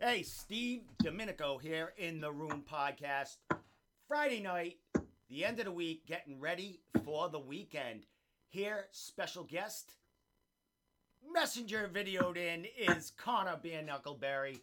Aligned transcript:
Hey, 0.00 0.24
Steve 0.24 0.82
Domenico 1.00 1.56
here 1.56 1.92
in 1.96 2.20
the 2.20 2.32
Room 2.32 2.64
podcast. 2.68 3.36
Friday 4.08 4.40
night, 4.40 4.78
the 5.30 5.44
end 5.44 5.60
of 5.60 5.66
the 5.66 5.70
week, 5.70 6.04
getting 6.04 6.40
ready 6.40 6.80
for 7.04 7.28
the 7.28 7.38
weekend. 7.38 8.06
Here, 8.48 8.86
special 8.90 9.44
guest, 9.44 9.92
messenger 11.32 11.88
videoed 11.94 12.36
in 12.36 12.66
is 12.76 13.12
Connor 13.16 13.56
Bare 13.62 13.82
Knuckle 13.82 14.16
Barry. 14.16 14.58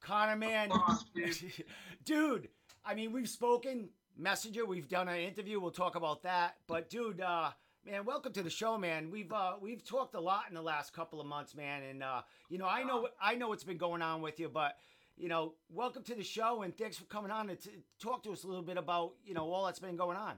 Connor, 0.00 0.36
man, 0.36 0.70
dude. 2.06 2.48
I 2.82 2.94
mean, 2.94 3.12
we've 3.12 3.28
spoken 3.28 3.90
messenger. 4.16 4.64
We've 4.64 4.88
done 4.88 5.08
an 5.08 5.18
interview. 5.20 5.60
We'll 5.60 5.70
talk 5.70 5.96
about 5.96 6.22
that. 6.22 6.56
But, 6.66 6.88
dude, 6.88 7.20
uh, 7.20 7.50
man, 7.84 8.04
welcome 8.04 8.32
to 8.32 8.42
the 8.42 8.50
show, 8.50 8.78
man. 8.78 9.10
We've 9.10 9.32
uh, 9.32 9.54
we've 9.60 9.84
talked 9.84 10.14
a 10.14 10.20
lot 10.20 10.44
in 10.48 10.54
the 10.54 10.62
last 10.62 10.92
couple 10.92 11.20
of 11.20 11.26
months, 11.26 11.54
man. 11.54 11.82
And 11.82 12.02
uh, 12.02 12.22
you 12.48 12.58
know, 12.58 12.66
I 12.66 12.82
know 12.82 13.08
I 13.20 13.34
know 13.34 13.48
what's 13.48 13.64
been 13.64 13.78
going 13.78 14.02
on 14.02 14.22
with 14.22 14.40
you, 14.40 14.48
but 14.48 14.76
you 15.16 15.28
know, 15.28 15.54
welcome 15.70 16.02
to 16.04 16.14
the 16.14 16.24
show 16.24 16.62
and 16.62 16.76
thanks 16.76 16.96
for 16.96 17.04
coming 17.04 17.30
on 17.30 17.48
to 17.48 17.56
t- 17.56 17.70
talk 18.00 18.22
to 18.24 18.32
us 18.32 18.44
a 18.44 18.46
little 18.46 18.64
bit 18.64 18.78
about 18.78 19.12
you 19.24 19.34
know 19.34 19.52
all 19.52 19.66
that's 19.66 19.80
been 19.80 19.96
going 19.96 20.16
on. 20.16 20.36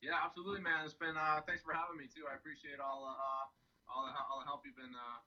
Yeah, 0.00 0.18
absolutely, 0.24 0.62
man. 0.62 0.84
It's 0.84 0.94
been 0.94 1.16
uh, 1.16 1.42
thanks 1.46 1.62
for 1.62 1.74
having 1.74 1.98
me 1.98 2.06
too. 2.06 2.26
I 2.30 2.34
appreciate 2.34 2.78
all 2.78 3.06
uh, 3.06 3.46
all 3.90 4.06
the 4.06 4.12
all 4.30 4.38
the 4.40 4.46
help 4.46 4.62
you've 4.64 4.78
been 4.78 4.94
uh, 4.94 5.18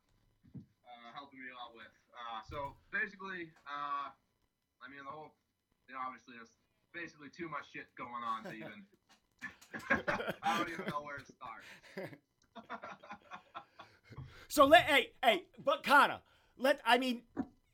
uh, 0.56 1.10
helping 1.14 1.40
me 1.40 1.52
out 1.60 1.76
with. 1.76 1.92
Uh, 2.16 2.40
so 2.48 2.76
basically, 2.92 3.52
uh, 3.68 4.08
I 4.80 4.86
mean, 4.88 5.04
the 5.04 5.12
whole, 5.12 5.36
you 5.88 5.94
know, 5.96 6.00
obviously 6.00 6.40
there's 6.40 6.56
basically 6.96 7.28
too 7.28 7.52
much 7.52 7.68
shit 7.76 7.92
going 8.00 8.24
on 8.24 8.48
to 8.48 8.56
even. 8.60 8.88
I 10.44 10.58
don't 10.58 10.70
even 10.70 10.86
know 10.90 11.02
where 11.02 11.18
to 11.18 11.26
start. 11.26 12.10
So 14.48 14.66
let 14.66 14.84
hey 14.84 15.10
hey, 15.24 15.44
but 15.64 15.84
Connor, 15.84 16.20
let 16.58 16.80
I 16.86 16.98
mean, 16.98 17.24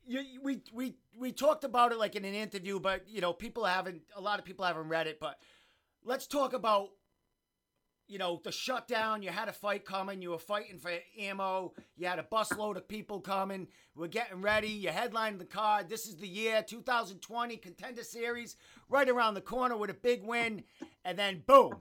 you, 0.06 0.40
we 0.42 0.62
we 0.72 0.96
we 1.16 1.32
talked 1.32 1.64
about 1.64 1.92
it 1.92 1.98
like 1.98 2.16
in 2.16 2.24
an 2.24 2.34
interview, 2.34 2.80
but 2.80 3.06
you 3.08 3.20
know, 3.20 3.32
people 3.32 3.64
haven't 3.64 4.02
a 4.16 4.20
lot 4.20 4.38
of 4.38 4.44
people 4.44 4.64
haven't 4.64 4.88
read 4.88 5.06
it, 5.06 5.20
but 5.20 5.38
let's 6.04 6.26
talk 6.26 6.52
about 6.54 6.88
you 8.08 8.18
know 8.18 8.40
the 8.42 8.52
shutdown. 8.52 9.22
You 9.22 9.30
had 9.30 9.48
a 9.48 9.52
fight 9.52 9.84
coming. 9.84 10.22
You 10.22 10.30
were 10.30 10.38
fighting 10.38 10.78
for 10.78 10.92
ammo. 11.18 11.72
You 11.96 12.06
had 12.06 12.18
a 12.18 12.22
busload 12.24 12.76
of 12.76 12.88
people 12.88 13.20
coming. 13.20 13.68
We're 13.94 14.08
getting 14.08 14.42
ready. 14.42 14.68
You 14.68 14.90
headlined 14.90 15.40
the 15.40 15.44
card. 15.44 15.88
This 15.88 16.06
is 16.06 16.16
the 16.16 16.28
year 16.28 16.62
2020 16.62 17.56
Contender 17.56 18.04
Series, 18.04 18.56
right 18.88 19.08
around 19.08 19.34
the 19.34 19.40
corner 19.40 19.76
with 19.76 19.90
a 19.90 19.94
big 19.94 20.24
win, 20.24 20.64
and 21.04 21.18
then 21.18 21.42
boom, 21.46 21.76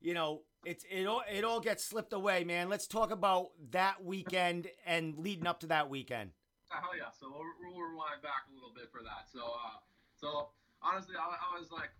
you 0.00 0.14
know 0.14 0.42
it's 0.64 0.84
it 0.90 1.06
all 1.06 1.22
it 1.30 1.44
all 1.44 1.60
gets 1.60 1.84
slipped 1.84 2.12
away, 2.12 2.44
man. 2.44 2.68
Let's 2.68 2.86
talk 2.86 3.10
about 3.10 3.50
that 3.70 4.04
weekend 4.04 4.68
and 4.86 5.16
leading 5.18 5.46
up 5.46 5.60
to 5.60 5.66
that 5.68 5.90
weekend. 5.90 6.30
Hell 6.68 6.96
yeah! 6.96 7.10
So 7.18 7.26
we'll, 7.28 7.44
we'll 7.60 7.88
rewind 7.88 8.22
back 8.22 8.46
a 8.50 8.54
little 8.54 8.72
bit 8.74 8.90
for 8.92 9.02
that. 9.02 9.28
So, 9.32 9.40
uh, 9.40 9.78
so 10.14 10.48
honestly, 10.80 11.16
I, 11.18 11.56
I 11.56 11.60
was 11.60 11.70
like, 11.70 11.90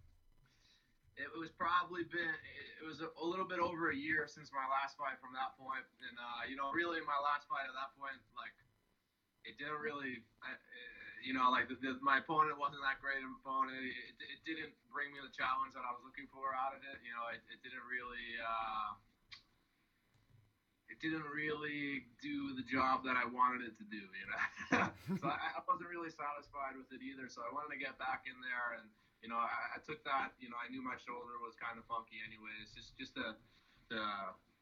it 1.17 1.29
was 1.37 1.53
probably 1.53 2.09
been 2.09 2.37
it 2.83 2.87
was 2.89 3.05
a, 3.05 3.09
a, 3.21 3.27
little 3.27 3.47
bit 3.47 3.63
over 3.63 3.93
a 3.93 3.97
year 3.97 4.27
since 4.27 4.51
my 4.51 4.65
last 4.67 4.99
fight 4.99 5.21
from 5.23 5.31
that 5.39 5.55
point, 5.55 5.87
and 6.03 6.17
uh, 6.19 6.43
you 6.51 6.59
know, 6.59 6.75
really 6.75 6.99
my 7.05 7.21
last 7.21 7.47
fight 7.47 7.69
at 7.69 7.77
that 7.79 7.95
point, 7.95 8.19
like, 8.35 8.55
it 9.47 9.55
didn't 9.59 9.79
really. 9.79 10.25
I, 10.43 10.57
you 11.23 11.31
know, 11.31 11.55
like 11.55 11.71
the, 11.71 11.79
the, 11.79 12.03
my 12.03 12.19
opponent 12.19 12.59
wasn't 12.59 12.83
that 12.83 12.99
great 12.99 13.23
an 13.23 13.31
opponent. 13.39 13.79
It, 13.79 14.19
it, 14.19 14.43
didn't 14.43 14.75
bring 14.91 15.15
me 15.15 15.23
the 15.23 15.31
challenge 15.31 15.71
that 15.79 15.87
I 15.87 15.95
was 15.95 16.03
looking 16.03 16.27
for 16.35 16.51
out 16.51 16.75
of 16.75 16.83
it. 16.83 16.99
You 17.07 17.15
know, 17.15 17.31
it, 17.31 17.39
it 17.47 17.63
didn't 17.63 17.87
really. 17.87 18.27
Uh, 18.43 18.99
it 20.91 21.01
didn't 21.01 21.25
really 21.31 22.11
do 22.21 22.53
the 22.53 22.67
job 22.67 23.01
that 23.09 23.17
I 23.17 23.25
wanted 23.25 23.65
it 23.65 23.79
to 23.81 23.87
do, 23.89 24.03
you 24.03 24.27
know. 24.29 24.43
so 25.23 25.25
I, 25.31 25.57
I, 25.57 25.65
wasn't 25.65 25.89
really 25.89 26.13
satisfied 26.13 26.77
with 26.77 26.91
it 26.93 27.01
either. 27.01 27.33
So 27.33 27.41
I 27.41 27.49
wanted 27.49 27.73
to 27.73 27.81
get 27.81 27.97
back 27.97 28.29
in 28.29 28.37
there, 28.45 28.77
and 28.77 28.85
you 29.23 29.31
know, 29.31 29.39
I, 29.39 29.79
I 29.79 29.83
took 29.87 30.03
that. 30.03 30.35
You 30.43 30.51
know, 30.51 30.59
I 30.59 30.67
knew 30.67 30.83
my 30.83 30.99
shoulder 30.99 31.39
was 31.39 31.55
kind 31.55 31.79
of 31.79 31.87
funky, 31.87 32.19
anyways. 32.27 32.75
Just 32.75 32.99
just 32.99 33.15
to 33.15 33.39
to 33.95 33.99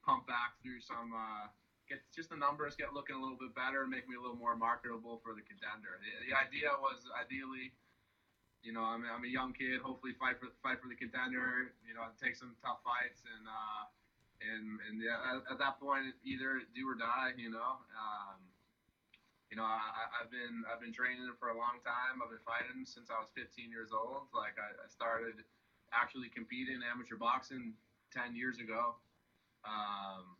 pump 0.04 0.28
back 0.28 0.60
through 0.60 0.84
some 0.84 1.16
uh, 1.16 1.48
get 1.88 2.04
just 2.12 2.28
the 2.28 2.36
numbers 2.36 2.76
get 2.76 2.92
looking 2.92 3.16
a 3.16 3.20
little 3.20 3.40
bit 3.40 3.56
better, 3.56 3.88
make 3.88 4.04
me 4.04 4.14
a 4.14 4.22
little 4.22 4.36
more 4.36 4.54
marketable 4.54 5.18
for 5.24 5.32
the 5.32 5.42
contender. 5.42 5.96
The, 6.04 6.30
the 6.30 6.32
idea 6.36 6.70
was 6.76 7.08
ideally, 7.16 7.72
you 8.60 8.76
know, 8.76 8.84
I'm, 8.84 9.00
I'm 9.08 9.24
a 9.24 9.32
young 9.32 9.56
kid. 9.56 9.80
Hopefully, 9.80 10.12
fight 10.20 10.36
for 10.36 10.52
fight 10.60 10.78
for 10.84 10.92
the 10.92 11.00
contender. 11.00 11.72
You 11.88 11.96
know, 11.96 12.04
take 12.20 12.36
some 12.36 12.52
tough 12.60 12.84
fights 12.84 13.24
and 13.24 13.48
uh, 13.48 13.82
and 14.44 14.64
and 14.86 14.94
yeah, 15.00 15.40
at, 15.40 15.56
at, 15.56 15.58
that 15.58 15.80
point, 15.80 16.12
either 16.20 16.60
do 16.76 16.84
or 16.84 17.00
die. 17.00 17.32
You 17.40 17.48
know. 17.48 17.80
Um, 17.96 18.49
you 19.50 19.58
know, 19.58 19.66
I, 19.66 19.82
have 20.22 20.30
been 20.30 20.62
I've 20.70 20.78
been 20.78 20.94
training 20.94 21.26
for 21.42 21.50
a 21.50 21.58
long 21.58 21.82
time. 21.82 22.22
I've 22.22 22.30
been 22.30 22.46
fighting 22.46 22.86
since 22.86 23.10
I 23.10 23.18
was 23.18 23.34
15 23.34 23.66
years 23.66 23.90
old. 23.90 24.30
Like 24.30 24.54
I, 24.54 24.70
I 24.78 24.86
started 24.86 25.42
actually 25.90 26.30
competing 26.30 26.78
in 26.78 26.86
amateur 26.86 27.18
boxing 27.18 27.74
10 28.14 28.38
years 28.38 28.62
ago. 28.62 28.94
Um, 29.66 30.38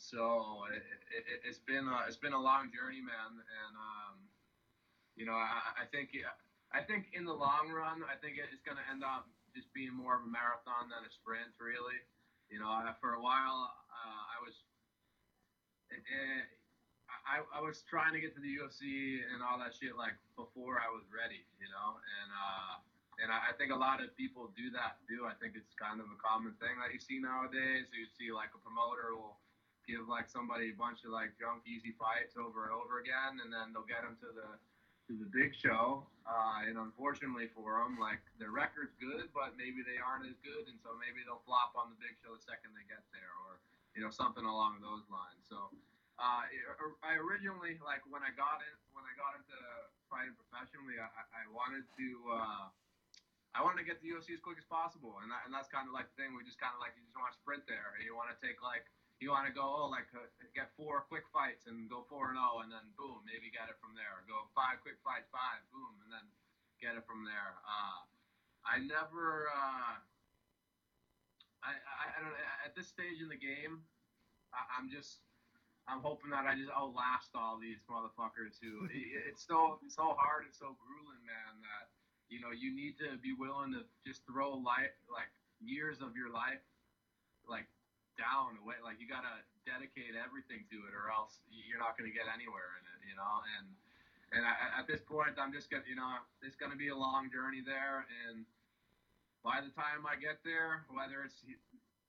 so 0.00 0.64
it, 0.72 0.80
has 1.44 1.60
it, 1.60 1.68
been 1.68 1.84
a, 1.84 2.08
it's 2.08 2.16
been 2.16 2.32
a 2.32 2.40
long 2.40 2.72
journey, 2.72 3.04
man, 3.04 3.36
and 3.36 3.72
um, 3.76 4.16
you 5.20 5.28
know 5.28 5.36
I, 5.36 5.84
I, 5.84 5.86
think 5.92 6.16
I 6.72 6.80
think 6.80 7.12
in 7.12 7.28
the 7.28 7.36
long 7.36 7.68
run, 7.68 8.00
I 8.08 8.16
think 8.16 8.40
it's 8.40 8.64
going 8.64 8.80
to 8.80 8.86
end 8.88 9.04
up 9.04 9.28
just 9.52 9.68
being 9.76 9.92
more 9.92 10.16
of 10.16 10.24
a 10.24 10.30
marathon 10.32 10.88
than 10.88 11.04
a 11.04 11.12
sprint, 11.12 11.52
really. 11.60 12.00
You 12.48 12.60
know, 12.60 12.72
for 13.04 13.14
a 13.16 13.22
while 13.22 13.68
uh, 13.92 14.22
I 14.32 14.36
was. 14.40 14.56
It, 15.92 16.00
it, 16.00 16.63
I, 17.24 17.40
I 17.56 17.60
was 17.64 17.80
trying 17.88 18.12
to 18.12 18.20
get 18.20 18.36
to 18.36 18.42
the 18.44 18.60
UFC 18.60 19.24
and 19.32 19.40
all 19.40 19.56
that 19.56 19.72
shit 19.72 19.96
like 19.96 20.16
before 20.36 20.76
I 20.76 20.92
was 20.92 21.08
ready, 21.08 21.40
you 21.56 21.68
know, 21.72 21.96
and 21.96 22.28
uh, 22.30 22.74
and 23.24 23.28
I, 23.32 23.50
I 23.50 23.52
think 23.56 23.72
a 23.72 23.78
lot 23.78 24.04
of 24.04 24.12
people 24.12 24.52
do 24.52 24.68
that 24.76 25.00
too. 25.08 25.24
I 25.24 25.32
think 25.40 25.56
it's 25.56 25.72
kind 25.72 26.04
of 26.04 26.12
a 26.12 26.18
common 26.20 26.52
thing 26.60 26.76
that 26.84 26.92
you 26.92 27.00
see 27.00 27.16
nowadays. 27.16 27.88
You 27.96 28.04
see 28.12 28.28
like 28.28 28.52
a 28.52 28.60
promoter 28.60 29.16
will 29.16 29.40
give 29.88 30.04
like 30.04 30.28
somebody 30.28 30.72
a 30.72 30.76
bunch 30.76 31.04
of 31.08 31.16
like 31.16 31.32
junk 31.40 31.64
easy 31.64 31.96
fights 31.96 32.36
over 32.36 32.68
and 32.68 32.72
over 32.76 33.00
again, 33.00 33.40
and 33.40 33.48
then 33.48 33.72
they'll 33.72 33.88
get 33.88 34.04
them 34.04 34.20
to 34.20 34.28
the 34.28 34.50
to 35.08 35.12
the 35.16 35.28
big 35.32 35.56
show. 35.56 36.04
Uh, 36.28 36.68
and 36.68 36.76
unfortunately 36.76 37.48
for 37.56 37.80
them, 37.80 37.96
like 37.96 38.20
their 38.36 38.52
record's 38.52 38.96
good, 39.00 39.32
but 39.32 39.56
maybe 39.56 39.80
they 39.80 39.96
aren't 39.96 40.28
as 40.28 40.36
good, 40.44 40.68
and 40.68 40.76
so 40.84 40.92
maybe 41.00 41.24
they'll 41.24 41.44
flop 41.48 41.72
on 41.72 41.88
the 41.88 41.98
big 42.00 42.16
show 42.20 42.36
the 42.36 42.44
second 42.44 42.76
they 42.76 42.84
get 42.84 43.04
there, 43.16 43.32
or 43.48 43.64
you 43.96 44.04
know 44.04 44.12
something 44.12 44.44
along 44.44 44.84
those 44.84 45.08
lines. 45.08 45.40
So. 45.48 45.72
Uh, 46.14 46.46
I 47.02 47.18
originally 47.18 47.78
like 47.82 48.06
when 48.06 48.22
I 48.22 48.30
got 48.38 48.62
in 48.62 48.76
when 48.94 49.02
I 49.02 49.14
got 49.18 49.34
into 49.34 49.58
fighting 50.06 50.38
professionally, 50.38 50.94
I, 51.02 51.10
I 51.10 51.42
wanted 51.50 51.82
to 51.98 52.08
uh, 52.30 52.66
I 53.54 53.62
wanted 53.62 53.82
to 53.82 53.86
get 53.86 53.98
the 53.98 54.14
UFC 54.14 54.34
as 54.34 54.42
quick 54.42 54.58
as 54.58 54.66
possible, 54.66 55.18
and 55.22 55.30
that, 55.30 55.46
and 55.46 55.52
that's 55.54 55.70
kind 55.70 55.86
of 55.86 55.94
like 55.94 56.10
the 56.14 56.16
thing. 56.18 56.34
We 56.34 56.46
just 56.46 56.58
kind 56.62 56.74
of 56.74 56.82
like 56.82 56.94
you 56.94 57.02
just 57.06 57.18
want 57.18 57.34
to 57.34 57.38
sprint 57.38 57.66
there. 57.66 57.94
You 58.02 58.14
want 58.14 58.30
to 58.30 58.38
take 58.38 58.62
like 58.62 58.86
you 59.22 59.30
want 59.30 59.46
to 59.46 59.54
go, 59.54 59.62
oh, 59.62 59.86
like 59.90 60.10
uh, 60.10 60.26
get 60.58 60.74
four 60.74 61.06
quick 61.06 61.26
fights 61.30 61.70
and 61.70 61.86
go 61.86 62.02
four 62.10 62.34
and 62.34 62.38
zero, 62.38 62.58
oh, 62.58 62.64
and 62.66 62.70
then 62.70 62.82
boom, 62.98 63.22
maybe 63.22 63.54
get 63.54 63.70
it 63.70 63.78
from 63.78 63.94
there. 63.94 64.26
Go 64.26 64.50
five 64.58 64.82
quick 64.82 64.98
fights, 65.06 65.30
five, 65.30 65.62
boom, 65.70 66.02
and 66.02 66.10
then 66.10 66.26
get 66.82 66.98
it 66.98 67.06
from 67.06 67.22
there. 67.22 67.58
Uh, 67.62 68.02
I 68.66 68.82
never. 68.82 69.48
Uh, 69.54 70.02
I, 71.62 71.78
I, 71.78 72.04
I 72.10 72.18
don't. 72.20 72.34
At 72.66 72.74
this 72.74 72.90
stage 72.90 73.22
in 73.22 73.30
the 73.30 73.38
game, 73.38 73.86
I, 74.50 74.66
I'm 74.78 74.90
just. 74.90 75.22
I'm 75.84 76.00
hoping 76.00 76.32
that 76.32 76.48
I 76.48 76.56
just 76.56 76.72
outlast 76.72 77.36
all 77.36 77.60
these 77.60 77.80
motherfuckers 77.84 78.56
who 78.56 78.88
it's 79.28 79.44
so 79.44 79.80
so 79.92 80.16
hard 80.16 80.48
and 80.48 80.54
so 80.56 80.72
grueling, 80.80 81.20
man. 81.28 81.60
That 81.60 81.92
you 82.32 82.40
know 82.40 82.56
you 82.56 82.72
need 82.72 82.96
to 83.04 83.20
be 83.20 83.36
willing 83.36 83.76
to 83.76 83.84
just 84.08 84.24
throw 84.24 84.56
life 84.56 84.96
like 85.12 85.28
years 85.60 86.00
of 86.00 86.16
your 86.16 86.32
life, 86.32 86.64
like 87.44 87.68
down 88.16 88.56
away. 88.64 88.80
Like 88.80 88.96
you 88.96 89.04
gotta 89.04 89.44
dedicate 89.68 90.16
everything 90.16 90.64
to 90.72 90.78
it, 90.88 90.96
or 90.96 91.12
else 91.12 91.36
you're 91.52 91.80
not 91.80 92.00
gonna 92.00 92.14
get 92.14 92.32
anywhere 92.32 92.80
in 92.80 92.84
it. 92.96 93.00
You 93.04 93.16
know, 93.20 93.34
and 93.60 93.66
and 94.32 94.42
I, 94.48 94.80
at 94.80 94.88
this 94.88 95.04
point, 95.04 95.36
I'm 95.36 95.52
just 95.52 95.68
gonna, 95.68 95.84
you 95.84 96.00
know, 96.00 96.16
it's 96.40 96.56
gonna 96.56 96.80
be 96.80 96.88
a 96.88 96.96
long 96.96 97.28
journey 97.28 97.60
there, 97.60 98.08
and 98.24 98.48
by 99.44 99.60
the 99.60 99.68
time 99.76 100.08
I 100.08 100.16
get 100.16 100.40
there, 100.42 100.88
whether 100.88 101.28
it's 101.28 101.44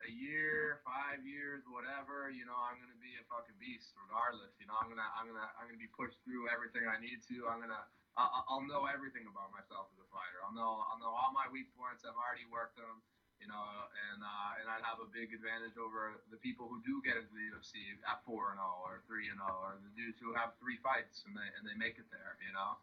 a 0.03 0.11
year, 0.11 0.83
five 0.83 1.23
years, 1.23 1.63
whatever, 1.71 2.27
you 2.27 2.43
know, 2.43 2.57
I'm 2.57 2.77
gonna 2.83 2.99
be 2.99 3.15
a 3.15 3.23
fucking 3.31 3.55
beast 3.61 3.95
regardless. 3.95 4.51
You 4.59 4.67
know, 4.67 4.75
I'm 4.75 4.91
gonna, 4.91 5.07
I'm 5.15 5.31
gonna, 5.31 5.47
I'm 5.55 5.65
gonna 5.71 5.81
be 5.81 5.91
pushed 5.91 6.19
through 6.27 6.51
everything 6.51 6.83
I 6.85 6.99
need 6.99 7.23
to. 7.31 7.47
I'm 7.47 7.63
gonna, 7.63 7.83
I'll, 8.19 8.43
I'll 8.47 8.65
know 8.67 8.85
everything 8.91 9.25
about 9.27 9.55
myself 9.55 9.87
as 9.95 9.99
a 10.03 10.07
fighter. 10.11 10.43
I'll 10.43 10.55
know, 10.55 10.83
I'll 10.91 10.99
know 10.99 11.15
all 11.15 11.31
my 11.31 11.47
weak 11.47 11.71
points. 11.79 12.03
I've 12.03 12.19
already 12.19 12.47
worked 12.51 12.75
them 12.75 13.03
you 13.39 13.47
know, 13.51 13.61
and 14.09 14.23
uh, 14.23 14.59
and 14.63 14.65
I'd 14.71 14.85
have 14.87 15.03
a 15.03 15.09
big 15.11 15.35
advantage 15.35 15.75
over 15.75 16.23
the 16.31 16.39
people 16.39 16.71
who 16.71 16.79
do 16.87 17.03
get 17.03 17.19
into 17.19 17.31
the 17.35 17.45
UFC 17.51 17.93
at 18.07 18.23
four 18.23 18.55
and 18.55 18.59
zero 18.59 18.79
oh 18.79 18.87
or 18.87 19.03
three 19.05 19.27
and 19.27 19.39
zero, 19.39 19.51
oh, 19.51 19.69
or 19.69 19.73
the 19.83 19.91
dudes 19.93 20.17
who 20.23 20.31
have 20.33 20.55
three 20.57 20.79
fights 20.79 21.27
and 21.27 21.35
they 21.35 21.49
and 21.59 21.63
they 21.67 21.75
make 21.75 21.99
it 21.99 22.07
there, 22.09 22.39
you 22.39 22.53
know. 22.55 22.79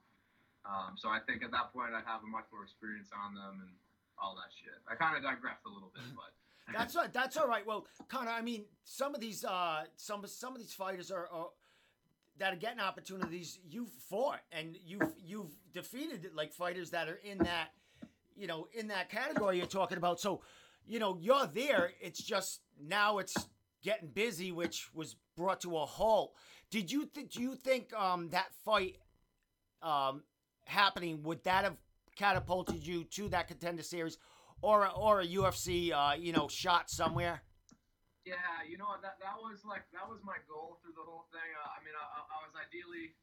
Um, 0.63 0.95
so 0.95 1.11
I 1.11 1.19
think 1.25 1.43
at 1.43 1.51
that 1.51 1.75
point 1.75 1.97
I'd 1.97 2.07
have 2.07 2.23
a 2.23 2.31
much 2.31 2.47
more 2.55 2.63
experience 2.63 3.11
on 3.11 3.35
them 3.35 3.65
and 3.65 3.73
all 4.21 4.39
that 4.39 4.53
shit. 4.55 4.79
I 4.87 4.95
kind 4.95 5.19
of 5.19 5.25
digressed 5.25 5.65
a 5.67 5.73
little 5.73 5.91
bit, 5.91 6.07
but. 6.19 6.33
That's 6.75 6.97
that's 7.13 7.37
all 7.37 7.49
right. 7.49 7.67
Well, 7.67 7.87
Connor, 8.09 8.31
I 8.31 8.43
mean, 8.43 8.65
some 8.85 9.15
of 9.15 9.21
these 9.21 9.45
uh, 9.45 9.85
some 9.97 10.25
some 10.27 10.55
of 10.55 10.61
these 10.61 10.73
fighters 10.73 11.11
are, 11.11 11.29
are 11.33 11.49
that 12.39 12.53
are 12.53 12.57
getting 12.57 12.81
opportunities, 12.81 13.59
you've 13.69 13.93
fought 14.09 14.41
and 14.51 14.77
you've 14.85 15.13
you've 15.25 15.55
defeated 15.73 16.31
like 16.35 16.53
fighters 16.53 16.91
that 16.91 17.09
are 17.09 17.21
in 17.25 17.39
that, 17.39 17.69
you 18.37 18.47
know, 18.47 18.67
in 18.75 18.89
that 18.89 19.11
category 19.11 19.59
you're 19.59 19.67
talking 19.67 19.99
about. 19.99 20.21
So, 20.21 20.43
you 20.87 20.99
know, 20.99 21.19
you're 21.21 21.47
there. 21.47 21.93
It's 22.01 22.23
just 22.23 22.61
now 22.81 23.19
it's 23.19 23.37
getting 23.83 24.09
busy, 24.09 24.53
which 24.53 24.91
was 24.95 25.17
brought 25.37 25.61
to 25.63 25.77
a 25.77 25.87
halt. 25.87 26.35
Did 26.71 26.91
you 26.91 27.07
th- 27.07 27.35
do 27.35 27.43
you 27.43 27.55
think 27.55 27.93
um, 27.95 28.31
that 28.31 28.53
fight 28.65 28.97
um, 29.83 30.23
happening 30.65 31.23
would 31.25 31.45
that 31.45 31.65
have 31.65 31.77
catapulted 32.17 32.87
you 32.87 33.05
to 33.05 33.29
that 33.29 33.49
contender 33.49 33.83
series, 33.83 34.19
or 34.63 34.87
a, 34.87 34.91
or 34.95 35.21
a 35.21 35.27
UFC 35.27 35.93
uh, 35.93 36.15
you 36.15 36.33
know 36.33 36.49
shot 36.49 36.89
somewhere? 36.89 37.43
Yeah, 38.23 38.63
you 38.63 38.79
know 38.79 38.95
that 39.03 39.19
that 39.19 39.37
was 39.43 39.67
like 39.67 39.83
that 39.91 40.07
was 40.07 40.23
my 40.23 40.39
goal 40.47 40.79
through 40.81 40.95
the 40.95 41.03
whole 41.03 41.27
thing. 41.35 41.51
Uh, 41.59 41.75
I 41.75 41.83
mean, 41.83 41.93
I, 41.99 42.23
I 42.23 42.39
was 42.47 42.55
ideally, 42.55 43.19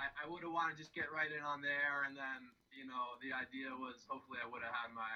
I, 0.00 0.08
I 0.16 0.24
would 0.24 0.40
have 0.40 0.56
wanted 0.56 0.74
to 0.74 0.78
just 0.80 0.96
get 0.96 1.12
right 1.12 1.28
in 1.28 1.44
on 1.44 1.60
there, 1.60 2.08
and 2.08 2.16
then 2.16 2.48
you 2.72 2.88
know 2.88 3.20
the 3.20 3.36
idea 3.36 3.68
was 3.76 4.08
hopefully 4.08 4.40
I 4.40 4.48
would 4.48 4.64
have 4.64 4.72
had 4.72 4.90
my 4.96 5.12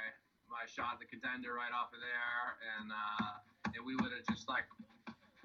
my 0.53 0.69
shot 0.69 0.97
at 0.97 0.99
the 1.01 1.09
contender 1.09 1.57
right 1.57 1.73
off 1.73 1.97
of 1.97 2.05
there, 2.05 2.45
and 2.77 2.93
uh, 2.93 3.73
and 3.73 3.81
we 3.81 3.97
would 3.97 4.13
have 4.13 4.29
just 4.29 4.45
like 4.45 4.69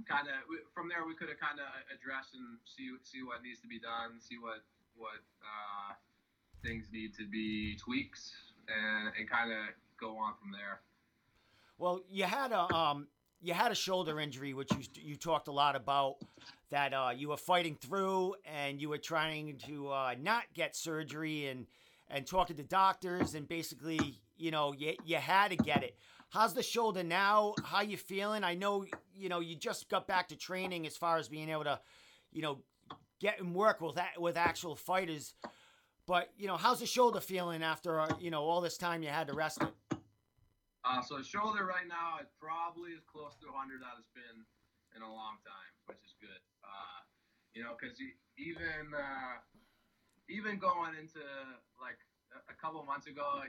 kind 0.04 0.28
of 0.28 0.36
from 0.76 0.92
there 0.92 1.08
we 1.08 1.16
could 1.16 1.32
have 1.32 1.40
kind 1.40 1.64
of 1.64 1.72
addressed 1.88 2.36
and 2.36 2.60
see 2.68 2.92
see 3.08 3.24
what 3.24 3.40
needs 3.40 3.64
to 3.64 3.72
be 3.72 3.80
done, 3.80 4.20
see 4.20 4.36
what 4.36 4.68
what 5.00 5.24
uh, 5.40 5.96
things 6.60 6.92
need 6.92 7.16
to 7.16 7.24
be 7.32 7.80
tweaks, 7.80 8.36
and 8.68 9.16
and 9.16 9.24
kind 9.32 9.56
of 9.56 9.72
go 10.04 10.18
on 10.18 10.34
from 10.42 10.52
there. 10.52 10.82
Well, 11.78 12.02
you 12.10 12.26
had 12.26 12.52
a 12.52 12.74
um, 12.74 13.08
you 13.42 13.54
had 13.54 13.72
a 13.72 13.76
shoulder 13.76 14.20
injury, 14.20 14.54
which 14.54 14.72
you 14.72 14.86
you 14.96 15.16
talked 15.16 15.48
a 15.48 15.52
lot 15.52 15.76
about. 15.76 16.16
That 16.70 16.94
uh, 16.94 17.12
you 17.16 17.30
were 17.30 17.38
fighting 17.38 17.76
through, 17.76 18.36
and 18.46 18.82
you 18.82 18.90
were 18.90 18.98
trying 18.98 19.60
to 19.68 19.90
uh, 19.90 20.16
not 20.20 20.44
get 20.54 20.76
surgery, 20.76 21.48
and 21.48 21.68
and 22.10 22.26
talking 22.26 22.56
to 22.58 22.64
doctors, 22.64 23.36
and 23.36 23.48
basically, 23.48 24.22
you 24.38 24.52
know, 24.52 24.74
you 24.74 24.96
you 25.06 25.18
had 25.18 25.50
to 25.50 25.58
get 25.58 25.84
it. 25.84 25.98
How's 26.30 26.54
the 26.54 26.64
shoulder 26.64 27.04
now? 27.04 27.54
How 27.64 27.82
you 27.82 27.98
feeling? 27.98 28.44
I 28.44 28.56
know 28.56 28.86
you 29.16 29.30
know 29.30 29.40
you 29.40 29.56
just 29.56 29.90
got 29.90 30.08
back 30.08 30.30
to 30.30 30.36
training 30.36 30.88
as 30.88 30.98
far 30.98 31.18
as 31.18 31.28
being 31.28 31.50
able 31.50 31.66
to, 31.66 31.80
you 32.32 32.42
know, 32.42 32.60
get 33.20 33.40
and 33.40 33.54
work 33.54 33.82
with 33.82 33.96
that 33.96 34.20
with 34.20 34.38
actual 34.38 34.76
fighters. 34.76 35.34
But 36.08 36.30
you 36.38 36.48
know, 36.48 36.58
how's 36.58 36.80
the 36.80 36.86
shoulder 36.86 37.20
feeling 37.20 37.62
after 37.64 38.00
uh, 38.00 38.16
you 38.20 38.32
know 38.32 38.44
all 38.44 38.62
this 38.62 38.78
time 38.78 39.04
you 39.04 39.10
had 39.10 39.28
to 39.28 39.34
rest 39.34 39.62
it? 39.62 39.70
Uh, 40.84 41.00
so 41.00 41.24
shoulder 41.24 41.64
right 41.64 41.88
now 41.88 42.20
is 42.20 42.28
probably 42.36 42.92
as 42.92 43.04
close 43.08 43.40
to 43.40 43.48
100 43.48 43.80
as 43.88 44.04
it's 44.04 44.12
been 44.12 44.44
in 44.96 45.02
a 45.02 45.08
long 45.08 45.40
time, 45.48 45.72
which 45.88 46.04
is 46.04 46.12
good. 46.20 46.44
Uh, 46.60 47.00
you 47.56 47.64
know, 47.64 47.72
because 47.80 47.96
even 48.36 48.92
uh, 48.92 49.40
even 50.28 50.60
going 50.60 50.96
into 51.00 51.24
like 51.80 52.00
a 52.50 52.56
couple 52.60 52.84
months 52.84 53.08
ago, 53.08 53.46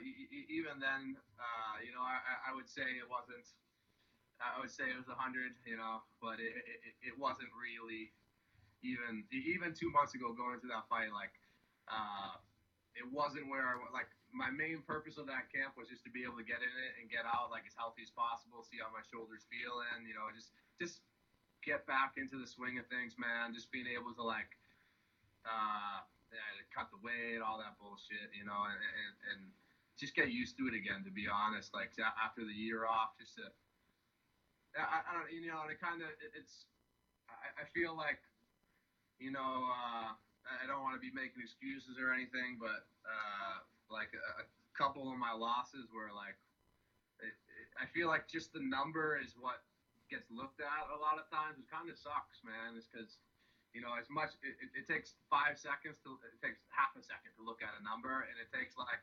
even 0.47 0.79
then, 0.79 1.17
uh, 1.41 1.75
you 1.83 1.91
know, 1.91 2.05
I, 2.05 2.51
I 2.51 2.55
would 2.55 2.69
say 2.69 2.87
it 2.87 3.09
wasn't. 3.11 3.47
I 4.43 4.59
would 4.59 4.71
say 4.71 4.91
it 4.91 4.99
was 4.99 5.07
100, 5.07 5.55
you 5.63 5.79
know, 5.79 6.03
but 6.19 6.43
it, 6.43 6.53
it, 6.53 7.15
it 7.15 7.15
wasn't 7.17 7.49
really 7.55 8.11
even 8.85 9.25
even 9.33 9.73
two 9.73 9.89
months 9.91 10.13
ago 10.13 10.37
going 10.37 10.61
into 10.61 10.69
that 10.69 10.85
fight 10.93 11.09
like 11.15 11.33
uh, 11.89 12.37
it 12.93 13.07
wasn't 13.09 13.49
where 13.49 13.65
I 13.65 13.75
was 13.81 13.89
like 13.97 14.11
my 14.35 14.51
main 14.51 14.83
purpose 14.83 15.15
of 15.17 15.31
that 15.31 15.47
camp 15.49 15.79
was 15.79 15.87
just 15.87 16.03
to 16.05 16.11
be 16.11 16.27
able 16.27 16.37
to 16.43 16.47
get 16.47 16.59
in 16.59 16.75
it 16.83 16.93
and 16.99 17.07
get 17.07 17.23
out 17.23 17.55
like 17.55 17.63
as 17.65 17.73
healthy 17.79 18.03
as 18.03 18.11
possible, 18.11 18.67
see 18.67 18.83
how 18.83 18.91
my 18.91 19.07
shoulders 19.07 19.47
feeling, 19.47 20.03
you 20.03 20.13
know, 20.13 20.27
just 20.35 20.51
just 20.77 21.07
get 21.63 21.87
back 21.87 22.19
into 22.19 22.37
the 22.37 22.45
swing 22.45 22.77
of 22.77 22.85
things, 22.91 23.15
man. 23.15 23.55
Just 23.55 23.71
being 23.71 23.87
able 23.87 24.11
to 24.19 24.25
like 24.27 24.51
uh, 25.47 26.03
cut 26.75 26.91
the 26.91 26.99
weight, 26.99 27.39
all 27.39 27.63
that 27.63 27.79
bullshit, 27.79 28.35
you 28.35 28.43
know, 28.43 28.67
and, 28.67 28.77
and, 28.77 29.15
and 29.31 29.41
just 29.95 30.19
get 30.19 30.35
used 30.35 30.59
to 30.59 30.67
it 30.67 30.75
again. 30.75 31.07
To 31.07 31.13
be 31.15 31.31
honest, 31.31 31.71
like 31.71 31.95
after 31.97 32.43
the 32.43 32.53
year 32.53 32.85
off, 32.91 33.15
just 33.17 33.39
to 33.39 33.47
I, 34.75 35.07
I 35.07 35.11
don't 35.15 35.31
you 35.31 35.47
know, 35.47 35.63
and 35.63 35.71
it 35.71 35.79
kind 35.79 36.03
of 36.03 36.11
it's 36.35 36.67
I, 37.31 37.63
I 37.63 37.65
feel 37.71 37.95
like 37.95 38.19
you 39.23 39.31
know. 39.31 39.71
uh 39.71 40.19
I 40.45 40.69
don't 40.69 40.85
want 40.85 40.93
to 40.93 41.01
be 41.01 41.09
making 41.09 41.41
excuses 41.41 41.97
or 41.97 42.13
anything, 42.13 42.61
but 42.61 42.85
uh, 43.09 43.65
like 43.94 44.11
a, 44.19 44.43
a 44.43 44.46
couple 44.75 45.06
of 45.06 45.17
my 45.17 45.31
losses 45.31 45.87
were 45.94 46.11
like 46.11 46.35
it, 47.23 47.31
it, 47.31 47.69
I 47.79 47.87
feel 47.94 48.11
like 48.11 48.26
just 48.26 48.50
the 48.50 48.62
number 48.62 49.14
is 49.14 49.38
what 49.38 49.62
gets 50.11 50.26
looked 50.35 50.58
at 50.58 50.85
a 50.91 50.99
lot 50.99 51.23
of 51.23 51.31
times. 51.31 51.62
It 51.62 51.70
kind 51.70 51.87
of 51.87 51.94
sucks, 51.94 52.43
man. 52.43 52.75
It's 52.75 52.91
because 52.91 53.23
you 53.70 53.81
know 53.81 53.94
as 53.94 54.11
much 54.11 54.35
it, 54.43 54.58
it, 54.75 54.87
takes 54.91 55.14
five 55.31 55.55
seconds 55.58 56.02
to 56.02 56.19
it 56.26 56.38
takes 56.43 56.58
half 56.75 56.93
a 56.99 57.02
second 57.06 57.32
to 57.38 57.46
look 57.46 57.62
at 57.62 57.73
a 57.79 57.82
number, 57.87 58.26
and 58.26 58.37
it 58.43 58.50
takes 58.50 58.75
like 58.76 59.00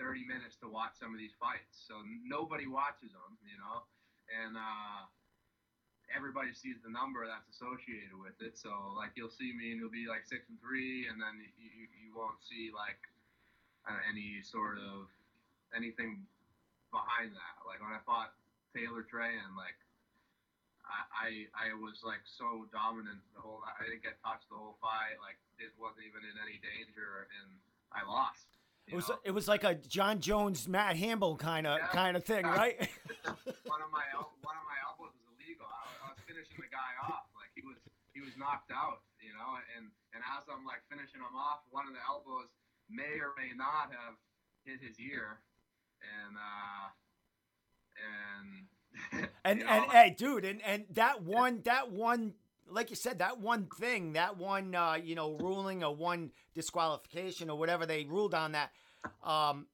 30 0.00 0.24
minutes 0.24 0.56
to 0.64 0.68
watch 0.72 0.96
some 0.96 1.12
of 1.12 1.20
these 1.20 1.36
fights. 1.36 1.76
So 1.84 2.00
nobody 2.24 2.64
watches 2.66 3.12
them, 3.12 3.36
you 3.44 3.60
know, 3.60 3.84
and. 4.32 4.56
uh 4.56 5.04
everybody 6.12 6.52
sees 6.52 6.76
the 6.84 6.92
number 6.92 7.24
that's 7.24 7.48
associated 7.48 8.12
with 8.18 8.36
it. 8.44 8.58
So 8.58 8.92
like 8.96 9.16
you'll 9.16 9.32
see 9.32 9.52
me 9.56 9.72
and 9.72 9.80
it'll 9.80 9.92
be 9.92 10.04
like 10.10 10.28
six 10.28 10.48
and 10.52 10.60
three, 10.60 11.08
and 11.08 11.16
then 11.20 11.40
you, 11.56 11.88
you 11.88 12.10
won't 12.12 12.36
see 12.44 12.68
like 12.74 13.00
uh, 13.88 13.98
any 14.08 14.42
sort 14.42 14.78
of 14.78 15.10
anything 15.74 16.26
behind 16.92 17.32
that. 17.32 17.56
Like 17.64 17.80
when 17.80 17.90
I 17.90 18.00
fought 18.04 18.36
Taylor 18.76 19.02
Trahan, 19.02 19.56
like 19.56 19.76
I, 20.84 21.00
I 21.14 21.28
I 21.56 21.68
was 21.78 22.04
like 22.04 22.22
so 22.26 22.68
dominant 22.70 23.22
the 23.34 23.40
whole. 23.40 23.64
I 23.64 23.88
didn't 23.88 24.04
get 24.04 24.20
touched 24.20 24.46
the 24.52 24.58
whole 24.58 24.76
fight. 24.78 25.18
Like 25.18 25.40
it 25.58 25.72
wasn't 25.80 26.06
even 26.06 26.22
in 26.26 26.36
any 26.38 26.60
danger, 26.60 27.30
and 27.40 27.48
I 27.90 28.04
lost. 28.04 28.46
It 28.86 28.98
was 28.98 29.08
know? 29.08 29.22
it 29.22 29.32
was 29.32 29.46
like 29.46 29.62
a 29.64 29.78
Jon 29.78 30.18
Jones, 30.18 30.66
Matt 30.66 30.98
Hamill 30.98 31.38
kind 31.38 31.66
of 31.66 31.78
yeah. 31.78 31.94
kind 31.94 32.14
of 32.18 32.26
thing, 32.26 32.44
right? 32.60 32.76
one 33.64 33.82
of 33.82 33.90
my 33.94 34.04
one 34.42 34.58
of 34.58 34.66
my 34.66 34.78
elbows 34.84 35.14
was 35.14 35.24
illegal. 35.38 35.66
I, 35.66 36.06
I 36.06 36.12
was 36.12 36.20
finishing 36.26 36.58
the 36.58 36.70
guy 36.70 36.92
off 37.06 37.30
like 37.38 37.54
he 37.54 37.62
was 37.62 37.78
he 38.12 38.20
was 38.20 38.34
knocked 38.34 38.74
out, 38.74 39.06
you 39.22 39.32
know, 39.32 39.54
and 39.78 39.86
and 40.12 40.20
as 40.34 40.44
I'm 40.50 40.66
like 40.66 40.82
finishing 40.90 41.22
him 41.22 41.36
off, 41.38 41.62
one 41.70 41.86
of 41.86 41.94
the 41.94 42.02
elbows 42.04 42.50
may 42.92 43.20
or 43.20 43.32
may 43.36 43.54
not 43.56 43.90
have 43.90 44.14
hit 44.64 44.80
his 44.80 44.98
ear, 45.00 45.40
and 46.02 46.36
uh, 46.36 46.88
and 49.12 49.28
and 49.44 49.60
know, 49.60 49.66
and 49.66 49.92
hey, 49.92 50.14
dude, 50.16 50.44
and 50.44 50.62
and 50.62 50.84
that 50.90 51.22
one 51.22 51.62
that 51.64 51.90
one 51.90 52.34
like 52.72 52.90
you 52.90 52.96
said, 52.96 53.18
that 53.18 53.38
one 53.38 53.66
thing, 53.78 54.14
that 54.14 54.38
one, 54.38 54.74
uh, 54.74 54.96
you 55.02 55.14
know, 55.14 55.36
ruling 55.36 55.84
or 55.84 55.94
one 55.94 56.30
disqualification 56.54 57.50
or 57.50 57.58
whatever 57.58 57.86
they 57.86 58.04
ruled 58.04 58.34
on 58.34 58.52
that, 58.52 58.70
um, 59.22 59.66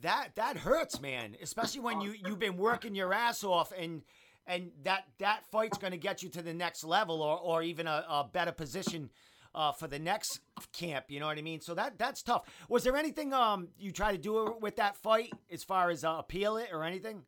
that 0.00 0.30
that 0.36 0.56
hurts, 0.56 1.00
man. 1.00 1.36
Especially 1.42 1.80
when 1.80 2.00
you 2.00 2.14
you've 2.26 2.38
been 2.38 2.56
working 2.56 2.94
your 2.94 3.12
ass 3.12 3.42
off 3.42 3.72
and 3.76 4.02
and 4.46 4.70
that 4.84 5.04
that 5.18 5.44
fight's 5.50 5.78
going 5.78 5.92
to 5.92 5.98
get 5.98 6.22
you 6.22 6.28
to 6.30 6.42
the 6.42 6.54
next 6.54 6.84
level 6.84 7.22
or 7.22 7.38
or 7.38 7.62
even 7.62 7.86
a, 7.86 8.04
a 8.08 8.28
better 8.32 8.52
position 8.52 9.10
uh, 9.54 9.72
for 9.72 9.86
the 9.86 9.98
next 9.98 10.40
camp. 10.72 11.06
You 11.08 11.20
know 11.20 11.26
what 11.26 11.38
I 11.38 11.42
mean? 11.42 11.60
So 11.60 11.74
that 11.74 11.98
that's 11.98 12.22
tough. 12.22 12.42
Was 12.68 12.84
there 12.84 12.96
anything 12.96 13.32
um 13.32 13.68
you 13.78 13.92
try 13.92 14.12
to 14.12 14.18
do 14.18 14.56
with 14.60 14.76
that 14.76 14.96
fight 14.96 15.32
as 15.50 15.64
far 15.64 15.90
as 15.90 16.04
uh, 16.04 16.16
appeal 16.18 16.56
it 16.56 16.68
or 16.72 16.84
anything? 16.84 17.22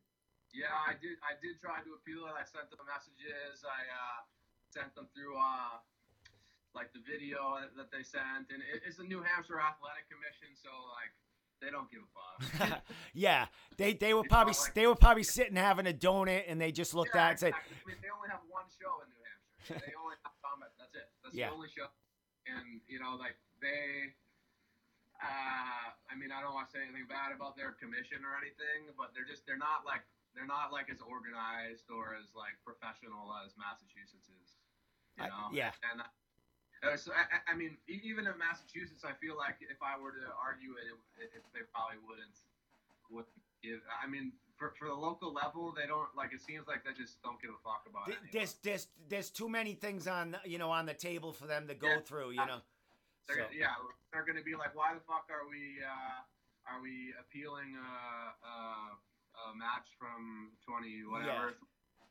Yeah, 0.53 0.71
I 0.71 0.95
did. 0.95 1.19
I 1.19 1.35
did 1.43 1.59
try 1.59 1.83
to 1.83 1.91
appeal 1.99 2.31
it. 2.31 2.33
I 2.33 2.47
sent 2.47 2.71
them 2.71 2.79
messages. 2.87 3.67
I 3.67 3.83
uh, 3.91 4.19
sent 4.71 4.95
them 4.95 5.11
through 5.11 5.35
uh, 5.35 5.83
like 6.71 6.95
the 6.95 7.03
video 7.03 7.59
that 7.75 7.91
they 7.91 8.03
sent, 8.03 8.47
and 8.47 8.63
it's 8.87 8.95
the 8.95 9.03
New 9.03 9.19
Hampshire 9.19 9.59
Athletic 9.59 10.07
Commission, 10.07 10.55
so 10.55 10.71
like 10.95 11.11
they 11.59 11.67
don't 11.71 11.91
give 11.91 12.07
a 12.07 12.11
fuck. 12.15 12.87
yeah, 13.13 13.51
they 13.75 13.99
they 13.99 14.15
were 14.15 14.23
probably 14.23 14.55
like, 14.55 14.73
they 14.73 14.87
were 14.87 14.95
probably 14.95 15.27
sitting 15.27 15.59
having 15.59 15.87
a 15.87 15.93
donut, 15.93 16.47
and 16.47 16.55
they 16.55 16.71
just 16.71 16.95
looked 16.95 17.15
yeah, 17.15 17.27
at 17.27 17.27
it 17.27 17.31
and 17.31 17.39
said. 17.39 17.53
I 17.59 17.83
mean, 17.83 17.99
they 17.99 18.11
only 18.15 18.31
have 18.31 18.43
one 18.47 18.63
show 18.71 19.03
in 19.03 19.11
New 19.11 19.19
Hampshire. 19.27 19.83
They 19.83 19.95
only 19.99 20.15
have. 20.23 20.35
That's 20.79 20.95
it. 20.95 21.07
That's 21.19 21.35
yeah. 21.35 21.51
the 21.51 21.55
only 21.59 21.67
show 21.67 21.91
and 22.49 22.81
you 22.87 23.01
know, 23.01 23.17
like 23.17 23.37
they. 23.61 24.13
Uh, 25.15 25.95
I 26.11 26.13
mean, 26.19 26.29
I 26.29 26.43
don't 26.43 26.51
want 26.51 26.67
to 26.69 26.73
say 26.75 26.83
anything 26.83 27.07
bad 27.07 27.31
about 27.31 27.55
their 27.55 27.71
commission 27.79 28.21
or 28.27 28.35
anything, 28.35 28.91
but 28.99 29.15
they're 29.15 29.27
just 29.27 29.47
they're 29.47 29.59
not 29.59 29.87
like 29.87 30.03
they're 30.35 30.47
not 30.47 30.75
like 30.75 30.91
as 30.91 30.99
organized 30.99 31.87
or 31.87 32.19
as 32.19 32.35
like 32.35 32.59
professional 32.67 33.31
as 33.41 33.55
Massachusetts 33.55 34.27
is. 34.27 34.59
You 35.15 35.31
know? 35.31 35.47
Uh, 35.47 35.55
yeah. 35.55 35.71
And 35.87 36.03
uh, 36.03 36.99
so 36.99 37.15
I, 37.15 37.39
I, 37.47 37.55
mean, 37.55 37.79
even 37.87 38.27
in 38.27 38.35
Massachusetts, 38.35 39.07
I 39.07 39.15
feel 39.17 39.39
like 39.39 39.63
if 39.63 39.79
I 39.79 39.95
were 39.95 40.11
to 40.11 40.27
argue 40.35 40.75
it, 40.75 40.91
it, 41.17 41.31
it 41.39 41.43
they 41.55 41.63
probably 41.71 42.03
wouldn't 42.03 42.35
wouldn't 43.07 43.41
give. 43.63 43.79
I 43.87 44.05
mean, 44.05 44.35
for, 44.57 44.73
for 44.79 44.87
the 44.87 44.93
local 44.95 45.33
level, 45.33 45.73
they 45.75 45.87
don't 45.87 46.09
like. 46.15 46.33
It 46.33 46.41
seems 46.41 46.67
like 46.67 46.83
they 46.83 46.93
just 46.95 47.21
don't 47.21 47.39
give 47.41 47.51
a 47.51 47.61
fuck 47.63 47.83
about 47.89 48.09
it. 48.09 48.17
There's 48.31 48.55
there's 48.63 48.87
there's 49.09 49.29
too 49.29 49.49
many 49.49 49.73
things 49.73 50.07
on 50.07 50.35
you 50.45 50.57
know 50.57 50.71
on 50.71 50.85
the 50.85 50.93
table 50.93 51.33
for 51.33 51.47
them 51.47 51.67
to 51.67 51.75
go 51.75 51.87
yeah. 51.87 52.05
through. 52.05 52.31
You 52.31 52.45
know. 52.45 52.59
They're, 53.27 53.37
so. 53.37 53.57
Yeah, 53.57 53.73
they're 54.13 54.25
going 54.25 54.37
to 54.37 54.45
be 54.45 54.53
like, 54.53 54.77
why 54.77 54.93
the 54.93 55.01
fuck 55.03 55.27
are 55.33 55.49
we 55.49 55.81
uh, 55.81 56.21
are 56.71 56.79
we 56.81 57.11
appealing 57.17 57.73
a, 57.73 57.91
a, 58.37 58.57
a 58.95 59.55
match 59.57 59.91
from 59.97 60.53
twenty 60.63 61.03
whatever? 61.03 61.57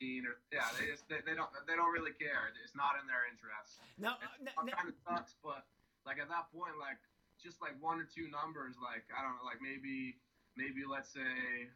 or 0.04 0.36
yeah, 0.52 0.68
they 0.76 0.90
just 0.90 1.08
they, 1.08 1.24
they 1.24 1.32
don't 1.32 1.48
they 1.64 1.72
don't 1.72 1.92
really 1.94 2.12
care. 2.12 2.52
It's 2.60 2.76
not 2.76 3.00
in 3.00 3.08
their 3.08 3.24
interest. 3.24 3.80
No, 3.96 4.20
it 4.44 4.52
kind 4.52 4.90
of 4.90 4.96
sucks, 5.00 5.32
but 5.40 5.64
like 6.04 6.20
at 6.20 6.28
that 6.28 6.52
point, 6.52 6.76
like 6.76 7.00
just 7.40 7.64
like 7.64 7.72
one 7.80 7.96
or 7.96 8.04
two 8.04 8.28
numbers, 8.28 8.76
like 8.76 9.08
I 9.14 9.24
don't 9.24 9.38
know, 9.40 9.46
like 9.46 9.64
maybe 9.64 10.20
maybe 10.60 10.84
let's 10.84 11.08
say 11.08 11.72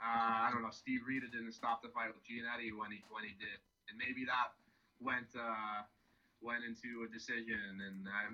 uh, 0.00 0.38
I 0.44 0.50
don't 0.52 0.62
know, 0.62 0.74
Steve 0.74 1.04
Rita 1.06 1.28
didn't 1.28 1.52
stop 1.52 1.80
the 1.82 1.90
fight 1.90 2.12
with 2.12 2.24
Giannetti 2.24 2.72
when 2.74 2.92
he 2.92 3.00
when 3.10 3.24
he 3.24 3.34
did, 3.40 3.58
and 3.88 3.96
maybe 3.96 4.24
that 4.28 4.54
went 5.00 5.30
uh, 5.36 5.84
went 6.44 6.64
into 6.64 7.04
a 7.04 7.08
decision, 7.08 7.80
and 7.80 8.04
uh, 8.04 8.28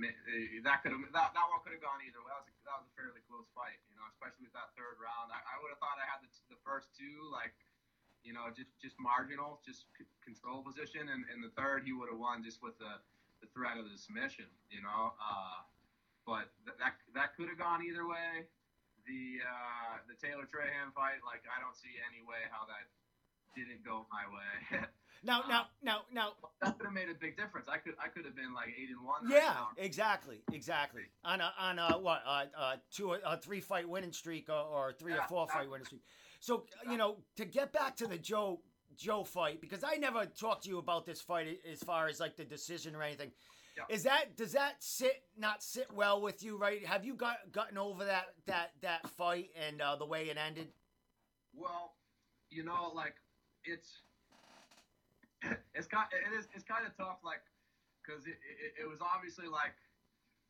that 0.66 0.82
could 0.82 0.92
have 0.92 1.02
that, 1.14 1.30
that 1.32 1.46
one 1.50 1.60
could 1.62 1.74
have 1.74 1.84
gone 1.84 2.02
either 2.02 2.20
way. 2.20 2.30
That 2.34 2.42
was 2.42 2.50
a, 2.50 2.54
that 2.66 2.76
was 2.82 2.86
a 2.90 2.94
fairly 2.98 3.22
close 3.30 3.46
fight, 3.54 3.78
you 3.90 3.96
know, 3.98 4.06
especially 4.10 4.50
with 4.50 4.56
that 4.58 4.74
third 4.74 4.98
round. 4.98 5.30
I, 5.30 5.38
I 5.38 5.56
would 5.62 5.70
have 5.70 5.80
thought 5.80 5.96
I 6.00 6.06
had 6.06 6.20
the, 6.22 6.30
the 6.50 6.60
first 6.66 6.90
two 6.98 7.30
like 7.30 7.54
you 8.24 8.32
know, 8.32 8.52
just 8.52 8.70
just 8.80 8.96
marginal, 9.00 9.60
just 9.64 9.88
control 10.24 10.62
position, 10.62 11.08
and 11.08 11.24
in 11.32 11.40
the 11.40 11.52
third 11.56 11.84
he 11.84 11.92
would 11.92 12.08
have 12.12 12.20
won 12.20 12.44
just 12.44 12.62
with 12.62 12.76
the, 12.78 13.00
the 13.40 13.48
threat 13.56 13.80
of 13.80 13.88
the 13.88 13.96
submission, 13.96 14.48
you 14.68 14.82
know. 14.84 15.16
Uh, 15.16 15.64
but 16.26 16.52
th- 16.68 16.76
that 16.76 17.00
that 17.16 17.36
could 17.36 17.48
have 17.48 17.58
gone 17.58 17.80
either 17.84 18.04
way. 18.06 18.44
The 19.10 19.42
uh, 19.42 19.98
the 20.06 20.14
Taylor 20.22 20.46
Trahan 20.46 20.94
fight, 20.94 21.18
like 21.26 21.42
I 21.50 21.58
don't 21.58 21.74
see 21.74 21.98
any 22.06 22.22
way 22.22 22.46
how 22.54 22.62
that 22.70 22.86
didn't 23.58 23.82
go 23.82 24.06
my 24.06 24.22
way. 24.30 24.86
now, 25.24 25.42
now, 25.48 25.66
now, 25.82 26.02
now, 26.12 26.32
that 26.62 26.78
could 26.78 26.86
have 26.86 26.94
made 26.94 27.10
a 27.10 27.18
big 27.18 27.36
difference. 27.36 27.66
I 27.68 27.78
could 27.78 27.94
I 27.98 28.06
could 28.06 28.24
have 28.24 28.36
been 28.36 28.54
like 28.54 28.68
eight 28.68 28.90
and 28.90 29.04
one. 29.04 29.26
Yeah, 29.28 29.66
exactly, 29.76 30.42
exactly. 30.52 31.02
On 31.24 31.40
a 31.40 31.52
on 31.58 31.78
a 31.80 31.98
what 31.98 32.22
uh, 32.24 32.44
uh 32.56 32.76
two 32.94 33.12
a 33.12 33.36
three 33.36 33.60
fight 33.60 33.88
winning 33.88 34.12
streak 34.12 34.48
or, 34.48 34.54
or 34.54 34.92
three 34.92 35.12
yeah, 35.12 35.24
or 35.24 35.28
four 35.28 35.48
fight 35.48 35.68
winning 35.68 35.86
streak. 35.86 36.02
So 36.38 36.66
you 36.88 36.96
know, 36.96 37.16
to 37.36 37.44
get 37.44 37.72
back 37.72 37.96
to 37.96 38.06
the 38.06 38.18
Joe 38.18 38.60
Joe 38.96 39.24
fight, 39.24 39.60
because 39.60 39.82
I 39.82 39.96
never 39.96 40.26
talked 40.26 40.64
to 40.64 40.68
you 40.68 40.78
about 40.78 41.04
this 41.04 41.20
fight 41.20 41.58
as 41.70 41.80
far 41.80 42.06
as 42.06 42.20
like 42.20 42.36
the 42.36 42.44
decision 42.44 42.94
or 42.94 43.02
anything. 43.02 43.32
Yeah. 43.88 43.94
Is 43.94 44.02
that 44.04 44.36
does 44.36 44.52
that 44.52 44.82
sit 44.82 45.22
not 45.36 45.62
sit 45.62 45.88
well 45.92 46.20
with 46.20 46.42
you? 46.42 46.56
Right? 46.56 46.84
Have 46.84 47.04
you 47.04 47.14
got 47.14 47.38
gotten 47.52 47.78
over 47.78 48.04
that 48.04 48.34
that 48.46 48.72
that 48.82 49.08
fight 49.10 49.50
and 49.56 49.80
uh, 49.80 49.96
the 49.96 50.06
way 50.06 50.28
it 50.28 50.36
ended? 50.36 50.68
Well, 51.54 51.96
you 52.50 52.62
know, 52.62 52.92
like 52.94 53.14
it's 53.64 54.02
it's 55.74 55.86
kind 55.86 56.06
it 56.12 56.38
is 56.38 56.48
it's 56.54 56.64
kind 56.64 56.86
of 56.86 56.96
tough, 56.96 57.18
like 57.24 57.42
because 58.04 58.26
it, 58.26 58.36
it, 58.36 58.84
it 58.84 58.88
was 58.88 58.98
obviously 59.00 59.46
like 59.46 59.74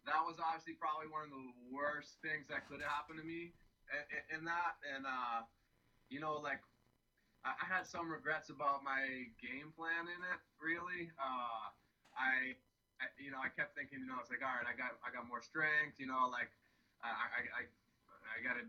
that 0.07 0.21
was 0.27 0.37
obviously 0.43 0.75
probably 0.75 1.07
one 1.07 1.25
of 1.25 1.31
the 1.31 1.47
worst 1.71 2.19
things 2.23 2.49
that 2.49 2.67
could 2.69 2.81
have 2.81 2.91
happened 2.91 3.21
to 3.21 3.25
me 3.25 3.53
in, 4.33 4.41
in 4.41 4.45
that 4.45 4.77
and. 4.97 5.07
uh 5.07 5.47
you 6.11 6.19
know, 6.19 6.43
like 6.43 6.61
I, 7.47 7.55
I 7.55 7.65
had 7.65 7.87
some 7.87 8.11
regrets 8.11 8.51
about 8.51 8.83
my 8.85 9.31
game 9.39 9.73
plan 9.79 10.11
in 10.11 10.21
it. 10.27 10.41
Really, 10.61 11.09
uh, 11.17 11.71
I, 12.19 12.59
I, 13.01 13.09
you 13.17 13.33
know, 13.33 13.41
I 13.41 13.49
kept 13.49 13.73
thinking, 13.73 14.05
you 14.05 14.09
know, 14.09 14.21
it's 14.21 14.29
like, 14.29 14.45
all 14.45 14.53
right, 14.53 14.69
I 14.69 14.77
got, 14.77 15.01
I 15.01 15.09
got 15.09 15.25
more 15.25 15.41
strength. 15.41 15.97
You 15.97 16.07
know, 16.07 16.29
like 16.29 16.53
I, 17.01 17.09
I, 17.09 17.41
I, 17.57 17.63
I 17.65 18.37
got 18.45 18.61
a 18.61 18.69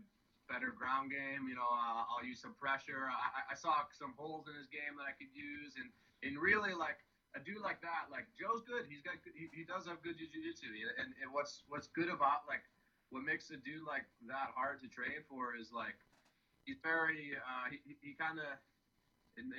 better 0.50 0.72
ground 0.72 1.12
game. 1.12 1.46
You 1.46 1.54
know, 1.54 1.68
uh, 1.68 2.08
I'll 2.08 2.24
use 2.24 2.40
some 2.40 2.56
pressure. 2.56 3.12
I, 3.12 3.52
I 3.52 3.56
saw 3.56 3.84
some 3.92 4.16
holes 4.16 4.48
in 4.48 4.56
his 4.56 4.66
game 4.72 4.96
that 4.96 5.06
I 5.06 5.14
could 5.14 5.30
use, 5.36 5.76
and 5.76 5.92
and 6.24 6.38
really 6.40 6.72
like 6.72 7.02
a 7.34 7.40
dude 7.40 7.64
like 7.64 7.80
that, 7.80 8.12
like 8.12 8.28
Joe's 8.36 8.64
good. 8.64 8.84
He's 8.88 9.00
got 9.00 9.16
he, 9.32 9.48
he 9.52 9.64
does 9.64 9.88
have 9.88 10.04
good 10.04 10.20
jiu-jitsu. 10.20 10.68
And, 11.00 11.12
and 11.20 11.28
what's 11.32 11.64
what's 11.68 11.88
good 11.92 12.08
about 12.08 12.44
like 12.48 12.64
what 13.12 13.24
makes 13.24 13.52
a 13.52 13.58
dude 13.60 13.84
like 13.84 14.08
that 14.28 14.52
hard 14.56 14.80
to 14.84 14.88
train 14.88 15.20
for 15.28 15.56
is 15.56 15.72
like 15.72 15.96
he's 16.64 16.80
very 16.80 17.36
uh, 17.36 17.72
he, 17.72 17.96
he 18.00 18.12
kind 18.16 18.40
of 18.40 18.48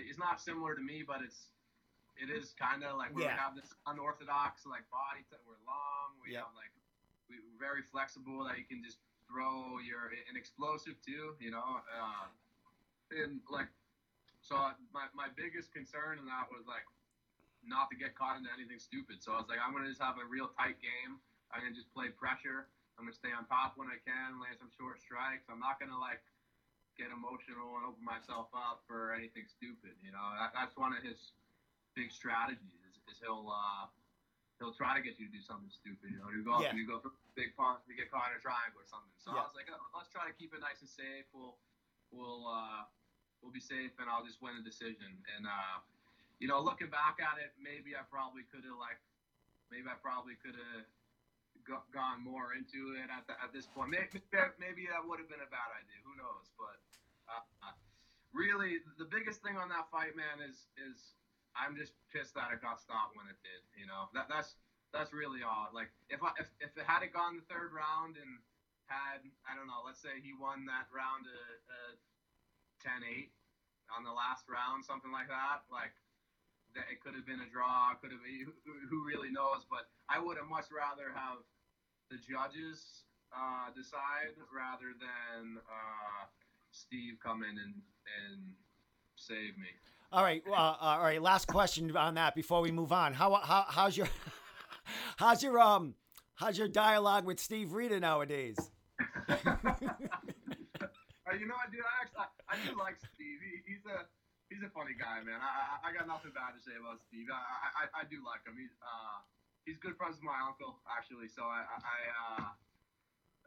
he's 0.06 0.22
not 0.22 0.42
similar 0.42 0.76
to 0.76 0.82
me, 0.82 1.04
but 1.06 1.22
it's 1.26 1.50
it 2.18 2.30
is 2.30 2.54
kind 2.54 2.86
of 2.86 2.98
like 2.98 3.14
where 3.14 3.26
yeah. 3.26 3.36
we 3.36 3.42
have 3.42 3.56
this 3.58 3.74
unorthodox 3.90 4.66
like 4.70 4.86
body 4.94 5.26
that 5.34 5.42
we're 5.46 5.60
long. 5.66 6.14
We 6.22 6.38
yeah. 6.38 6.46
have 6.46 6.54
like 6.54 6.72
we, 7.30 7.42
are 7.42 7.58
very 7.58 7.82
flexible 7.82 8.46
that 8.46 8.58
you 8.62 8.68
can 8.68 8.86
just 8.86 9.02
throw. 9.26 9.82
You're 9.82 10.14
an 10.30 10.38
explosive 10.38 11.00
too, 11.02 11.34
you 11.42 11.50
know. 11.50 11.82
Uh, 11.90 12.30
and 13.14 13.42
like 13.50 13.70
so, 14.44 14.60
my 14.94 15.08
my 15.16 15.32
biggest 15.34 15.74
concern 15.74 16.20
in 16.20 16.26
that 16.30 16.52
was 16.54 16.68
like 16.68 16.86
not 17.64 17.88
to 17.90 17.96
get 17.96 18.14
caught 18.14 18.36
into 18.36 18.52
anything 18.52 18.78
stupid. 18.78 19.24
So 19.24 19.34
I 19.34 19.40
was 19.40 19.48
like, 19.48 19.64
I'm 19.64 19.72
gonna 19.72 19.90
just 19.90 20.04
have 20.04 20.20
a 20.20 20.28
real 20.28 20.52
tight 20.60 20.78
game. 20.84 21.18
I'm 21.50 21.64
gonna 21.64 21.76
just 21.76 21.90
play 21.96 22.12
pressure. 22.12 22.68
I'm 23.00 23.08
gonna 23.08 23.16
stay 23.16 23.34
on 23.34 23.48
top 23.50 23.80
when 23.80 23.90
I 23.90 23.98
can, 24.04 24.38
land 24.38 24.60
some 24.60 24.70
short 24.76 25.02
strikes. 25.02 25.50
I'm 25.50 25.64
not 25.64 25.80
gonna 25.80 25.98
like 25.98 26.22
get 26.94 27.10
emotional 27.10 27.82
and 27.82 27.90
open 27.90 28.04
myself 28.06 28.54
up 28.54 28.86
for 28.86 29.16
anything 29.18 29.50
stupid. 29.50 29.98
You 30.04 30.14
know, 30.14 30.22
that, 30.38 30.54
that's 30.54 30.78
one 30.78 30.94
of 30.94 31.02
his 31.02 31.34
big 31.96 32.12
strategies. 32.12 32.82
Is, 32.90 32.96
is 33.10 33.18
he'll 33.22 33.50
uh, 33.50 33.90
he'll 34.60 34.76
try 34.76 34.94
to 34.98 35.02
get 35.02 35.18
you 35.18 35.30
to 35.30 35.34
do 35.34 35.42
something 35.42 35.70
stupid. 35.70 36.14
You 36.14 36.20
know, 36.22 36.30
you 36.30 36.46
go 36.46 36.60
up 36.60 36.68
yeah. 36.68 36.78
you 36.78 36.86
go 36.86 37.00
for 37.00 37.14
big 37.34 37.58
punch, 37.58 37.82
you 37.90 37.98
get 37.98 38.14
caught 38.14 38.30
in 38.30 38.38
a 38.38 38.44
triangle 38.44 38.82
or 38.82 38.90
something. 38.90 39.14
So 39.18 39.34
yeah. 39.34 39.42
I 39.42 39.50
was 39.50 39.56
like, 39.58 39.70
oh, 39.70 39.82
let's 39.98 40.10
try 40.14 40.30
to 40.30 40.36
keep 40.38 40.54
it 40.54 40.62
nice 40.62 40.82
and 40.82 40.90
safe. 40.90 41.26
We'll 41.34 41.58
we'll 42.14 42.46
uh, 42.46 42.86
we'll 43.42 43.54
be 43.54 43.64
safe, 43.64 43.98
and 43.98 44.06
I'll 44.08 44.26
just 44.26 44.40
win 44.40 44.56
a 44.60 44.64
decision. 44.64 45.10
And 45.38 45.50
uh, 45.50 45.82
you 46.38 46.48
know, 46.48 46.62
looking 46.62 46.90
back 46.94 47.20
at 47.24 47.42
it, 47.42 47.56
maybe 47.58 47.96
I 47.96 48.04
probably 48.08 48.44
could 48.52 48.66
have 48.68 48.78
like, 48.78 49.00
maybe 49.72 49.88
I 49.88 49.98
probably 50.00 50.36
could 50.40 50.60
have 50.60 50.86
gone 51.96 52.20
more 52.20 52.52
into 52.52 53.00
it 53.00 53.08
at, 53.08 53.24
the, 53.24 53.40
at 53.40 53.56
this 53.56 53.64
point. 53.72 53.88
Maybe, 53.88 54.20
maybe 54.60 54.84
that 54.92 55.00
would 55.00 55.24
have 55.24 55.32
been 55.32 55.40
a 55.40 55.48
bad 55.48 55.72
idea. 55.80 55.96
Who 56.04 56.20
knows? 56.20 56.52
But 56.60 56.84
uh, 57.32 57.72
really, 58.36 58.84
the 59.00 59.08
biggest 59.08 59.40
thing 59.40 59.56
on 59.56 59.72
that 59.72 59.88
fight, 59.88 60.18
man, 60.20 60.44
is 60.44 60.68
is 60.76 61.16
I'm 61.54 61.78
just 61.78 61.94
pissed 62.10 62.34
that 62.36 62.52
it 62.54 62.62
got 62.62 62.82
stopped 62.82 63.16
when 63.18 63.30
it 63.30 63.38
did. 63.46 63.62
You 63.78 63.86
know, 63.86 64.10
that 64.14 64.28
that's 64.30 64.58
that's 64.94 65.14
really 65.14 65.42
all. 65.42 65.70
Like 65.74 65.90
if 66.10 66.22
I 66.22 66.34
if, 66.38 66.50
if 66.62 66.72
it 66.78 66.86
had 66.86 67.02
it 67.06 67.14
gone 67.14 67.38
the 67.38 67.46
third 67.50 67.74
round 67.74 68.18
and 68.18 68.42
had 68.86 69.24
I 69.48 69.56
don't 69.58 69.70
know, 69.70 69.82
let's 69.86 70.02
say 70.02 70.22
he 70.22 70.34
won 70.36 70.66
that 70.68 70.90
round 70.92 71.26
a, 71.30 71.42
a 71.72 71.82
10-8 72.84 73.32
on 73.96 74.04
the 74.04 74.12
last 74.12 74.46
round, 74.52 74.84
something 74.84 75.12
like 75.12 75.32
that, 75.32 75.64
like 75.72 75.96
that 76.76 76.90
it 76.90 77.00
could 77.00 77.14
have 77.14 77.26
been 77.26 77.42
a 77.46 77.50
draw, 77.50 77.94
could 78.02 78.12
have 78.12 78.22
been, 78.26 78.50
who, 78.66 78.74
who 78.90 79.06
really 79.06 79.30
knows, 79.30 79.64
but 79.70 79.88
I 80.10 80.18
would 80.18 80.38
have 80.42 80.50
much 80.50 80.74
rather 80.74 81.14
have 81.14 81.46
the 82.10 82.18
judges 82.18 83.06
uh, 83.30 83.70
decide 83.74 84.34
rather 84.50 84.94
than 84.98 85.62
uh, 85.62 86.26
Steve 86.74 87.22
come 87.22 87.46
in 87.46 87.56
and, 87.58 87.76
and 88.26 88.42
save 89.16 89.58
me. 89.58 89.68
All 90.12 90.22
right, 90.22 90.44
uh, 90.48 90.76
all 90.80 91.02
right. 91.02 91.22
Last 91.22 91.48
question 91.48 91.96
on 91.98 92.16
that 92.16 92.36
before 92.36 92.62
we 92.62 92.72
move 92.72 92.92
on. 92.92 93.14
How, 93.14 93.34
how 93.34 93.66
how's 93.68 93.98
your 93.98 94.08
how's 95.18 95.42
your 95.42 95.60
um 95.60 95.96
how's 96.36 96.58
your 96.58 96.68
dialogue 96.68 97.26
with 97.26 97.40
Steve 97.40 97.74
Rita 97.74 98.00
nowadays? 98.00 98.58
uh, 99.28 99.36
you 101.34 101.50
know, 101.50 101.58
I 101.58 101.66
do. 101.74 101.82
I 101.82 101.94
actually, 102.06 102.22
I, 102.22 102.28
I 102.46 102.56
do 102.62 102.78
like 102.78 103.02
Steve. 103.02 103.42
He, 103.42 103.66
he's 103.66 103.82
a 103.90 104.06
he's 104.54 104.62
a 104.62 104.70
funny 104.70 104.94
guy, 104.94 105.26
man. 105.26 105.42
I, 105.42 105.50
I, 105.50 105.90
I 105.90 105.98
got 105.98 106.06
nothing 106.06 106.30
bad 106.38 106.54
to 106.54 106.62
say 106.62 106.78
about 106.78 107.02
Steve. 107.10 107.34
I, 107.34 107.90
I, 107.90 108.02
I 108.02 108.04
do 108.06 108.22
like 108.22 108.46
him. 108.46 108.54
He's 108.54 108.78
uh, 108.86 109.18
he's 109.66 109.82
good 109.82 109.98
friends 109.98 110.22
with 110.22 110.30
my 110.30 110.38
uncle 110.46 110.78
actually. 110.86 111.26
So 111.26 111.42
I 111.42 111.66
I 111.66 111.98
uh, 112.22 112.46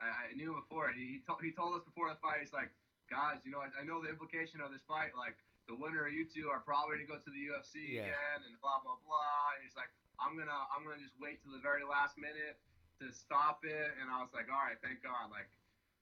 I, 0.03 0.35
knew 0.35 0.51
him 0.51 0.59
before. 0.67 0.91
He 0.91 1.15
he 1.15 1.19
told 1.23 1.41
he 1.47 1.55
told 1.55 1.79
us 1.79 1.87
before 1.87 2.11
the 2.11 2.19
fight. 2.19 2.43
He's 2.43 2.51
like, 2.51 2.75
guys, 3.07 3.39
you 3.47 3.55
know, 3.55 3.63
I, 3.63 3.71
I 3.71 3.87
know 3.87 4.03
the 4.03 4.11
implication 4.11 4.59
of 4.59 4.75
this 4.75 4.83
fight. 4.91 5.15
Like 5.15 5.39
the 5.67 5.75
winner 5.75 6.07
of 6.07 6.15
you 6.15 6.25
two 6.27 6.47
are 6.49 6.63
probably 6.63 7.03
gonna 7.03 7.11
go 7.11 7.19
to 7.19 7.31
the 7.31 7.43
UFC 7.51 7.99
yeah. 7.99 8.07
again, 8.07 8.39
and 8.47 8.55
blah 8.63 8.79
blah 8.83 8.99
blah. 9.03 9.55
And 9.59 9.67
he's 9.67 9.75
like, 9.75 9.91
I'm 10.23 10.39
gonna 10.39 10.55
I'm 10.73 10.87
gonna 10.87 11.03
just 11.03 11.19
wait 11.19 11.43
till 11.43 11.53
the 11.53 11.63
very 11.63 11.83
last 11.83 12.15
minute 12.17 12.59
to 13.03 13.11
stop 13.13 13.67
it. 13.67 13.91
And 13.99 14.09
I 14.09 14.23
was 14.23 14.31
like, 14.33 14.47
all 14.49 14.63
right, 14.63 14.79
thank 14.81 15.03
God. 15.03 15.29
Like 15.29 15.51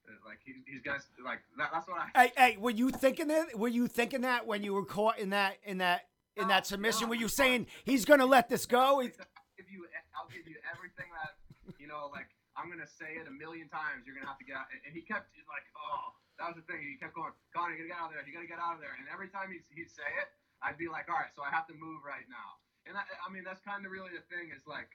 uh, 0.04 0.12
like 0.28 0.38
he, 0.44 0.60
he's 0.68 0.82
got 0.82 1.00
like 1.24 1.40
that, 1.56 1.70
that's 1.72 1.88
what 1.88 2.00
I. 2.00 2.06
Hey, 2.12 2.32
hey, 2.36 2.52
were 2.60 2.74
you 2.74 2.90
thinking 2.90 3.28
that? 3.28 3.56
Were 3.56 3.72
you 3.72 3.88
thinking 3.88 4.22
that 4.22 4.46
when 4.46 4.62
you 4.62 4.74
were 4.74 4.84
caught 4.84 5.18
in 5.18 5.30
that 5.30 5.56
in 5.64 5.78
that 5.78 6.12
in 6.36 6.44
no, 6.44 6.48
that 6.48 6.64
oh, 6.68 6.76
submission? 6.76 7.08
No, 7.08 7.16
were 7.16 7.20
you 7.20 7.28
saying 7.28 7.66
he's 7.84 8.04
gonna 8.04 8.26
let 8.26 8.48
this 8.48 8.66
go? 8.66 9.00
I'll 9.00 9.02
give 9.02 9.70
you, 9.72 9.86
I'll 10.12 10.28
give 10.28 10.46
you 10.46 10.56
everything 10.68 11.08
that 11.16 11.40
you 11.80 11.88
know. 11.88 12.10
Like 12.12 12.28
I'm 12.56 12.68
gonna 12.68 12.86
say 12.86 13.16
it 13.16 13.26
a 13.26 13.32
million 13.32 13.68
times. 13.68 14.04
You're 14.04 14.14
gonna 14.14 14.28
have 14.28 14.38
to 14.38 14.44
get 14.44 14.56
out. 14.56 14.68
And 14.84 14.94
he 14.94 15.00
kept 15.00 15.32
he's 15.32 15.48
like, 15.48 15.64
oh, 15.72 16.12
that 16.38 16.50
was 16.50 16.58
the 16.58 16.66
thing. 16.66 16.82
He 16.82 16.98
kept 16.98 17.14
going, 17.14 17.32
Connor, 17.54 17.78
you 17.78 17.86
gotta 17.86 17.94
get 17.94 18.00
out 18.00 18.08
of 18.10 18.18
there. 18.18 18.24
You 18.26 18.34
gotta 18.34 18.50
get 18.50 18.62
out 18.62 18.74
of 18.76 18.82
there. 18.82 18.94
And 18.98 19.06
every 19.10 19.30
time 19.30 19.54
he'd, 19.54 19.66
he'd 19.70 19.90
say 19.90 20.06
it, 20.22 20.28
I'd 20.62 20.80
be 20.80 20.90
like, 20.90 21.06
all 21.06 21.18
right, 21.20 21.32
so 21.34 21.44
I 21.44 21.50
have 21.54 21.68
to 21.70 21.76
move 21.76 22.02
right 22.02 22.26
now. 22.26 22.58
And 22.84 22.98
I, 22.98 23.04
I 23.22 23.28
mean, 23.32 23.46
that's 23.46 23.62
kind 23.62 23.86
of 23.86 23.92
really 23.92 24.12
the 24.12 24.24
thing. 24.28 24.50
Is 24.50 24.66
like, 24.66 24.92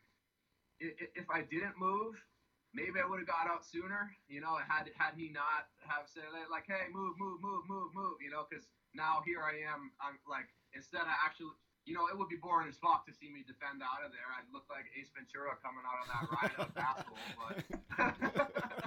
if 0.79 1.27
I 1.27 1.43
didn't 1.47 1.75
move 1.75 2.15
maybe 2.73 3.01
I 3.01 3.05
would 3.05 3.19
have 3.19 3.29
got 3.29 3.49
out 3.49 3.65
sooner. 3.65 4.13
You 4.27 4.41
know, 4.41 4.57
had 4.61 4.89
had 4.97 5.17
he 5.17 5.29
not 5.29 5.69
have 5.85 6.05
said 6.05 6.29
like, 6.51 6.69
"Hey, 6.69 6.89
move, 6.91 7.17
move, 7.17 7.41
move, 7.41 7.65
move, 7.67 7.89
move," 7.93 8.17
you 8.21 8.29
know, 8.29 8.45
because 8.45 8.65
now 8.93 9.21
here 9.25 9.41
I 9.41 9.65
am. 9.65 9.91
I'm 10.01 10.17
like, 10.29 10.49
instead 10.73 11.05
of 11.05 11.13
actually, 11.25 11.53
you 11.85 11.93
know, 11.93 12.05
it 12.07 12.17
would 12.17 12.29
be 12.29 12.37
boring 12.37 12.69
as 12.69 12.77
fuck 12.77 13.05
to 13.09 13.13
see 13.13 13.29
me 13.29 13.41
defend 13.45 13.81
out 13.81 14.05
of 14.05 14.13
there. 14.13 14.29
I'd 14.37 14.49
look 14.53 14.69
like 14.69 14.85
Ace 14.93 15.09
Ventura 15.13 15.57
coming 15.61 15.85
out 15.85 15.99
of 16.03 16.07
that 16.13 16.23
ride 16.29 16.55
of 16.61 16.69
asshole. 16.77 17.17
But 17.37 17.55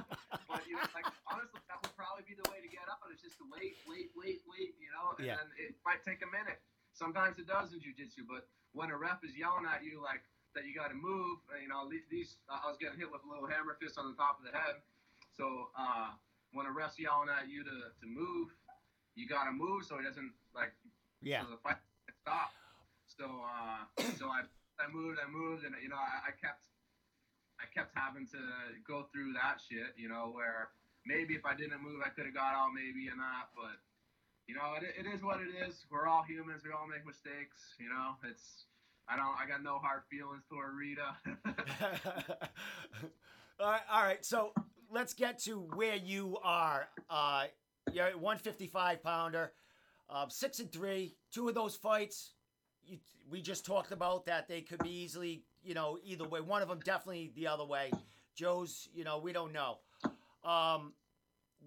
but 0.48 0.62
you 0.68 0.76
know, 0.76 0.86
like 0.96 1.06
honestly, 1.28 1.60
that 1.68 1.78
would 1.82 1.94
probably 1.96 2.24
be 2.26 2.34
the 2.36 2.46
way 2.50 2.58
to 2.62 2.68
get 2.70 2.86
out. 2.88 3.00
It's 3.12 3.22
just 3.22 3.38
to 3.38 3.46
wait, 3.52 3.76
wait, 3.88 4.10
wait, 4.16 4.40
wait. 4.48 4.74
You 4.80 4.90
know, 4.94 5.14
and 5.18 5.26
Yeah. 5.26 5.36
then 5.40 5.48
it 5.60 5.76
might 5.84 6.02
take 6.04 6.20
a 6.24 6.30
minute. 6.30 6.60
Sometimes 6.92 7.38
it 7.38 7.46
does 7.48 7.72
in 7.72 7.80
jujitsu, 7.80 8.24
but 8.28 8.48
when 8.72 8.90
a 8.92 8.96
ref 8.96 9.24
is 9.24 9.36
yelling 9.36 9.64
at 9.68 9.84
you 9.84 10.00
like 10.00 10.24
that, 10.54 10.64
you 10.68 10.74
got 10.74 10.88
to 10.92 10.98
move. 10.98 11.38
uh, 11.52 11.56
You 11.56 11.68
know, 11.68 11.88
these- 11.88 12.06
these 12.08 12.36
I 12.48 12.60
was 12.68 12.76
getting 12.76 12.98
hit 12.98 13.10
with 13.10 13.24
a 13.24 13.28
little 13.28 13.46
hammer 13.48 13.74
fist 13.80 13.96
on 13.98 14.08
the 14.08 14.16
top 14.16 14.38
of 14.38 14.44
the 14.44 14.52
head. 14.52 14.82
So 15.32 15.70
uh, 15.76 16.12
when 16.52 16.66
a 16.66 16.72
ref's 16.72 16.98
yelling 16.98 17.28
at 17.30 17.48
you 17.48 17.64
to, 17.64 17.92
to 18.00 18.06
move, 18.06 18.52
you 19.14 19.26
got 19.26 19.44
to 19.44 19.52
move 19.52 19.84
so 19.84 19.96
he 19.98 20.04
doesn't 20.04 20.32
like 20.54 20.72
Yeah. 21.20 21.44
so 21.44 21.50
the 21.50 21.56
fight 21.58 21.76
stopped. 22.20 22.54
So 23.06 23.24
uh, 23.44 23.84
so 24.18 24.28
I 24.28 24.42
I 24.78 24.88
moved, 24.88 25.18
I 25.20 25.28
moved, 25.30 25.64
and 25.64 25.74
you 25.82 25.88
know 25.88 25.96
I, 25.96 26.28
I 26.28 26.30
kept 26.32 26.64
I 27.62 27.70
kept 27.70 27.94
having 27.94 28.26
to 28.34 28.42
go 28.82 29.06
through 29.14 29.32
that 29.38 29.62
shit. 29.62 29.94
You 29.96 30.10
know 30.10 30.34
where 30.34 30.74
maybe 31.06 31.34
if 31.34 31.46
I 31.46 31.54
didn't 31.54 31.82
move, 31.82 32.02
I 32.04 32.10
could 32.10 32.26
have 32.26 32.34
got 32.34 32.58
out, 32.58 32.74
maybe 32.74 33.06
or 33.08 33.16
not. 33.16 33.54
But 33.54 33.78
you 34.50 34.54
know 34.58 34.74
it, 34.76 34.84
it 34.98 35.06
is 35.06 35.22
what 35.22 35.38
it 35.38 35.54
is. 35.54 35.86
We're 35.90 36.10
all 36.10 36.26
humans. 36.26 36.62
We 36.66 36.74
all 36.74 36.90
make 36.90 37.06
mistakes. 37.06 37.78
You 37.78 37.88
know 37.88 38.18
it's 38.26 38.66
I 39.08 39.16
don't 39.16 39.34
I 39.38 39.46
got 39.46 39.62
no 39.62 39.78
hard 39.78 40.02
feelings 40.10 40.42
toward 40.50 40.74
Rita. 40.74 41.14
all 43.60 43.70
right, 43.70 43.86
all 43.90 44.02
right. 44.02 44.24
So 44.24 44.52
let's 44.90 45.14
get 45.14 45.38
to 45.44 45.60
where 45.74 45.96
you 45.96 46.38
are. 46.42 46.88
Uh, 47.08 47.46
you're 47.92 48.08
a 48.08 48.18
155 48.18 49.02
pounder, 49.02 49.52
um, 50.10 50.30
six 50.30 50.60
and 50.60 50.70
three. 50.70 51.16
Two 51.32 51.48
of 51.48 51.54
those 51.54 51.74
fights, 51.74 52.34
you, 52.84 52.98
we 53.30 53.40
just 53.40 53.66
talked 53.66 53.92
about 53.92 54.26
that 54.26 54.48
they 54.48 54.60
could 54.60 54.82
be 54.82 54.90
easily, 54.90 55.44
you 55.62 55.74
know, 55.74 55.98
either 56.04 56.26
way. 56.26 56.40
One 56.40 56.62
of 56.62 56.68
them 56.68 56.80
definitely 56.84 57.32
the 57.34 57.46
other 57.46 57.64
way. 57.64 57.90
Joe's, 58.34 58.88
you 58.94 59.04
know, 59.04 59.18
we 59.18 59.32
don't 59.32 59.52
know. 59.52 59.78
Um, 60.44 60.92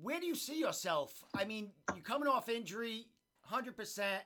where 0.01 0.19
do 0.19 0.25
you 0.25 0.35
see 0.35 0.59
yourself? 0.59 1.23
I 1.33 1.45
mean, 1.45 1.71
you're 1.93 2.03
coming 2.03 2.27
off 2.27 2.49
injury, 2.49 3.05
hundred 3.41 3.77
percent. 3.77 4.23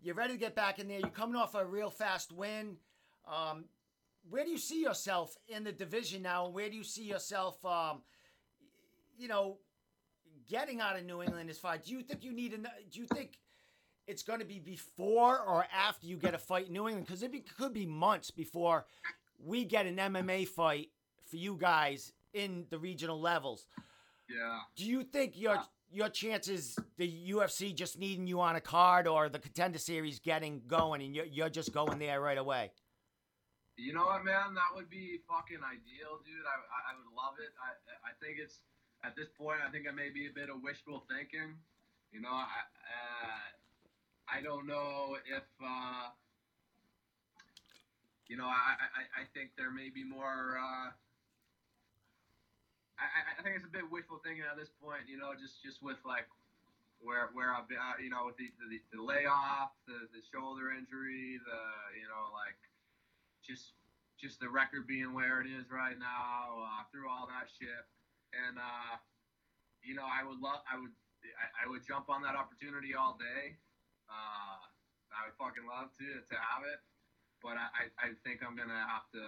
You're 0.00 0.14
ready 0.14 0.34
to 0.34 0.38
get 0.38 0.54
back 0.54 0.78
in 0.78 0.86
there. 0.86 1.00
You're 1.00 1.08
coming 1.08 1.34
off 1.34 1.54
a 1.54 1.64
real 1.64 1.90
fast 1.90 2.30
win. 2.32 2.76
Um, 3.26 3.64
where 4.30 4.44
do 4.44 4.50
you 4.50 4.58
see 4.58 4.80
yourself 4.82 5.36
in 5.48 5.64
the 5.64 5.72
division 5.72 6.22
now? 6.22 6.46
And 6.46 6.54
where 6.54 6.68
do 6.68 6.76
you 6.76 6.84
see 6.84 7.04
yourself, 7.04 7.64
um, 7.64 8.02
you 9.18 9.26
know, 9.26 9.58
getting 10.48 10.80
out 10.80 10.96
of 10.96 11.04
New 11.04 11.22
England 11.22 11.50
as 11.50 11.58
far? 11.58 11.78
Do 11.78 11.92
you 11.92 12.02
think 12.02 12.22
you 12.22 12.32
need? 12.32 12.52
An, 12.52 12.68
do 12.92 13.00
you 13.00 13.06
think 13.06 13.38
it's 14.08 14.22
going 14.22 14.40
to 14.40 14.46
be 14.46 14.58
before 14.58 15.38
or 15.38 15.66
after 15.72 16.06
you 16.06 16.16
get 16.16 16.34
a 16.34 16.38
fight 16.38 16.68
in 16.68 16.72
New 16.72 16.88
England? 16.88 17.06
Because 17.06 17.22
it 17.22 17.30
be, 17.30 17.40
could 17.40 17.72
be 17.72 17.86
months 17.86 18.30
before 18.30 18.86
we 19.38 19.64
get 19.64 19.86
an 19.86 19.96
MMA 19.96 20.48
fight 20.48 20.88
for 21.30 21.36
you 21.36 21.56
guys 21.56 22.12
in 22.34 22.66
the 22.70 22.78
regional 22.78 23.20
levels. 23.20 23.66
yeah. 24.28 24.60
Do 24.76 24.84
you 24.84 25.02
think 25.04 25.38
your 25.38 25.58
your 25.90 26.08
chances 26.10 26.78
the 26.98 27.30
UFC 27.30 27.74
just 27.74 27.98
needing 27.98 28.26
you 28.26 28.40
on 28.40 28.56
a 28.56 28.60
card 28.60 29.06
or 29.06 29.30
the 29.30 29.38
contender 29.38 29.78
series 29.78 30.18
getting 30.18 30.60
going 30.66 31.00
and 31.00 31.14
you're, 31.14 31.24
you're 31.24 31.48
just 31.48 31.72
going 31.72 31.98
there 31.98 32.20
right 32.20 32.36
away? 32.36 32.70
You 33.76 33.94
know 33.94 34.04
what, 34.04 34.24
man? 34.24 34.52
That 34.52 34.74
would 34.74 34.90
be 34.90 35.20
fucking 35.28 35.62
ideal, 35.62 36.20
dude. 36.26 36.44
I, 36.44 36.56
I, 36.58 36.78
I 36.92 36.92
would 36.98 37.14
love 37.16 37.38
it. 37.40 37.54
I, 37.56 38.10
I 38.10 38.12
think 38.20 38.36
it's 38.42 38.60
at 39.04 39.14
this 39.14 39.28
point. 39.38 39.60
I 39.66 39.70
think 39.70 39.86
it 39.86 39.94
may 39.94 40.10
be 40.10 40.26
a 40.26 40.34
bit 40.34 40.50
of 40.50 40.60
wishful 40.62 41.06
thinking. 41.08 41.54
You 42.12 42.20
know, 42.20 42.32
I, 42.32 42.66
uh, 42.84 43.44
I 44.28 44.42
don't 44.42 44.66
know 44.66 45.16
if, 45.24 45.44
uh, 45.62 46.12
you 48.28 48.36
know, 48.36 48.44
I, 48.46 48.76
I, 48.92 49.02
I 49.22 49.24
think 49.32 49.56
there 49.56 49.70
may 49.72 49.88
be 49.88 50.04
more. 50.04 50.60
Uh, 50.60 50.92
I, 53.00 53.06
I- 53.38 53.42
think 53.42 53.56
it's 53.56 53.64
a 53.64 53.72
bit 53.72 53.88
wishful 53.88 54.20
thinking 54.20 54.44
at 54.44 54.58
this 54.58 54.68
point. 54.82 55.08
You 55.08 55.16
know, 55.16 55.32
just 55.32 55.62
just 55.64 55.80
with 55.82 55.96
like 56.04 56.28
where 57.00 57.30
where 57.32 57.54
I've 57.54 57.68
been, 57.68 57.80
uh, 57.80 57.96
you 58.02 58.10
know, 58.10 58.26
with 58.28 58.36
the 58.36 58.52
the, 58.68 58.78
the 58.92 59.00
layoff, 59.00 59.72
the, 59.88 60.10
the 60.12 60.20
shoulder 60.28 60.74
injury, 60.76 61.40
the 61.40 61.60
you 61.96 62.04
know 62.10 62.28
like 62.36 62.58
just 63.40 63.72
just 64.20 64.40
the 64.40 64.50
record 64.50 64.84
being 64.86 65.14
where 65.14 65.40
it 65.40 65.46
is 65.48 65.70
right 65.70 65.96
now 65.96 66.58
uh, 66.60 66.82
through 66.90 67.08
all 67.08 67.24
that 67.30 67.46
shit 67.48 67.86
and 68.34 68.58
uh, 68.58 68.98
you 69.80 69.94
know 69.94 70.04
I 70.04 70.26
would 70.26 70.42
love 70.42 70.60
I 70.66 70.74
would 70.76 70.90
I, 71.22 71.64
I 71.64 71.70
would 71.70 71.86
jump 71.86 72.10
on 72.10 72.20
that 72.26 72.34
opportunity 72.34 72.98
all 72.98 73.16
day 73.16 73.56
uh, 74.08 74.58
I 75.12 75.28
would 75.28 75.36
fucking 75.38 75.64
love 75.68 75.92
to 76.00 76.08
to 76.24 76.36
have 76.36 76.64
it 76.66 76.80
but 77.40 77.54
I, 77.54 77.68
I, 77.70 77.84
I 78.02 78.08
think 78.26 78.42
I'm 78.42 78.56
gonna 78.58 78.84
have 78.88 79.06
to 79.14 79.24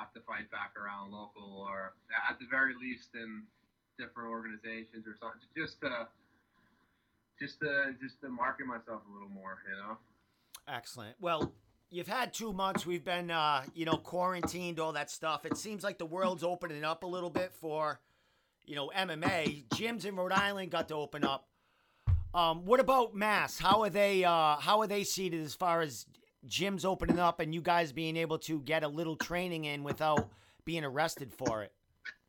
have 0.00 0.14
to 0.14 0.20
fight 0.24 0.50
back 0.50 0.78
around 0.78 1.10
local 1.10 1.66
or 1.66 1.92
at 2.30 2.38
the 2.38 2.46
very 2.50 2.72
least 2.78 3.12
in 3.14 3.44
different 3.98 4.30
organizations 4.30 5.04
or 5.06 5.18
something 5.18 5.42
just 5.56 5.80
to 5.82 6.06
just 7.38 7.60
to 7.60 7.94
just 8.00 8.20
to 8.22 8.28
market 8.30 8.66
myself 8.66 9.02
a 9.04 9.10
little 9.12 9.28
more 9.28 9.58
you 9.68 9.76
know 9.76 9.98
Excellent. 10.68 11.16
Well, 11.20 11.52
you've 11.90 12.08
had 12.08 12.34
two 12.34 12.52
months. 12.52 12.84
We've 12.84 13.04
been, 13.04 13.30
uh, 13.30 13.64
you 13.74 13.86
know, 13.86 13.96
quarantined, 13.96 14.78
all 14.78 14.92
that 14.92 15.10
stuff. 15.10 15.46
It 15.46 15.56
seems 15.56 15.82
like 15.82 15.98
the 15.98 16.06
world's 16.06 16.44
opening 16.44 16.84
up 16.84 17.04
a 17.04 17.06
little 17.06 17.30
bit 17.30 17.52
for, 17.54 18.00
you 18.66 18.76
know, 18.76 18.90
MMA. 18.94 19.68
Gyms 19.68 20.04
in 20.04 20.16
Rhode 20.16 20.32
Island 20.32 20.70
got 20.70 20.88
to 20.88 20.94
open 20.94 21.24
up. 21.24 21.48
Um, 22.34 22.64
what 22.64 22.80
about 22.80 23.14
Mass? 23.14 23.58
How 23.58 23.82
are 23.82 23.90
they? 23.90 24.24
Uh, 24.24 24.56
how 24.56 24.80
are 24.80 24.86
they 24.86 25.04
seated 25.04 25.42
as 25.42 25.54
far 25.54 25.80
as 25.80 26.06
gyms 26.46 26.84
opening 26.84 27.18
up 27.18 27.40
and 27.40 27.54
you 27.54 27.62
guys 27.62 27.92
being 27.92 28.16
able 28.16 28.38
to 28.40 28.60
get 28.60 28.84
a 28.84 28.88
little 28.88 29.16
training 29.16 29.64
in 29.64 29.82
without 29.82 30.30
being 30.64 30.84
arrested 30.84 31.32
for 31.32 31.62
it? 31.62 31.72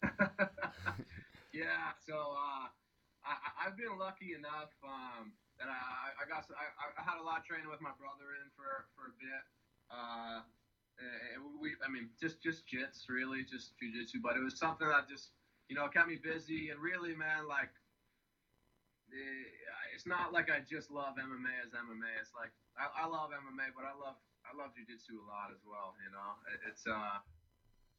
yeah, 1.53 1.93
so 1.99 2.15
uh, 2.15 2.67
I, 3.25 3.35
I've 3.67 3.77
been 3.77 3.97
lucky 3.99 4.33
enough 4.33 4.71
um, 4.83 5.33
that 5.59 5.67
I, 5.69 6.23
I 6.23 6.27
got 6.29 6.45
I, 6.55 7.01
I 7.01 7.03
had 7.03 7.19
a 7.19 7.23
lot 7.23 7.39
of 7.39 7.45
training 7.45 7.69
with 7.69 7.81
my 7.81 7.91
brother 7.97 8.35
in 8.41 8.49
for, 8.55 8.87
for 8.95 9.07
a 9.11 9.15
bit. 9.19 9.43
Uh, 9.91 10.41
we, 11.61 11.75
I 11.85 11.89
mean, 11.89 12.09
just 12.19 12.41
just 12.41 12.67
jits 12.67 13.09
really, 13.09 13.43
just 13.43 13.73
jujitsu, 13.81 14.21
but 14.23 14.37
it 14.37 14.43
was 14.43 14.57
something 14.57 14.87
that 14.87 15.09
just 15.09 15.31
you 15.69 15.75
know 15.75 15.87
kept 15.89 16.07
me 16.07 16.17
busy 16.21 16.69
and 16.69 16.79
really, 16.81 17.15
man, 17.15 17.47
like. 17.47 17.71
eh, 19.11 19.68
It's 19.99 20.07
not 20.07 20.31
like 20.31 20.47
I 20.47 20.63
just 20.63 20.87
love 20.87 21.19
MMA 21.19 21.51
as 21.59 21.75
MMA. 21.75 22.07
It's 22.23 22.31
like 22.31 22.55
I, 22.79 23.03
I 23.03 23.05
love 23.11 23.35
MMA, 23.35 23.75
but 23.75 23.83
I 23.83 23.91
love 23.91 24.15
I 24.47 24.55
love 24.55 24.71
jujitsu 24.71 25.19
a 25.19 25.27
lot 25.27 25.51
as 25.51 25.59
well. 25.67 25.91
You 25.99 26.07
know, 26.07 26.39
It- 26.55 26.71
it's 26.71 26.87
uh, 26.87 27.19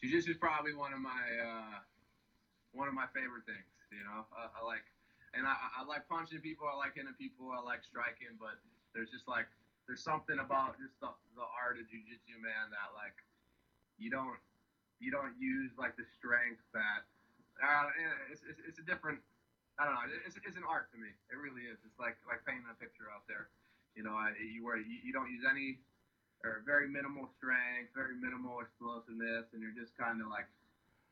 jujitsu 0.01 0.33
is 0.33 0.41
probably 0.41 0.73
one 0.73 0.97
of 0.97 1.01
my 1.05 1.21
uh, 1.37 1.85
one 2.73 2.89
of 2.89 2.97
my 2.97 3.05
favorite 3.13 3.45
things. 3.45 3.69
You 3.93 4.01
know, 4.01 4.25
I, 4.33 4.49
I 4.49 4.61
like, 4.65 4.89
and 5.37 5.45
I, 5.45 5.53
I 5.77 5.85
like 5.85 6.09
punching 6.09 6.41
people. 6.41 6.65
I 6.65 6.73
like 6.73 6.97
hitting 6.97 7.13
people. 7.21 7.53
I 7.53 7.61
like 7.61 7.85
striking. 7.85 8.33
But 8.41 8.57
there's 8.97 9.13
just 9.13 9.29
like 9.29 9.53
there's 9.85 10.01
something 10.01 10.41
about 10.41 10.81
just 10.81 10.97
the, 11.05 11.13
the 11.37 11.45
art 11.53 11.77
of 11.77 11.85
jujitsu, 11.85 12.41
man, 12.41 12.73
that 12.73 12.97
like 12.97 13.21
you 14.01 14.09
don't 14.09 14.41
you 15.05 15.13
don't 15.13 15.37
use 15.37 15.77
like 15.77 16.01
the 16.01 16.09
strength 16.17 16.65
that 16.73 17.05
uh, 17.61 17.93
it's, 18.33 18.41
it's, 18.49 18.61
it's 18.65 18.79
a 18.81 18.87
different. 18.89 19.21
I 19.81 19.89
don't 19.89 19.97
know. 19.97 20.05
It's, 20.29 20.37
it's 20.37 20.61
an 20.61 20.69
art 20.69 20.93
to 20.93 21.01
me. 21.01 21.09
It 21.33 21.41
really 21.41 21.65
is. 21.65 21.81
It's 21.89 21.97
like 21.97 22.21
like 22.29 22.45
painting 22.45 22.69
a 22.69 22.77
picture 22.77 23.09
out 23.09 23.25
there. 23.25 23.49
You 23.97 24.05
know, 24.05 24.13
I, 24.13 24.37
you 24.37 24.61
where 24.61 24.77
you, 24.77 25.01
you 25.01 25.13
don't 25.17 25.33
use 25.33 25.49
any 25.49 25.81
or 26.45 26.61
very 26.69 26.85
minimal 26.89 27.33
strength, 27.41 27.97
very 27.97 28.13
minimal 28.21 28.61
explosiveness, 28.61 29.49
and 29.57 29.65
you're 29.65 29.73
just 29.77 29.97
kind 29.97 30.21
of 30.21 30.29
like 30.29 30.49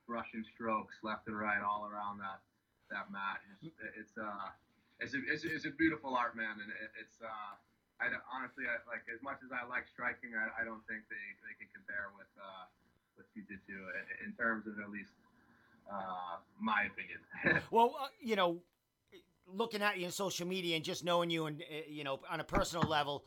brushing 0.05 0.45
strokes 0.53 1.01
left 1.01 1.29
and 1.29 1.37
right 1.37 1.65
all 1.65 1.89
around 1.89 2.21
that 2.21 2.45
that 2.93 3.09
mat. 3.09 3.41
It's, 3.57 3.73
it's 3.97 4.15
uh, 4.21 4.53
it's 5.01 5.17
a, 5.17 5.21
it's, 5.33 5.45
it's 5.49 5.65
a 5.65 5.73
beautiful 5.73 6.13
art, 6.13 6.37
man, 6.37 6.61
and 6.61 6.69
it, 6.69 6.91
it's 7.01 7.19
uh, 7.25 7.57
I 8.05 8.13
honestly 8.29 8.69
I, 8.69 8.85
like 8.85 9.09
as 9.09 9.25
much 9.25 9.41
as 9.41 9.49
I 9.49 9.65
like 9.65 9.89
striking, 9.89 10.37
I, 10.37 10.61
I 10.61 10.63
don't 10.69 10.85
think 10.85 11.09
they, 11.09 11.25
they 11.41 11.57
can 11.57 11.73
compare 11.73 12.13
with 12.13 12.29
uh, 12.37 12.69
with 13.17 13.27
jiu-jitsu 13.33 13.75
in- 13.97 14.29
in 14.29 14.31
terms 14.37 14.69
of 14.69 14.77
at 14.77 14.93
least 14.93 15.17
uh, 15.93 16.37
my 16.61 16.85
opinion. 16.91 17.63
Well, 17.71 17.97
uh, 18.01 18.09
you 18.21 18.37
know, 18.37 18.61
looking 19.47 19.83
at 19.83 19.99
you 19.99 20.07
in 20.07 20.11
social 20.13 20.47
media 20.47 20.77
and 20.77 20.85
just 20.85 21.05
knowing 21.05 21.31
you 21.31 21.47
and 21.47 21.63
uh, 21.63 21.75
you 21.89 22.05
know 22.05 22.21
on 22.31 22.41
a 22.41 22.45
personal 22.45 22.89
level, 22.89 23.25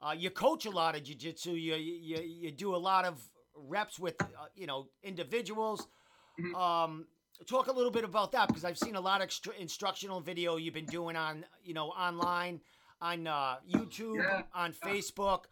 uh, 0.00 0.12
you 0.12 0.30
coach 0.30 0.66
a 0.66 0.70
lot 0.70 0.96
of 0.96 1.02
jujitsu. 1.02 1.46
You, 1.60 1.74
you 1.76 2.18
you 2.22 2.50
do 2.50 2.74
a 2.74 2.78
lot 2.78 3.04
of 3.04 3.20
reps 3.56 3.98
with 3.98 4.20
uh, 4.20 4.26
you 4.54 4.66
know 4.66 4.88
individuals. 5.02 5.86
Mhm. 6.40 6.54
Um, 6.54 7.06
talk 7.46 7.66
a 7.66 7.72
little 7.72 7.90
bit 7.90 8.04
about 8.04 8.32
that 8.32 8.48
because 8.48 8.64
I've 8.64 8.78
seen 8.78 8.96
a 8.96 9.00
lot 9.00 9.20
of 9.20 9.28
extr- 9.28 9.56
instructional 9.58 10.20
video 10.20 10.56
you've 10.56 10.74
been 10.74 10.86
doing 10.86 11.16
on 11.16 11.44
you 11.62 11.74
know 11.74 11.88
online, 11.88 12.60
on 13.00 13.26
uh, 13.26 13.56
YouTube, 13.70 14.16
Yeah. 14.16 14.42
on 14.54 14.72
Facebook. 14.72 15.44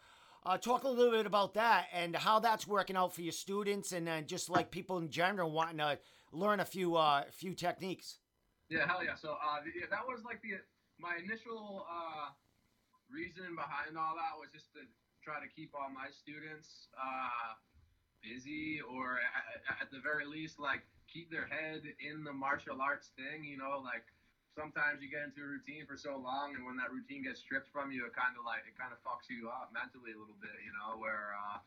Uh, 0.47 0.57
talk 0.57 0.85
a 0.85 0.89
little 0.89 1.13
bit 1.13 1.27
about 1.27 1.53
that 1.53 1.89
and 1.93 2.17
how 2.17 2.39
that's 2.39 2.67
working 2.67 2.97
out 2.97 3.13
for 3.15 3.21
your 3.21 3.33
students 3.33 3.93
and 3.93 4.09
uh, 4.09 4.23
just 4.23 4.49
like 4.49 4.71
people 4.71 4.97
in 4.97 5.11
general 5.11 5.51
wanting 5.51 5.77
to 5.77 5.99
learn 6.33 6.61
a 6.61 6.65
few 6.65 6.97
uh, 6.97 7.25
few 7.31 7.55
techniques. 7.55 8.19
Yeah, 8.69 8.87
hell 8.87 9.05
yeah. 9.05 9.15
So 9.15 9.35
uh, 9.35 9.61
yeah, 9.75 9.87
that 9.91 10.07
was 10.07 10.23
like 10.25 10.43
the 10.43 10.63
my 10.99 11.17
initial 11.19 11.87
uh, 11.91 12.31
reason 13.11 13.57
behind 13.57 13.99
all 13.99 14.15
that 14.15 14.39
was 14.39 14.49
just 14.55 14.73
to 14.79 14.87
try 15.25 15.43
to 15.43 15.49
keep 15.51 15.75
all 15.75 15.91
my 15.91 16.09
students 16.09 16.89
uh, 16.97 17.59
busy, 18.23 18.81
or 18.81 19.21
at, 19.21 19.85
at 19.85 19.89
the 19.91 20.01
very 20.01 20.25
least, 20.25 20.61
like 20.61 20.87
keep 21.11 21.31
their 21.31 21.51
head 21.51 21.83
in 21.99 22.23
the 22.23 22.33
martial 22.33 22.79
arts 22.81 23.11
thing. 23.19 23.43
You 23.45 23.59
know, 23.59 23.83
like 23.83 24.07
sometimes 24.55 25.03
you 25.03 25.11
get 25.11 25.27
into 25.27 25.43
a 25.43 25.51
routine 25.51 25.85
for 25.85 25.99
so 25.99 26.15
long, 26.15 26.55
and 26.55 26.63
when 26.63 26.79
that 26.79 26.95
routine 26.95 27.27
gets 27.27 27.43
stripped 27.43 27.69
from 27.75 27.91
you, 27.91 28.07
it 28.07 28.15
kind 28.15 28.39
of 28.39 28.47
like 28.47 28.63
it 28.71 28.79
kind 28.79 28.95
of 28.95 29.03
fucks 29.03 29.27
you 29.27 29.51
up 29.51 29.75
mentally 29.75 30.15
a 30.15 30.19
little 30.19 30.39
bit. 30.39 30.55
You 30.63 30.71
know, 30.79 30.95
where 30.95 31.35
uh, 31.35 31.59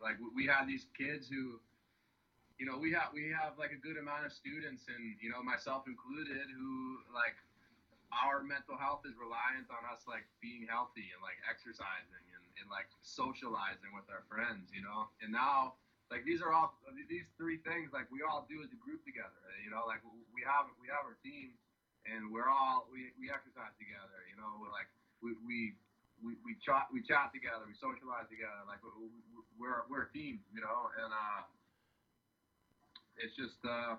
like 0.00 0.16
we 0.34 0.48
had 0.48 0.64
these 0.64 0.88
kids 0.96 1.28
who 1.28 1.60
you 2.56 2.64
know, 2.64 2.80
we 2.80 2.92
have 2.96 3.12
we 3.12 3.28
have 3.36 3.60
like 3.60 3.72
a 3.72 3.80
good 3.80 4.00
amount 4.00 4.24
of 4.24 4.32
students, 4.32 4.88
and 4.88 5.16
you 5.20 5.28
know, 5.28 5.44
myself 5.44 5.84
included, 5.84 6.48
who 6.48 7.04
like 7.12 7.36
our 8.24 8.40
mental 8.40 8.80
health 8.80 9.04
is 9.04 9.12
reliant 9.18 9.68
on 9.68 9.82
us 9.92 10.06
like 10.08 10.24
being 10.40 10.64
healthy 10.64 11.12
and 11.12 11.20
like 11.20 11.36
exercising 11.44 12.24
and, 12.32 12.44
and 12.62 12.66
like 12.72 12.88
socializing 13.04 13.92
with 13.92 14.08
our 14.08 14.24
friends, 14.24 14.72
you 14.72 14.80
know. 14.80 15.10
And 15.20 15.28
now, 15.28 15.76
like 16.08 16.24
these 16.24 16.40
are 16.40 16.54
all 16.54 16.72
these 16.96 17.28
three 17.36 17.60
things 17.60 17.92
like 17.92 18.08
we 18.08 18.24
all 18.24 18.48
do 18.48 18.64
as 18.64 18.72
a 18.72 18.80
group 18.80 19.04
together, 19.04 19.42
you 19.60 19.68
know. 19.68 19.84
Like 19.84 20.00
we 20.32 20.40
have 20.48 20.70
we 20.80 20.88
have 20.88 21.04
our 21.04 21.20
team, 21.20 21.52
and 22.08 22.32
we're 22.32 22.48
all 22.48 22.88
we, 22.88 23.12
we 23.20 23.28
exercise 23.28 23.76
together, 23.76 24.24
you 24.32 24.36
know. 24.40 24.56
We're 24.56 24.72
like 24.72 24.88
we 25.20 25.36
we 25.44 25.76
we, 26.24 26.40
we 26.40 26.56
chat 26.64 26.88
we 26.88 27.04
chat 27.04 27.36
together, 27.36 27.68
we 27.68 27.76
socialize 27.76 28.32
together, 28.32 28.64
like 28.64 28.80
we're 29.60 29.84
we're 29.92 30.08
a 30.08 30.10
team, 30.16 30.40
you 30.56 30.64
know, 30.64 30.88
and 31.04 31.12
uh, 31.12 31.44
it's 33.20 33.34
just 33.36 33.58
uh, 33.64 33.96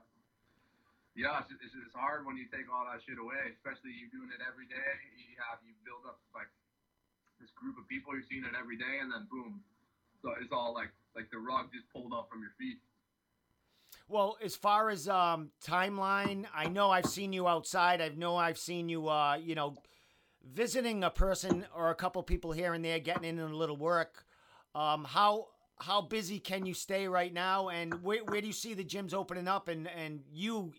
yeah, 1.17 1.41
it's, 1.41 1.49
it's, 1.49 1.73
it's 1.73 1.97
hard 1.97 2.29
when 2.29 2.37
you 2.37 2.45
take 2.53 2.69
all 2.69 2.85
that 2.85 3.01
shit 3.01 3.17
away, 3.17 3.49
especially 3.57 3.89
you 3.97 4.05
doing 4.13 4.29
it 4.29 4.41
every 4.45 4.69
day. 4.69 4.91
You 5.17 5.33
have 5.49 5.57
you 5.65 5.73
build 5.81 6.05
up 6.05 6.21
like 6.33 6.49
this 7.41 7.49
group 7.57 7.77
of 7.81 7.89
people 7.89 8.13
you're 8.13 8.25
seeing 8.29 8.45
it 8.45 8.53
every 8.53 8.77
day, 8.77 9.01
and 9.01 9.09
then 9.09 9.25
boom, 9.29 9.65
so 10.21 10.37
it's 10.37 10.53
all 10.53 10.77
like 10.77 10.93
like 11.17 11.29
the 11.33 11.41
rug 11.41 11.73
just 11.73 11.89
pulled 11.89 12.13
up 12.13 12.29
from 12.29 12.45
your 12.45 12.53
feet. 12.61 12.77
Well, 14.07 14.37
as 14.43 14.55
far 14.55 14.89
as 14.89 15.09
um, 15.09 15.51
timeline, 15.65 16.45
I 16.53 16.69
know 16.69 16.89
I've 16.89 17.07
seen 17.07 17.33
you 17.33 17.47
outside. 17.47 17.99
I 17.99 18.09
know 18.09 18.37
I've 18.37 18.57
seen 18.57 18.87
you, 18.87 19.09
uh, 19.09 19.35
you 19.35 19.55
know, 19.55 19.75
visiting 20.45 21.03
a 21.03 21.09
person 21.09 21.65
or 21.75 21.89
a 21.89 21.95
couple 21.95 22.21
people 22.23 22.51
here 22.51 22.73
and 22.73 22.85
there, 22.85 22.99
getting 22.99 23.25
in 23.25 23.39
a 23.39 23.55
little 23.55 23.75
work. 23.75 24.25
Um, 24.75 25.03
how 25.03 25.47
how 25.79 26.01
busy 26.01 26.39
can 26.39 26.65
you 26.65 26.73
stay 26.73 27.07
right 27.07 27.33
now, 27.33 27.69
and 27.69 28.03
where, 28.03 28.23
where 28.25 28.41
do 28.41 28.47
you 28.47 28.53
see 28.53 28.73
the 28.73 28.83
gyms 28.83 29.13
opening 29.13 29.47
up, 29.47 29.67
and 29.67 29.87
and 29.87 30.21
you 30.31 30.73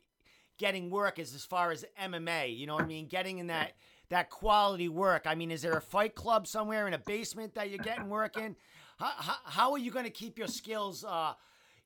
getting 0.59 0.91
work 0.91 1.19
as 1.19 1.35
as 1.35 1.45
far 1.45 1.71
as 1.71 1.85
MMA? 2.03 2.57
You 2.57 2.67
know 2.67 2.75
what 2.75 2.85
I 2.85 2.89
mean? 2.89 3.07
Getting 3.07 3.39
in 3.39 3.47
that 3.49 3.73
that 4.09 4.31
quality 4.31 4.89
work. 4.89 5.23
I 5.27 5.35
mean, 5.35 5.51
is 5.51 5.63
there 5.63 5.77
a 5.77 5.81
fight 5.83 6.15
club 6.15 6.47
somewhere 6.47 6.87
in 6.87 6.95
a 6.95 6.99
basement 6.99 7.55
that 7.55 7.71
you're 7.71 7.79
getting 7.79 8.09
work 8.09 8.37
in? 8.37 8.57
How, 8.99 9.13
how, 9.17 9.37
how 9.45 9.73
are 9.73 9.79
you 9.79 9.91
going 9.91 10.07
to 10.07 10.11
keep 10.11 10.39
your 10.39 10.49
skills, 10.49 11.05
uh, 11.05 11.35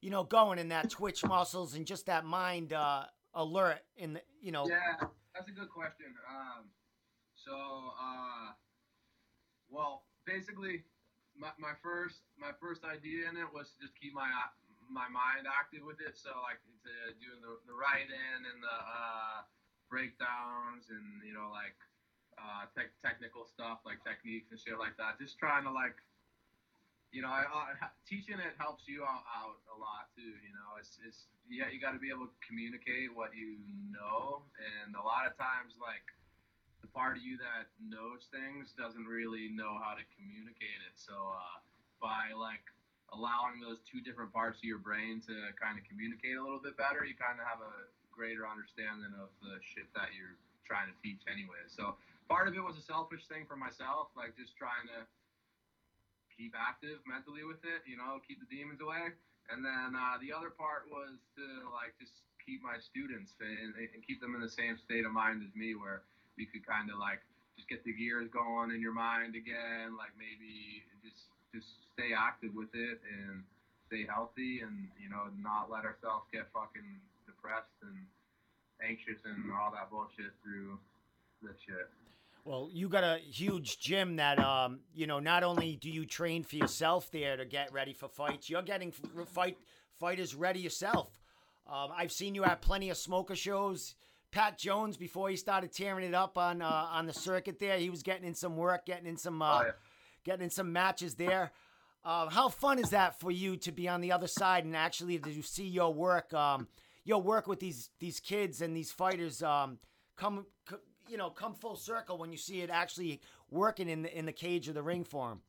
you 0.01 0.11
know, 0.11 0.25
going 0.25 0.59
in 0.59 0.69
that 0.69 0.89
twitch 0.89 1.25
muscles 1.25 1.75
and 1.75 1.87
just 1.87 2.07
that 2.07 2.25
mind 2.25 2.73
uh, 2.73 3.05
alert 3.35 3.81
in 3.97 4.15
the, 4.15 4.23
you 4.41 4.53
know? 4.53 4.67
Yeah, 4.69 5.07
that's 5.35 5.49
a 5.49 5.53
good 5.53 5.69
question. 5.69 6.07
Um, 6.31 6.67
so, 7.35 7.53
uh, 7.53 8.53
well, 9.69 10.05
basically, 10.25 10.85
my, 11.37 11.53
my 11.59 11.75
first 11.81 12.23
my 12.37 12.53
first 12.61 12.85
idea 12.85 13.29
in 13.29 13.37
it 13.37 13.49
was 13.49 13.73
to 13.73 13.87
just 13.87 13.95
keep 13.97 14.13
my 14.13 14.29
my 14.91 15.09
mind 15.09 15.49
active 15.49 15.83
with 15.87 16.01
it. 16.05 16.19
So 16.19 16.35
like 16.45 16.61
to 16.85 16.93
doing 17.23 17.41
the, 17.41 17.57
the 17.65 17.75
writing 17.75 18.41
and 18.45 18.59
the 18.61 18.79
uh, 18.79 19.47
breakdowns 19.89 20.91
and 20.93 21.23
you 21.25 21.33
know 21.33 21.49
like 21.49 21.77
uh, 22.37 22.69
te- 22.75 22.93
technical 23.01 23.45
stuff 23.45 23.81
like 23.85 24.03
techniques 24.05 24.51
and 24.51 24.59
shit 24.61 24.77
like 24.77 24.97
that. 24.99 25.17
Just 25.17 25.39
trying 25.39 25.65
to 25.65 25.73
like 25.73 25.97
you 27.13 27.21
know, 27.21 27.29
I, 27.29 27.45
I, 27.45 27.93
teaching 28.09 28.41
it 28.41 28.57
helps 28.57 28.89
you 28.89 29.05
out, 29.05 29.23
out, 29.29 29.61
a 29.69 29.77
lot 29.77 30.09
too. 30.17 30.33
You 30.41 30.53
know, 30.57 30.81
it's 30.81 30.97
it's 31.05 31.29
yeah, 31.45 31.69
you 31.69 31.77
got 31.77 31.93
to 31.93 32.01
be 32.01 32.09
able 32.09 32.25
to 32.25 32.37
communicate 32.41 33.13
what 33.13 33.37
you 33.37 33.61
know, 33.93 34.49
and 34.57 34.97
a 34.97 35.05
lot 35.05 35.29
of 35.29 35.37
times 35.37 35.77
like 35.77 36.03
part 36.93 37.17
of 37.17 37.23
you 37.25 37.41
that 37.41 37.73
knows 37.81 38.29
things 38.29 38.77
doesn't 38.77 39.09
really 39.09 39.49
know 39.53 39.81
how 39.81 39.97
to 39.97 40.05
communicate 40.17 40.81
it. 40.85 40.95
So 40.97 41.17
uh, 41.17 41.59
by 42.01 42.37
like 42.37 42.63
allowing 43.13 43.61
those 43.61 43.81
two 43.85 44.01
different 44.01 44.33
parts 44.33 44.61
of 44.61 44.65
your 44.65 44.81
brain 44.81 45.21
to 45.29 45.35
kind 45.57 45.77
of 45.77 45.85
communicate 45.89 46.37
a 46.37 46.43
little 46.45 46.61
bit 46.61 46.77
better, 46.77 47.05
you 47.05 47.17
kind 47.17 47.41
of 47.41 47.45
have 47.49 47.61
a 47.61 47.75
greater 48.13 48.45
understanding 48.45 49.13
of 49.17 49.33
the 49.41 49.57
shit 49.65 49.89
that 49.97 50.13
you're 50.13 50.37
trying 50.69 50.89
to 50.89 50.97
teach 51.01 51.21
anyway. 51.29 51.65
So 51.69 51.97
part 52.29 52.49
of 52.49 52.57
it 52.57 52.63
was 52.65 52.77
a 52.77 52.85
selfish 52.85 53.25
thing 53.29 53.45
for 53.49 53.57
myself, 53.57 54.13
like 54.17 54.37
just 54.37 54.57
trying 54.57 54.89
to 54.93 55.05
keep 56.33 56.57
active 56.57 57.01
mentally 57.05 57.45
with 57.45 57.61
it, 57.65 57.85
you 57.85 57.97
know, 57.97 58.21
keep 58.25 58.41
the 58.41 58.49
demons 58.49 58.81
away. 58.81 59.13
And 59.53 59.61
then 59.61 59.93
uh, 59.93 60.17
the 60.21 60.33
other 60.33 60.49
part 60.49 60.89
was 60.89 61.21
to 61.37 61.45
like 61.77 61.93
just 62.01 62.25
keep 62.41 62.65
my 62.65 62.81
students 62.81 63.37
and, 63.41 63.77
and 63.77 64.01
keep 64.01 64.21
them 64.21 64.35
in 64.35 64.41
the 64.41 64.51
same 64.51 64.81
state 64.81 65.05
of 65.05 65.13
mind 65.13 65.45
as 65.45 65.53
me, 65.55 65.75
where 65.75 66.03
you 66.37 66.47
could 66.47 66.67
kind 66.67 66.91
of 66.91 66.99
like 66.99 67.21
just 67.57 67.69
get 67.69 67.85
the 67.85 67.93
gears 67.93 68.29
going 68.33 68.71
in 68.71 68.81
your 68.81 68.95
mind 68.95 69.35
again, 69.35 69.97
like 69.97 70.13
maybe 70.17 70.83
just 71.05 71.29
just 71.53 71.69
stay 71.93 72.17
active 72.17 72.55
with 72.55 72.73
it 72.73 73.01
and 73.05 73.45
stay 73.87 74.07
healthy 74.09 74.61
and 74.65 74.89
you 74.97 75.09
know 75.09 75.29
not 75.41 75.69
let 75.71 75.85
ourselves 75.85 76.25
get 76.33 76.49
fucking 76.53 77.01
depressed 77.27 77.77
and 77.83 78.07
anxious 78.81 79.21
and 79.25 79.53
all 79.53 79.71
that 79.71 79.91
bullshit 79.91 80.33
through 80.43 80.79
this 81.43 81.57
shit. 81.67 81.89
Well, 82.45 82.69
you 82.73 82.89
got 82.89 83.05
a 83.05 83.19
huge 83.19 83.79
gym 83.79 84.17
that, 84.17 84.41
um, 84.41 84.81
you 84.95 85.07
know, 85.07 85.21
not 85.21 85.45
only 85.45 85.77
do 85.77 85.89
you 85.89 86.05
train 86.05 86.43
for 86.43 86.57
yourself 86.57 87.09
there 87.13 87.37
to 87.37 87.45
get 87.45 87.73
ready 87.73 87.93
for 87.93 88.09
fights, 88.09 88.51
you're 88.51 88.63
getting 88.63 88.91
fight 88.91 89.59
fighters 90.01 90.35
ready 90.35 90.59
yourself. 90.59 91.21
Um, 91.71 91.91
I've 91.97 92.11
seen 92.11 92.35
you 92.35 92.43
at 92.43 92.61
plenty 92.61 92.91
of 92.91 92.97
smoker 92.97 93.37
shows. 93.37 93.95
Pat 94.33 94.59
Jones 94.59 94.97
before 94.97 95.29
he 95.29 95.37
started 95.37 95.73
tearing 95.73 96.05
it 96.05 96.15
up 96.15 96.37
on 96.39 96.63
uh, 96.63 96.89
on 96.91 97.07
the 97.07 97.13
circuit 97.13 97.59
there. 97.59 97.79
He 97.79 97.91
was 97.91 98.03
getting 98.03 98.27
in 98.27 98.35
some 98.35 98.57
work, 98.57 98.87
getting 98.87 99.07
in 99.07 99.19
some 99.19 99.41
uh, 99.43 99.59
oh, 99.61 99.63
yeah. 99.67 99.73
getting 100.25 100.45
in 100.45 100.51
some 100.51 100.73
matches 100.73 101.15
there. 101.15 101.53
Uh, 102.05 102.29
how 102.31 102.49
fun 102.49 102.81
is 102.81 102.91
that 102.91 103.21
for 103.21 103.31
you 103.31 103.57
to 103.59 103.71
be 103.71 103.89
on 103.89 104.01
the 104.01 104.11
other 104.11 104.27
side 104.27 104.65
and 104.65 104.75
actually 104.75 105.19
to 105.19 105.43
see 105.43 105.69
your 105.69 105.95
work, 105.95 106.35
um, 106.35 106.67
your 107.05 107.23
work 107.23 107.47
with 107.47 107.61
these 107.61 107.91
these 108.01 108.19
kids 108.19 108.61
and 108.63 108.75
these 108.75 108.91
fighters 108.91 109.43
um, 109.43 109.79
come, 110.17 110.47
you 111.09 111.17
know, 111.17 111.31
come 111.31 111.55
full 111.55 111.77
circle 111.77 112.19
when 112.19 112.33
you 112.33 112.39
see 112.39 112.63
it 112.63 112.71
actually 112.71 113.21
working 113.51 113.89
in 113.89 114.03
the 114.03 114.19
in 114.19 114.25
the 114.25 114.33
cage 114.33 114.67
of 114.67 114.75
the 114.75 114.83
ring 114.83 115.05
for 115.05 115.29
them. 115.29 115.43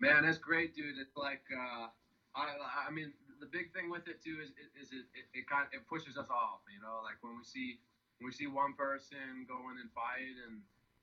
Man, 0.00 0.24
that's 0.24 0.38
great, 0.38 0.74
dude. 0.74 0.98
It's 0.98 1.16
like, 1.16 1.42
uh, 1.52 1.86
I, 2.34 2.88
I 2.88 2.90
mean, 2.90 3.12
the 3.38 3.46
big 3.46 3.72
thing 3.72 3.90
with 3.90 4.08
it 4.08 4.22
too 4.22 4.38
is, 4.42 4.50
is 4.80 4.90
it, 4.90 5.06
it, 5.14 5.40
it 5.40 5.46
kind 5.46 5.66
of, 5.66 5.74
it 5.74 5.86
pushes 5.86 6.16
us 6.16 6.26
off. 6.30 6.60
You 6.72 6.80
know, 6.80 7.02
like 7.04 7.18
when 7.20 7.36
we 7.36 7.44
see 7.44 7.78
we 8.24 8.32
see 8.32 8.46
one 8.46 8.74
person 8.74 9.46
go 9.46 9.58
in 9.70 9.78
and 9.78 9.90
fight 9.92 10.34
and 10.48 10.62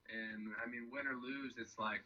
and 0.10 0.52
I 0.58 0.66
mean 0.66 0.90
win 0.90 1.06
or 1.06 1.16
lose, 1.16 1.54
it's 1.62 1.78
like 1.78 2.04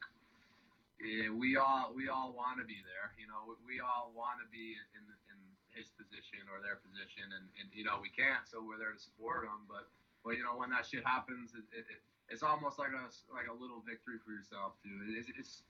yeah, 1.01 1.33
we 1.33 1.57
all 1.57 1.91
we 1.91 2.07
all 2.07 2.31
want 2.31 2.61
to 2.61 2.65
be 2.65 2.79
there. 2.85 3.11
You 3.19 3.27
know, 3.27 3.57
we 3.67 3.83
all 3.83 4.13
want 4.15 4.39
to 4.39 4.47
be 4.47 4.77
in 4.95 5.03
in 5.27 5.37
his 5.73 5.89
position 5.97 6.45
or 6.53 6.61
their 6.61 6.77
position, 6.79 7.25
and, 7.33 7.45
and 7.57 7.67
you 7.73 7.83
know 7.83 7.97
we 7.99 8.13
can't, 8.13 8.45
so 8.45 8.61
we're 8.61 8.77
there 8.79 8.93
to 8.93 9.01
support 9.01 9.43
them. 9.43 9.65
But 9.65 9.89
well, 10.21 10.37
you 10.37 10.45
know 10.45 10.55
when 10.55 10.69
that 10.71 10.85
shit 10.85 11.03
happens, 11.03 11.57
it, 11.57 11.65
it, 11.73 11.85
it's 12.29 12.45
almost 12.45 12.77
like 12.77 12.93
a 12.93 13.05
like 13.33 13.49
a 13.49 13.55
little 13.55 13.81
victory 13.83 14.21
for 14.21 14.31
yourself 14.31 14.77
too. 14.79 14.95
It's, 15.17 15.27
it's 15.33 15.65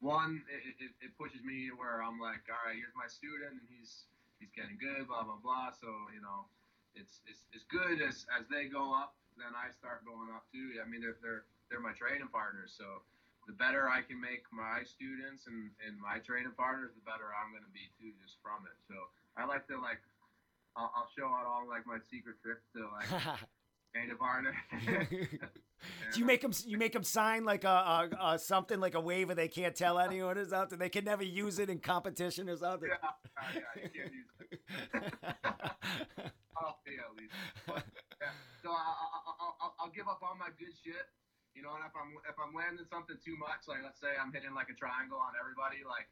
one, 0.00 0.42
it, 0.48 0.76
it, 0.80 0.92
it 1.00 1.10
pushes 1.16 1.42
me 1.42 1.70
where 1.74 2.00
I'm 2.00 2.20
like, 2.20 2.44
all 2.48 2.60
right, 2.64 2.76
here's 2.76 2.94
my 2.96 3.10
student, 3.10 3.58
and 3.58 3.66
he's 3.68 4.08
he's 4.38 4.52
getting 4.54 4.78
good, 4.78 5.10
blah 5.10 5.26
blah 5.26 5.40
blah. 5.42 5.74
So 5.76 5.90
you 6.14 6.22
know, 6.22 6.46
it's 6.94 7.20
it's 7.26 7.46
as 7.54 7.62
good 7.70 8.00
as 8.00 8.26
as 8.32 8.46
they 8.50 8.66
go 8.70 8.94
up, 8.94 9.14
then 9.36 9.52
I 9.54 9.70
start 9.74 10.06
going 10.06 10.30
up 10.34 10.46
too. 10.50 10.78
I 10.78 10.86
mean, 10.86 11.02
they're 11.02 11.18
they're 11.22 11.44
they're 11.70 11.82
my 11.82 11.94
training 11.94 12.30
partners, 12.30 12.74
so 12.74 13.02
the 13.46 13.56
better 13.56 13.88
I 13.88 14.00
can 14.00 14.20
make 14.20 14.44
my 14.48 14.84
students 14.84 15.46
and, 15.46 15.68
and 15.84 16.00
my 16.00 16.16
training 16.24 16.56
partners, 16.56 16.96
the 16.96 17.04
better 17.04 17.28
I'm 17.36 17.52
going 17.52 17.64
to 17.64 17.74
be 17.76 17.92
too, 18.00 18.12
just 18.24 18.40
from 18.40 18.64
it. 18.64 18.76
So 18.88 18.96
I 19.36 19.44
like 19.44 19.68
to 19.68 19.76
like, 19.76 20.00
I'll, 20.76 20.88
I'll 20.96 21.10
show 21.12 21.28
out 21.28 21.44
all 21.44 21.68
like 21.68 21.84
my 21.84 22.00
secret 22.08 22.40
tricks 22.40 22.64
to 22.72 22.88
like 22.88 23.08
train 23.94 24.10
a 24.10 24.16
partner. 24.16 24.54
Do 26.12 26.20
you 26.20 26.24
make 26.24 26.40
them? 26.40 26.52
You 26.66 26.78
make 26.78 26.92
them 26.92 27.04
sign 27.04 27.44
like 27.44 27.64
a, 27.64 27.68
a, 27.68 28.08
a, 28.34 28.38
something 28.38 28.80
like 28.80 28.94
a 28.94 29.00
waiver 29.00 29.34
they 29.34 29.48
can't 29.48 29.74
tell 29.74 29.98
anyone 29.98 30.38
or 30.38 30.44
something. 30.44 30.78
They 30.78 30.88
can 30.88 31.04
never 31.04 31.22
use 31.22 31.58
it 31.58 31.68
in 31.68 31.78
competition 31.78 32.48
or 32.48 32.56
something. 32.56 32.88
Yeah, 32.88 33.10
yeah, 33.54 33.82
you 33.82 33.90
can't 33.90 34.12
use 34.12 34.32
it. 34.40 36.32
Oh 36.54 36.78
yeah, 36.86 37.10
at 37.10 37.14
least. 37.18 37.34
But, 37.66 37.82
yeah. 38.22 38.32
So 38.62 38.70
I, 38.70 38.80
I, 38.80 39.74
I, 39.82 39.84
will 39.84 39.92
give 39.92 40.08
up 40.08 40.22
all 40.22 40.38
my 40.38 40.54
good 40.56 40.72
shit. 40.72 41.04
You 41.52 41.62
know, 41.62 41.74
and 41.76 41.84
if 41.84 41.92
I'm 41.92 42.14
if 42.24 42.38
I'm 42.40 42.54
landing 42.56 42.86
something 42.88 43.18
too 43.20 43.36
much, 43.36 43.66
like 43.68 43.84
let's 43.84 44.00
say 44.00 44.14
I'm 44.16 44.32
hitting 44.32 44.54
like 44.54 44.70
a 44.70 44.76
triangle 44.78 45.20
on 45.20 45.36
everybody, 45.36 45.84
like 45.84 46.08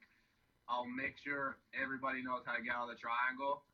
I'll 0.68 0.86
make 0.86 1.16
sure 1.16 1.62
everybody 1.72 2.20
knows 2.20 2.44
how 2.44 2.58
to 2.58 2.62
get 2.62 2.74
out 2.74 2.90
of 2.90 2.94
the 2.94 3.00
triangle, 3.00 3.64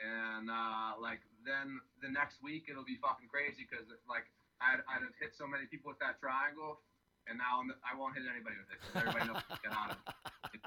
and 0.00 0.50
uh, 0.50 0.96
like 1.00 1.20
then 1.44 1.80
the 2.02 2.08
next 2.10 2.42
week 2.42 2.68
it'll 2.68 2.84
be 2.86 2.98
fucking 3.00 3.28
crazy 3.28 3.64
because 3.68 3.86
like 4.08 4.28
I'd, 4.60 4.80
I'd 4.88 5.04
have 5.04 5.16
hit 5.20 5.36
so 5.36 5.46
many 5.46 5.66
people 5.68 5.92
with 5.92 6.00
that 6.00 6.16
triangle, 6.20 6.80
and 7.28 7.36
now 7.36 7.60
I 7.84 7.92
won't 7.96 8.16
hit 8.16 8.24
anybody 8.28 8.56
with 8.56 8.68
it 8.72 8.78
because 8.80 8.94
everybody 8.96 9.24
knows 9.28 9.42
get 9.60 9.72
out 9.72 9.92
of 9.92 9.98
it. 10.00 10.60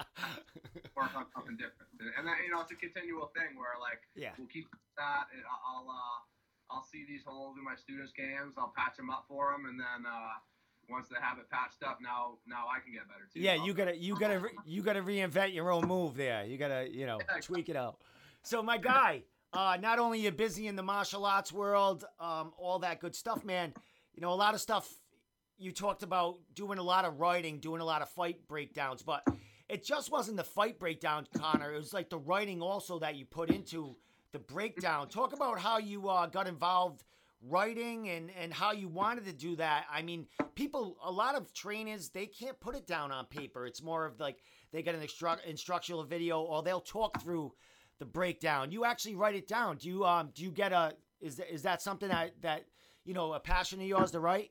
work 0.96 1.10
on 1.16 1.26
something 1.34 1.56
different. 1.56 1.90
And 2.16 2.26
then 2.26 2.34
you 2.44 2.50
know 2.54 2.60
it's 2.62 2.72
a 2.72 2.78
continual 2.78 3.30
thing 3.34 3.56
where 3.58 3.76
like 3.80 4.02
Yeah. 4.14 4.32
we'll 4.38 4.50
keep 4.50 4.68
that. 4.96 5.26
And 5.34 5.42
I'll 5.46 5.88
uh, 5.90 6.18
I'll 6.70 6.86
see 6.86 7.04
these 7.06 7.22
holes 7.26 7.56
in 7.58 7.64
my 7.64 7.74
students' 7.74 8.12
games. 8.12 8.54
I'll 8.56 8.72
patch 8.76 8.96
them 8.96 9.10
up 9.10 9.26
for 9.28 9.50
them, 9.52 9.66
and 9.66 9.78
then 9.78 10.06
uh, 10.06 10.38
once 10.88 11.08
they 11.08 11.18
have 11.20 11.38
it 11.38 11.50
patched 11.50 11.82
up, 11.82 11.98
now 12.02 12.38
now 12.46 12.66
I 12.70 12.78
can 12.80 12.92
get 12.92 13.06
better 13.08 13.26
too. 13.32 13.40
Yeah, 13.40 13.54
you 13.54 13.74
gotta 13.74 13.96
you 13.96 14.18
gotta 14.18 14.38
re- 14.38 14.58
you 14.64 14.82
gotta 14.82 15.02
reinvent 15.02 15.54
your 15.54 15.70
own 15.70 15.86
move 15.86 16.16
there. 16.16 16.44
You 16.44 16.58
gotta 16.58 16.88
you 16.90 17.06
know 17.06 17.18
Yeah, 17.28 17.40
tweak 17.40 17.68
it 17.68 17.76
out. 17.76 17.98
So 18.42 18.62
my 18.62 18.78
guy, 18.78 19.22
uh, 19.52 19.76
not 19.80 19.98
only 19.98 20.20
you're 20.20 20.32
busy 20.32 20.66
in 20.66 20.76
the 20.76 20.82
martial 20.82 21.26
arts 21.26 21.52
world, 21.52 22.04
um, 22.18 22.52
all 22.56 22.78
that 22.80 23.00
good 23.00 23.14
stuff, 23.14 23.44
man. 23.44 23.74
You 24.14 24.22
know 24.22 24.32
a 24.32 24.34
lot 24.34 24.54
of 24.54 24.60
stuff. 24.60 24.88
You 25.58 25.72
talked 25.72 26.02
about 26.02 26.38
doing 26.54 26.78
a 26.78 26.82
lot 26.82 27.04
of 27.04 27.20
writing, 27.20 27.58
doing 27.58 27.82
a 27.82 27.84
lot 27.84 28.00
of 28.00 28.08
fight 28.08 28.48
breakdowns, 28.48 29.02
but 29.02 29.22
it 29.68 29.84
just 29.84 30.10
wasn't 30.10 30.38
the 30.38 30.44
fight 30.44 30.78
breakdown, 30.78 31.26
Connor. 31.36 31.74
It 31.74 31.76
was 31.76 31.92
like 31.92 32.08
the 32.08 32.18
writing 32.18 32.62
also 32.62 32.98
that 33.00 33.16
you 33.16 33.26
put 33.26 33.50
into 33.50 33.94
the 34.32 34.38
breakdown. 34.38 35.08
Talk 35.08 35.34
about 35.34 35.58
how 35.58 35.78
you 35.78 36.08
uh, 36.08 36.26
got 36.26 36.46
involved 36.48 37.04
writing 37.42 38.08
and 38.10 38.30
and 38.38 38.52
how 38.52 38.72
you 38.72 38.88
wanted 38.88 39.26
to 39.26 39.32
do 39.32 39.56
that. 39.56 39.84
I 39.92 40.02
mean, 40.02 40.26
people, 40.54 40.96
a 41.04 41.10
lot 41.10 41.34
of 41.34 41.52
trainers, 41.52 42.08
they 42.08 42.26
can't 42.26 42.58
put 42.58 42.74
it 42.74 42.86
down 42.86 43.12
on 43.12 43.26
paper. 43.26 43.66
It's 43.66 43.82
more 43.82 44.06
of 44.06 44.18
like 44.18 44.38
they 44.72 44.82
get 44.82 44.94
an 44.94 45.02
instru- 45.02 45.44
instructional 45.44 46.04
video 46.04 46.40
or 46.40 46.62
they'll 46.62 46.80
talk 46.80 47.20
through 47.22 47.52
the 48.00 48.08
breakdown. 48.08 48.72
You 48.72 48.84
actually 48.84 49.14
write 49.14 49.36
it 49.36 49.46
down. 49.46 49.76
Do 49.76 49.86
you 49.86 50.04
um 50.04 50.32
do 50.34 50.42
you 50.42 50.50
get 50.50 50.72
a 50.72 50.96
is 51.20 51.36
that, 51.36 51.52
is 51.52 51.62
that 51.62 51.80
something 51.80 52.08
that 52.08 52.32
that 52.40 52.64
you 53.04 53.14
know 53.14 53.34
a 53.34 53.38
passion 53.38 53.78
of 53.78 53.86
yours 53.86 54.10
to 54.12 54.20
write? 54.20 54.50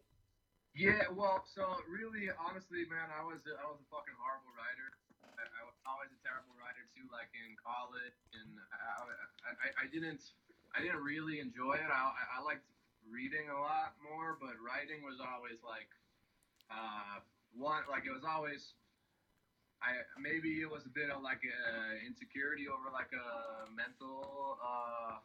Yeah, 0.77 1.09
well, 1.11 1.43
so 1.49 1.81
really, 1.89 2.29
honestly, 2.37 2.85
man, 2.85 3.09
I 3.09 3.25
was 3.25 3.41
a, 3.49 3.57
I 3.57 3.65
was 3.67 3.81
a 3.81 3.89
fucking 3.89 4.13
horrible 4.21 4.53
writer. 4.53 4.87
I, 5.25 5.41
I 5.41 5.63
was 5.65 5.75
always 5.83 6.13
a 6.13 6.21
terrible 6.21 6.53
writer 6.61 6.85
too, 6.93 7.09
like 7.09 7.33
in 7.33 7.57
college, 7.57 8.15
and 8.37 8.53
I, 8.69 9.49
I, 9.49 9.69
I, 9.81 9.85
didn't 9.89 10.21
I 10.77 10.85
didn't 10.85 11.01
really 11.01 11.41
enjoy 11.41 11.81
it. 11.81 11.89
I, 11.89 12.13
I, 12.13 12.23
I 12.37 12.39
liked 12.45 12.63
reading 13.09 13.49
a 13.49 13.57
lot 13.57 13.97
more, 14.05 14.37
but 14.37 14.61
writing 14.61 15.01
was 15.01 15.17
always 15.17 15.57
like 15.65 15.89
uh, 16.69 17.25
one 17.57 17.81
like 17.89 18.05
it 18.05 18.13
was 18.13 18.23
always. 18.23 18.77
I 19.81 20.03
maybe 20.19 20.59
it 20.61 20.69
was 20.69 20.85
a 20.85 20.93
bit 20.93 21.09
of 21.09 21.21
like 21.23 21.41
a 21.43 22.05
insecurity 22.05 22.67
over 22.67 22.91
like 22.91 23.11
a 23.15 23.69
mental 23.71 24.59
uh, 24.59 25.19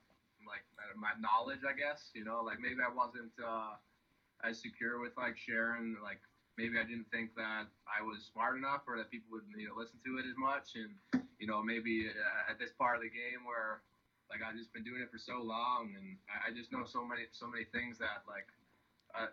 like 0.47 0.63
my 0.95 1.11
knowledge, 1.19 1.67
I 1.67 1.75
guess. 1.75 2.11
You 2.15 2.25
know, 2.25 2.43
like 2.43 2.61
maybe 2.61 2.79
I 2.85 2.93
wasn't. 2.93 3.33
Uh, 3.39 3.79
as 4.45 4.61
secure 4.61 5.01
with 5.01 5.17
like 5.17 5.37
sharing 5.37 5.97
like 6.05 6.21
maybe 6.59 6.79
I 6.79 6.85
didn't 6.85 7.09
think 7.11 7.35
that 7.35 7.67
I 7.89 8.05
was 8.05 8.29
smart 8.31 8.57
enough 8.57 8.85
or 8.87 8.99
that 9.01 9.11
people 9.11 9.33
would 9.33 9.49
you 9.57 9.67
know 9.67 9.75
listen 9.77 9.99
to 10.05 10.19
it 10.21 10.29
as 10.29 10.37
much 10.37 10.77
and 10.77 10.93
you 11.41 11.47
know 11.49 11.63
maybe 11.63 12.13
uh, 12.13 12.51
at 12.51 12.59
this 12.61 12.71
part 12.77 12.97
of 12.97 13.03
the 13.03 13.11
game 13.11 13.43
where 13.49 13.81
like 14.29 14.45
I've 14.45 14.57
just 14.57 14.73
been 14.73 14.85
doing 14.85 15.01
it 15.01 15.11
for 15.11 15.19
so 15.19 15.41
long 15.41 15.97
and 15.97 16.17
I, 16.29 16.53
just 16.53 16.73
know 16.73 16.85
so 16.85 17.05
many 17.05 17.25
so 17.33 17.49
many 17.49 17.65
things 17.73 17.99
that 17.99 18.25
like 18.29 18.47
uh, 19.17 19.33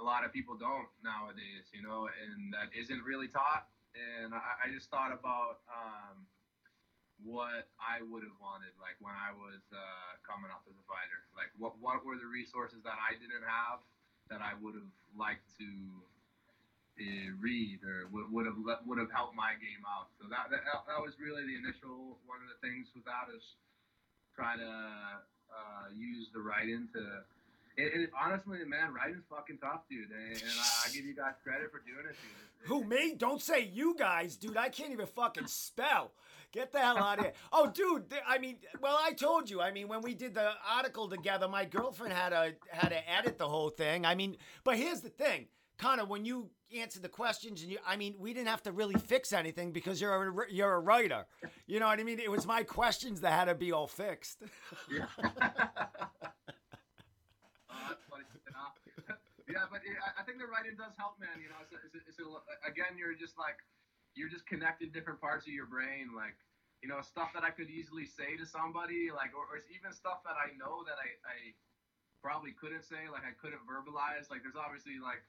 a 0.00 0.04
lot 0.04 0.24
of 0.24 0.32
people 0.32 0.56
don't 0.56 0.88
nowadays 1.04 1.68
you 1.72 1.84
know 1.84 2.08
and 2.08 2.52
that 2.56 2.72
isn't 2.72 3.02
really 3.04 3.28
taught 3.28 3.68
and 3.96 4.36
I, 4.36 4.68
I 4.68 4.72
just 4.72 4.92
thought 4.92 5.10
about 5.10 5.64
um, 5.72 6.24
what 7.24 7.66
I 7.80 8.04
would 8.04 8.22
have 8.22 8.36
wanted 8.38 8.76
like 8.76 9.00
when 9.00 9.16
I 9.16 9.32
was 9.32 9.64
uh, 9.72 10.12
coming 10.22 10.52
up 10.52 10.62
as 10.68 10.76
a 10.76 10.84
fighter 10.84 11.24
like 11.32 11.48
what 11.56 11.80
what 11.80 12.04
were 12.04 12.20
the 12.20 12.28
resources 12.28 12.84
that 12.84 13.00
I 13.00 13.16
didn't 13.16 13.44
have 13.44 13.80
that 14.28 14.42
I 14.42 14.58
would 14.60 14.74
have 14.74 14.92
liked 15.14 15.46
to 15.62 15.68
uh, 16.96 17.28
read 17.40 17.80
or 17.84 18.08
would, 18.08 18.32
would 18.32 18.46
have 18.48 18.56
would 18.88 18.98
have 18.98 19.12
helped 19.12 19.36
my 19.36 19.52
game 19.60 19.84
out. 19.84 20.08
So 20.16 20.28
that, 20.32 20.48
that 20.48 20.64
that 20.64 21.00
was 21.00 21.12
really 21.20 21.44
the 21.44 21.56
initial 21.56 22.16
one 22.24 22.40
of 22.40 22.48
the 22.48 22.58
things 22.64 22.88
with 22.96 23.04
that 23.04 23.28
is 23.36 23.44
try 24.32 24.56
to 24.56 24.72
uh, 25.52 25.86
use 25.92 26.28
the 26.32 26.40
writing 26.40 26.88
to. 26.96 27.24
And, 27.78 27.92
and 27.92 28.08
honestly, 28.20 28.58
man, 28.66 28.92
writing's 28.94 29.24
fucking 29.28 29.58
tough, 29.58 29.82
dude. 29.90 30.10
And, 30.10 30.32
and 30.32 30.42
I, 30.58 30.88
I 30.88 30.92
give 30.94 31.04
you 31.04 31.14
guys 31.14 31.34
credit 31.42 31.70
for 31.70 31.80
doing 31.80 32.06
it, 32.08 32.16
dude. 32.16 32.30
It- 32.62 32.68
Who 32.68 32.84
me? 32.84 33.14
Don't 33.16 33.42
say 33.42 33.64
you 33.64 33.94
guys, 33.98 34.36
dude. 34.36 34.56
I 34.56 34.68
can't 34.70 34.92
even 34.92 35.06
fucking 35.06 35.46
spell. 35.46 36.12
Get 36.52 36.72
the 36.72 36.78
hell 36.78 36.96
out 36.96 37.18
of 37.18 37.24
here. 37.26 37.34
Oh, 37.52 37.70
dude. 37.70 38.04
I 38.26 38.38
mean, 38.38 38.56
well, 38.80 38.98
I 39.00 39.12
told 39.12 39.50
you. 39.50 39.60
I 39.60 39.72
mean, 39.72 39.88
when 39.88 40.00
we 40.00 40.14
did 40.14 40.32
the 40.34 40.52
article 40.68 41.08
together, 41.08 41.48
my 41.48 41.64
girlfriend 41.66 42.14
had 42.14 42.30
to 42.30 42.54
had 42.70 42.88
to 42.88 43.10
edit 43.10 43.36
the 43.36 43.48
whole 43.48 43.68
thing. 43.68 44.06
I 44.06 44.14
mean, 44.14 44.36
but 44.64 44.76
here's 44.76 45.00
the 45.00 45.08
thing, 45.10 45.46
Connor. 45.78 46.06
When 46.06 46.24
you 46.24 46.48
answered 46.74 47.02
the 47.02 47.08
questions, 47.08 47.62
and 47.62 47.70
you, 47.70 47.78
I 47.86 47.96
mean, 47.96 48.14
we 48.18 48.32
didn't 48.32 48.48
have 48.48 48.62
to 48.62 48.72
really 48.72 48.94
fix 48.94 49.32
anything 49.32 49.72
because 49.72 50.00
you're 50.00 50.42
a, 50.42 50.52
you're 50.52 50.72
a 50.72 50.80
writer. 50.80 51.26
You 51.66 51.78
know 51.80 51.86
what 51.86 52.00
I 52.00 52.04
mean? 52.04 52.20
It 52.20 52.30
was 52.30 52.46
my 52.46 52.62
questions 52.62 53.20
that 53.20 53.32
had 53.32 53.46
to 53.46 53.54
be 53.54 53.72
all 53.72 53.86
fixed. 53.86 54.42
Yeah. 54.90 55.06
Yeah. 59.48 59.66
but 59.70 59.82
it, 59.86 59.94
I- 60.02 60.20
I 60.20 60.24
think 60.24 60.38
the 60.38 60.46
writing 60.46 60.74
does 60.76 60.96
help, 60.98 61.18
man. 61.20 61.38
You 61.40 61.48
know, 61.48 61.60
it's, 61.62 61.70
a, 61.72 61.78
it's, 61.84 61.94
a, 61.94 62.00
it's 62.08 62.18
a, 62.18 62.26
again, 62.66 62.98
you're 62.98 63.14
just 63.14 63.38
like 63.38 63.62
you're 64.14 64.28
just 64.28 64.46
connecting 64.46 64.90
different 64.90 65.20
parts 65.20 65.46
of 65.46 65.52
your 65.52 65.66
brain, 65.66 66.14
like 66.14 66.34
you 66.82 66.88
know, 66.88 67.00
stuff 67.00 67.32
that 67.34 67.42
I 67.44 67.50
could 67.50 67.70
easily 67.70 68.04
say 68.06 68.36
to 68.36 68.46
somebody, 68.46 69.10
like 69.14 69.34
or, 69.34 69.46
or 69.46 69.58
even 69.70 69.92
stuff 69.92 70.22
that 70.24 70.34
I 70.36 70.54
know 70.56 70.82
that 70.84 70.98
I, 70.98 71.14
I 71.26 71.36
probably 72.22 72.52
couldn't 72.52 72.82
say, 72.84 73.08
like 73.08 73.22
I 73.24 73.32
couldn't 73.32 73.62
verbalize. 73.66 74.30
Like 74.30 74.42
there's 74.42 74.58
obviously 74.58 74.98
like 74.98 75.22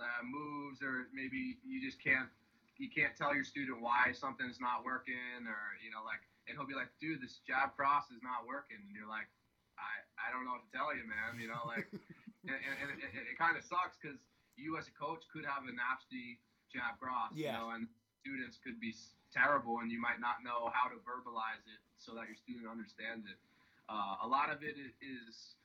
uh, 0.00 0.22
moves, 0.24 0.82
or 0.82 1.06
maybe 1.12 1.58
you 1.62 1.80
just 1.80 2.02
can't 2.02 2.30
you 2.78 2.90
can't 2.90 3.14
tell 3.16 3.34
your 3.34 3.44
student 3.44 3.80
why 3.80 4.10
something's 4.12 4.58
not 4.60 4.84
working, 4.84 5.46
or 5.46 5.62
you 5.84 5.90
know, 5.90 6.02
like 6.04 6.26
and 6.48 6.58
he'll 6.58 6.66
be 6.66 6.74
like, 6.74 6.90
dude, 7.00 7.22
this 7.22 7.38
jab 7.46 7.76
cross 7.76 8.10
is 8.10 8.22
not 8.22 8.46
working, 8.46 8.78
and 8.82 8.94
you're 8.94 9.08
like. 9.08 9.28
I, 9.80 10.28
I 10.28 10.30
don't 10.30 10.44
know 10.44 10.52
what 10.52 10.62
to 10.62 10.70
tell 10.70 10.94
you, 10.94 11.02
man. 11.08 11.40
You 11.40 11.48
know, 11.48 11.64
like, 11.66 11.88
and, 12.46 12.58
and, 12.58 12.76
and 12.90 12.98
it, 12.98 13.12
it, 13.14 13.36
kind 13.38 13.54
of 13.54 13.62
sucks 13.62 13.94
because 13.98 14.18
you 14.58 14.74
as 14.76 14.90
a 14.90 14.94
coach 14.98 15.22
could 15.30 15.46
have 15.46 15.62
a 15.66 15.72
nasty 15.72 16.42
jab 16.70 16.98
cross, 16.98 17.30
Yeah. 17.34 17.54
you 17.54 17.58
know, 17.58 17.68
and 17.74 17.82
students 18.20 18.58
could 18.58 18.78
be 18.82 18.94
terrible, 19.30 19.78
and 19.80 19.90
you 19.90 20.00
might 20.00 20.18
not 20.18 20.42
know 20.42 20.70
how 20.74 20.90
to 20.90 20.98
verbalize 21.02 21.62
it 21.66 21.80
so 21.98 22.14
that 22.18 22.26
your 22.26 22.38
student 22.38 22.66
understands 22.66 23.26
it. 23.26 23.38
Uh, 23.88 24.22
a 24.22 24.28
lot 24.28 24.50
of 24.50 24.62
it 24.62 24.78
is 24.78 24.94
is 25.02 25.56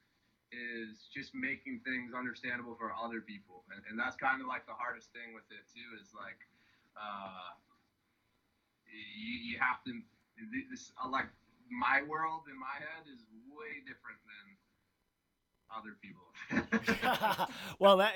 is 0.47 1.11
just 1.11 1.35
making 1.35 1.83
things 1.83 2.15
understandable 2.15 2.73
for 2.79 2.95
other 2.95 3.19
people, 3.19 3.67
and, 3.73 3.83
and 3.91 3.99
that's 3.99 4.15
kind 4.15 4.39
of 4.39 4.47
like 4.47 4.63
the 4.65 4.73
hardest 4.73 5.11
thing 5.11 5.35
with 5.35 5.45
it 5.51 5.63
too. 5.69 5.85
Is 5.99 6.15
like, 6.15 6.39
uh, 6.95 7.51
you, 8.87 9.53
you 9.53 9.55
have 9.59 9.83
to 9.85 9.91
this 10.71 10.91
uh, 11.01 11.09
like 11.09 11.27
my 11.69 12.01
world 12.07 12.47
in 12.47 12.55
my 12.55 12.77
head 12.79 13.03
is 13.11 13.25
way 13.51 13.83
different 13.83 14.21
than 14.23 14.46
other 15.75 15.95
people. 16.01 16.23
well, 17.79 17.97
that, 17.97 18.13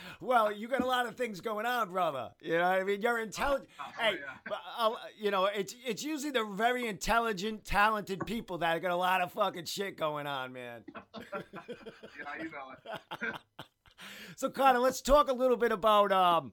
well, 0.20 0.50
you 0.52 0.68
got 0.68 0.80
a 0.80 0.86
lot 0.86 1.06
of 1.06 1.16
things 1.16 1.40
going 1.40 1.66
on, 1.66 1.90
brother. 1.90 2.30
You 2.40 2.58
know, 2.58 2.70
what 2.70 2.80
I 2.80 2.84
mean, 2.84 3.02
you're 3.02 3.18
intelligent. 3.18 3.68
Oh, 3.80 4.02
hey, 4.02 4.12
yeah. 4.12 4.36
but, 4.46 4.60
uh, 4.78 4.94
you 5.18 5.30
know, 5.30 5.46
it's 5.46 5.74
it's 5.86 6.02
usually 6.02 6.30
the 6.30 6.44
very 6.44 6.86
intelligent, 6.86 7.64
talented 7.64 8.24
people 8.26 8.58
that 8.58 8.80
got 8.80 8.90
a 8.90 8.96
lot 8.96 9.20
of 9.20 9.32
fucking 9.32 9.66
shit 9.66 9.96
going 9.96 10.26
on, 10.26 10.52
man. 10.52 10.84
yeah, 11.16 12.42
you 12.42 12.50
know 12.50 13.28
it. 13.28 13.34
So, 14.36 14.48
Connor, 14.48 14.78
let's 14.78 15.02
talk 15.02 15.28
a 15.28 15.34
little 15.34 15.56
bit 15.56 15.72
about 15.72 16.12
um, 16.12 16.52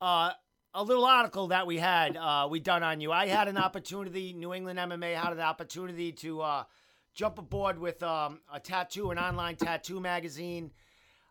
uh, 0.00 0.32
a 0.74 0.82
little 0.82 1.04
article 1.04 1.48
that 1.48 1.66
we 1.66 1.78
had 1.78 2.16
uh, 2.16 2.48
we 2.50 2.60
done 2.60 2.82
on 2.82 3.00
you. 3.00 3.12
I 3.12 3.26
had 3.26 3.48
an 3.48 3.56
opportunity. 3.56 4.32
New 4.32 4.52
England 4.52 4.78
MMA 4.78 5.14
had 5.14 5.32
an 5.32 5.40
opportunity 5.40 6.12
to 6.12 6.40
uh, 6.40 6.64
jump 7.14 7.38
aboard 7.38 7.78
with 7.78 8.02
um, 8.02 8.40
a 8.52 8.60
tattoo, 8.60 9.10
an 9.10 9.18
online 9.18 9.56
tattoo 9.56 10.00
magazine, 10.00 10.70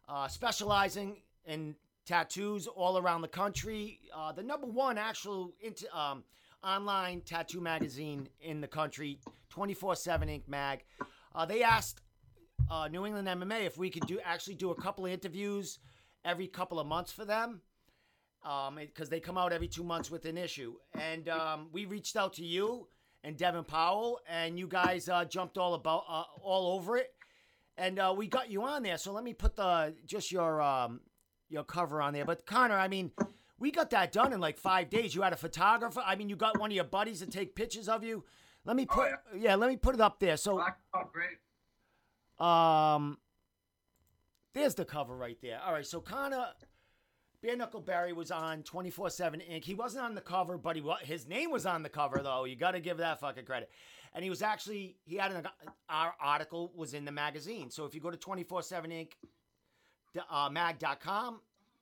uh, 0.09 0.27
specializing 0.27 1.21
in 1.45 1.75
tattoos 2.05 2.67
all 2.67 2.97
around 2.97 3.21
the 3.21 3.27
country. 3.27 3.99
Uh, 4.13 4.31
the 4.31 4.43
number 4.43 4.67
one 4.67 4.97
actual 4.97 5.53
int- 5.61 5.85
um, 5.93 6.23
online 6.63 7.21
tattoo 7.21 7.61
magazine 7.61 8.27
in 8.41 8.61
the 8.61 8.67
country, 8.67 9.19
24/7 9.49 10.29
Ink 10.29 10.43
Mag. 10.47 10.83
Uh, 11.35 11.45
they 11.45 11.63
asked 11.63 12.01
uh, 12.69 12.87
New 12.87 13.05
England 13.05 13.27
MMA 13.27 13.65
if 13.65 13.77
we 13.77 13.89
could 13.89 14.07
do 14.07 14.19
actually 14.23 14.55
do 14.55 14.71
a 14.71 14.75
couple 14.75 15.05
of 15.05 15.11
interviews 15.11 15.79
every 16.25 16.47
couple 16.47 16.79
of 16.79 16.87
months 16.87 17.11
for 17.11 17.23
them, 17.23 17.61
because 18.77 19.09
they 19.09 19.19
come 19.19 19.37
out 19.37 19.53
every 19.53 19.67
two 19.67 19.83
months 19.83 20.09
with 20.11 20.25
an 20.25 20.37
issue. 20.37 20.75
And 20.93 21.29
um, 21.29 21.67
we 21.71 21.85
reached 21.85 22.15
out 22.17 22.33
to 22.33 22.43
you 22.43 22.87
and 23.23 23.37
Devin 23.37 23.63
Powell, 23.63 24.19
and 24.29 24.57
you 24.59 24.67
guys 24.67 25.09
uh, 25.09 25.25
jumped 25.25 25.57
all 25.57 25.73
about 25.73 26.03
uh, 26.09 26.23
all 26.41 26.75
over 26.77 26.97
it, 26.97 27.13
and 27.77 27.99
uh, 27.99 28.13
we 28.15 28.27
got 28.27 28.49
you 28.49 28.63
on 28.63 28.83
there. 28.83 28.97
So 28.97 29.11
let 29.11 29.23
me 29.23 29.33
put 29.33 29.55
the 29.55 29.93
just 30.05 30.31
your 30.31 30.61
um, 30.61 31.01
your 31.49 31.63
cover 31.63 32.01
on 32.01 32.13
there. 32.13 32.25
But 32.25 32.45
Connor, 32.45 32.77
I 32.77 32.87
mean. 32.87 33.11
We 33.59 33.71
got 33.71 33.89
that 33.89 34.11
done 34.11 34.33
in 34.33 34.39
like 34.39 34.59
five 34.59 34.91
days. 34.91 35.15
You 35.15 35.23
had 35.23 35.33
a 35.33 35.35
photographer. 35.35 36.03
I 36.05 36.15
mean, 36.15 36.29
you 36.29 36.35
got 36.35 36.59
one 36.59 36.69
of 36.69 36.75
your 36.75 36.83
buddies 36.83 37.21
to 37.21 37.25
take 37.25 37.55
pictures 37.55 37.89
of 37.89 38.03
you. 38.03 38.23
Let 38.65 38.75
me 38.75 38.85
Oh, 38.87 38.93
put, 38.93 39.09
yeah, 39.35 39.55
let 39.55 39.67
me 39.67 39.77
put 39.77 39.95
it 39.95 39.99
up 39.99 40.19
there. 40.19 40.37
So, 40.37 40.61
oh, 40.93 41.01
great. 41.11 41.39
um, 42.39 43.17
there's 44.53 44.75
the 44.75 44.85
cover 44.85 45.15
right 45.17 45.37
there. 45.41 45.59
All 45.65 45.73
right, 45.73 45.83
so 45.87 45.99
Connor, 46.01 46.49
Bare 47.41 47.55
Knuckle 47.55 47.81
Barry 47.81 48.13
was 48.13 48.31
on 48.31 48.63
24 48.63 49.09
7 49.11 49.41
Ink. 49.41 49.63
He 49.63 49.75
wasn't 49.75 50.03
on 50.05 50.15
the 50.15 50.21
cover, 50.21 50.57
but 50.57 50.75
he 50.75 50.81
wa- 50.81 50.97
his 50.97 51.27
name 51.27 51.51
was 51.51 51.65
on 51.65 51.83
the 51.83 51.89
cover, 51.89 52.19
though. 52.23 52.45
You 52.45 52.55
got 52.55 52.71
to 52.71 52.79
give 52.79 52.97
that 52.97 53.19
fucking 53.19 53.45
credit. 53.45 53.69
And 54.15 54.23
he 54.23 54.29
was 54.29 54.41
actually, 54.41 54.95
he 55.05 55.17
had 55.17 55.31
an, 55.31 55.47
our 55.89 56.15
article 56.19 56.71
was 56.75 56.93
in 56.95 57.05
the 57.05 57.11
magazine. 57.11 57.69
So 57.69 57.85
if 57.85 57.93
you 57.93 58.01
go 58.01 58.09
to 58.09 58.17
24 58.17 58.63
7 58.63 58.91
Ink. 58.91 59.17
Uh, 60.31 60.49
mag.com, 60.51 61.41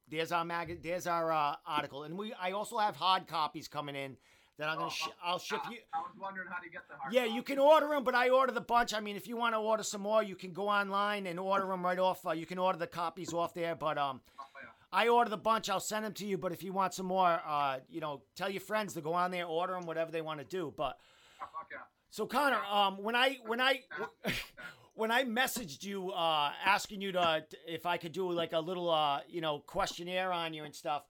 there's 0.09 0.33
our 0.33 0.43
mag, 0.43 0.81
there's 0.83 1.07
our 1.07 1.31
uh, 1.31 1.55
article. 1.65 2.03
And 2.03 2.17
we, 2.17 2.33
I 2.33 2.51
also 2.51 2.77
have 2.77 2.97
hard 2.97 3.27
copies 3.27 3.69
coming 3.69 3.95
in 3.95 4.17
that 4.57 4.67
I'm 4.67 4.75
going 4.77 4.87
Oh, 4.87 4.89
to, 4.89 4.95
sh- 4.95 5.13
I'll 5.23 5.39
ship 5.39 5.61
you. 5.71 5.77
I 5.93 5.99
was 5.99 6.11
wondering 6.19 6.47
how 6.51 6.61
to 6.61 6.69
get 6.69 6.81
the 6.89 6.95
hard 6.97 7.13
Yeah, 7.13 7.21
copy. 7.21 7.33
you 7.35 7.43
can 7.43 7.59
order 7.59 7.87
them, 7.87 8.03
but 8.03 8.13
I 8.13 8.29
ordered 8.29 8.57
a 8.57 8.61
bunch. 8.61 8.93
I 8.93 8.99
mean, 8.99 9.15
if 9.15 9.25
you 9.25 9.37
want 9.37 9.53
to 9.55 9.59
order 9.59 9.83
some 9.83 10.01
more, 10.01 10.21
you 10.21 10.35
can 10.35 10.51
go 10.51 10.67
online 10.67 11.27
and 11.27 11.39
order 11.39 11.65
them 11.67 11.85
right 11.85 11.99
off. 11.99 12.25
Uh, 12.25 12.31
you 12.31 12.45
can 12.45 12.57
order 12.57 12.77
the 12.77 12.87
copies 12.87 13.31
off 13.31 13.53
there, 13.53 13.75
but 13.75 13.97
um, 13.97 14.19
Oh. 14.37 14.43
I 14.95 15.10
ordered 15.10 15.34
a 15.34 15.38
bunch. 15.38 15.69
I'll 15.69 15.81
send 15.81 16.05
them 16.05 16.13
to 16.13 16.25
you. 16.25 16.38
But 16.38 16.53
if 16.53 16.63
you 16.63 16.71
want 16.71 16.93
some 16.93 17.05
more, 17.05 17.41
uh, 17.45 17.79
you 17.89 17.99
know, 17.99 18.21
tell 18.38 18.49
your 18.49 18.62
friends 18.62 18.93
to 18.93 19.01
go 19.01 19.13
on 19.13 19.29
there, 19.29 19.45
order 19.45 19.73
them, 19.73 19.86
whatever 19.86 20.10
they 20.10 20.21
want 20.21 20.39
to 20.39 20.45
do. 20.45 20.73
But 20.75 20.97
Oh, 21.41 21.45
so 22.10 22.25
Connor, 22.25 22.62
um, 22.71 23.03
when 23.03 23.13
I 23.13 23.39
when 23.45 23.60
I 23.60 23.81
when 24.93 25.12
I 25.12 25.25
messaged 25.25 25.84
you 25.84 26.12
uh, 26.12 26.51
asking 26.63 27.01
you 27.01 27.12
to 27.12 27.43
if 27.67 27.86
I 27.86 27.97
could 27.97 28.13
do 28.13 28.31
like 28.31 28.53
a 28.53 28.60
little 28.60 28.89
uh, 28.89 29.19
you 29.27 29.41
know 29.41 29.60
questionnaire 29.60 30.31
on 30.31 30.53
you 30.53 30.63
and 30.63 30.73
stuff 30.73 31.03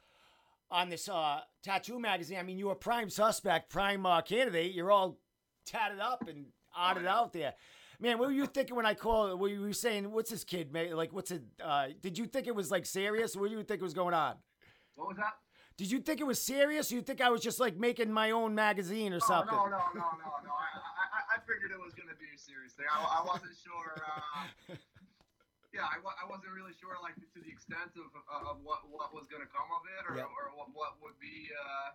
on 0.71 0.89
this 0.89 1.07
uh, 1.07 1.41
tattoo 1.63 1.99
magazine, 1.99 2.39
I 2.39 2.43
mean 2.43 2.57
you 2.57 2.67
were 2.67 2.73
a 2.73 2.77
prime 2.77 3.11
suspect, 3.11 3.69
prime 3.69 4.05
uh, 4.05 4.21
candidate. 4.21 4.73
You're 4.73 4.91
all 4.91 5.19
tatted 5.67 5.99
up 5.99 6.27
and 6.27 6.47
otted 6.77 7.05
out 7.05 7.33
there. 7.33 7.53
Man, 7.99 8.17
what 8.19 8.27
were 8.27 8.33
you 8.33 8.45
thinking 8.45 8.75
when 8.75 8.85
I 8.85 8.93
called? 8.93 9.39
Were 9.39 9.47
you 9.47 9.71
saying, 9.73 10.11
"What's 10.11 10.29
this 10.29 10.43
kid? 10.43 10.71
man? 10.73 10.91
Like, 10.95 11.13
what's 11.13 11.31
it?" 11.31 11.43
Uh, 11.63 11.87
did 12.01 12.17
you 12.17 12.25
think 12.25 12.47
it 12.47 12.55
was 12.55 12.71
like 12.71 12.85
serious? 12.85 13.35
What 13.35 13.49
do 13.49 13.55
you 13.55 13.63
think 13.63 13.81
was 13.81 13.93
going 13.93 14.13
on? 14.13 14.35
What 14.95 15.07
was 15.09 15.17
that? 15.17 15.33
Did 15.77 15.91
you 15.91 15.99
think 15.99 16.19
it 16.21 16.27
was 16.27 16.41
serious? 16.41 16.91
Or 16.91 16.95
you 16.95 17.01
think 17.01 17.19
I 17.21 17.29
was 17.29 17.41
just 17.41 17.59
like 17.59 17.75
making 17.75 18.11
my 18.11 18.31
own 18.31 18.55
magazine 18.55 19.11
or 19.11 19.19
Oh, 19.23 19.27
something? 19.27 19.55
no, 19.55 19.65
no, 19.67 19.79
no, 19.91 20.07
no, 20.23 20.31
no. 20.47 20.53
I, 20.55 21.35
I, 21.35 21.35
I 21.35 21.37
figured 21.43 21.71
it 21.71 21.79
was 21.83 21.91
going 21.93 22.07
to 22.07 22.15
be 22.15 22.31
a 22.31 22.39
serious 22.39 22.71
thing. 22.73 22.87
I, 22.87 22.95
I 23.03 23.21
wasn't 23.27 23.51
sure. 23.59 23.91
Uh, 23.99 24.75
yeah, 25.75 25.83
I, 25.83 25.99
I 25.99 26.23
wasn't 26.31 26.55
really 26.55 26.71
sure, 26.79 26.95
like, 27.03 27.19
to 27.19 27.39
the 27.43 27.51
extent 27.51 27.91
of, 27.99 28.07
of 28.31 28.63
what, 28.63 28.87
what 28.87 29.11
was 29.11 29.27
going 29.27 29.43
to 29.43 29.51
come 29.51 29.67
of 29.75 29.83
it, 29.99 30.03
or, 30.07 30.15
Yeah. 30.15 30.31
or 30.31 30.55
what, 30.55 30.71
what 30.71 30.95
would 31.03 31.19
be, 31.19 31.51
uh, 31.51 31.91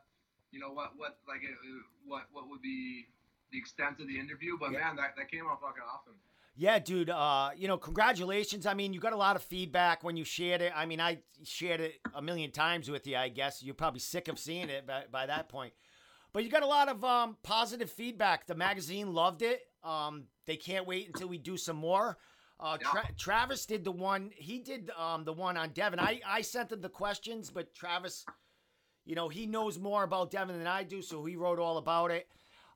you 0.53 0.61
know, 0.61 0.77
what, 0.77 0.93
what, 1.01 1.17
like, 1.25 1.41
uh, 1.41 1.57
what, 2.05 2.29
what 2.37 2.53
would 2.53 2.61
be 2.61 3.09
the 3.53 3.59
extent 3.59 4.01
of 4.01 4.07
the 4.09 4.19
interview. 4.19 4.57
But 4.59 4.73
Yeah. 4.73 4.79
man, 4.81 4.97
that, 4.97 5.15
that 5.17 5.31
came 5.31 5.47
out 5.47 5.61
fucking 5.61 5.83
awesome. 5.83 6.15
Yeah, 6.57 6.79
dude. 6.79 7.11
Uh, 7.11 7.51
you 7.57 7.69
know, 7.69 7.79
congratulations. 7.79 8.67
I 8.67 8.75
mean, 8.75 8.93
you 8.93 9.01
got 9.01 9.13
a 9.13 9.17
lot 9.17 9.37
of 9.37 9.43
feedback 9.43 10.03
when 10.05 10.17
you 10.17 10.25
shared 10.25 10.61
it. 10.61 10.73
I 10.75 10.85
mean, 10.85 11.01
I 11.01 11.19
shared 11.43 11.81
it 11.81 11.95
a 12.15 12.21
million 12.21 12.51
times 12.51 12.91
with 12.91 13.07
you. 13.07 13.17
I 13.17 13.29
guess 13.29 13.63
you're 13.63 13.75
probably 13.75 14.01
sick 14.01 14.29
of 14.29 14.39
seeing 14.39 14.69
it 14.69 14.87
by, 14.87 15.05
by 15.11 15.27
that 15.27 15.49
point. 15.49 15.73
But 16.33 16.45
you 16.45 16.51
got 16.51 16.63
a 16.63 16.67
lot 16.67 16.89
of 16.89 17.05
um, 17.05 17.37
positive 17.43 17.91
feedback. 17.91 18.47
The 18.47 18.55
magazine 18.55 19.15
loved 19.15 19.43
it. 19.43 19.63
Um, 19.83 20.25
they 20.47 20.57
can't 20.57 20.87
wait 20.87 21.07
until 21.07 21.29
we 21.29 21.39
do 21.39 21.57
some 21.57 21.77
more. 21.77 22.19
Uh, 22.59 22.77
Tra- 22.77 23.09
Travis 23.17 23.65
did 23.65 23.85
the 23.85 23.93
one. 23.93 24.31
He 24.37 24.59
did 24.59 24.91
um, 24.99 25.25
the 25.25 25.33
one 25.33 25.57
on 25.57 25.71
Devin. 25.71 25.99
I 25.99 26.21
I 26.27 26.43
sent 26.43 26.71
him 26.73 26.83
the 26.83 26.91
questions, 26.91 27.49
but 27.51 27.75
Travis, 27.75 28.27
you 29.07 29.15
know, 29.15 29.31
he 29.31 29.47
knows 29.47 29.79
more 29.79 30.03
about 30.05 30.31
Devin 30.31 30.59
than 30.59 30.67
I 30.67 30.83
do, 30.83 31.01
so 31.01 31.25
he 31.25 31.37
wrote 31.37 31.59
all 31.59 31.79
about 31.79 32.11
it. 32.11 32.29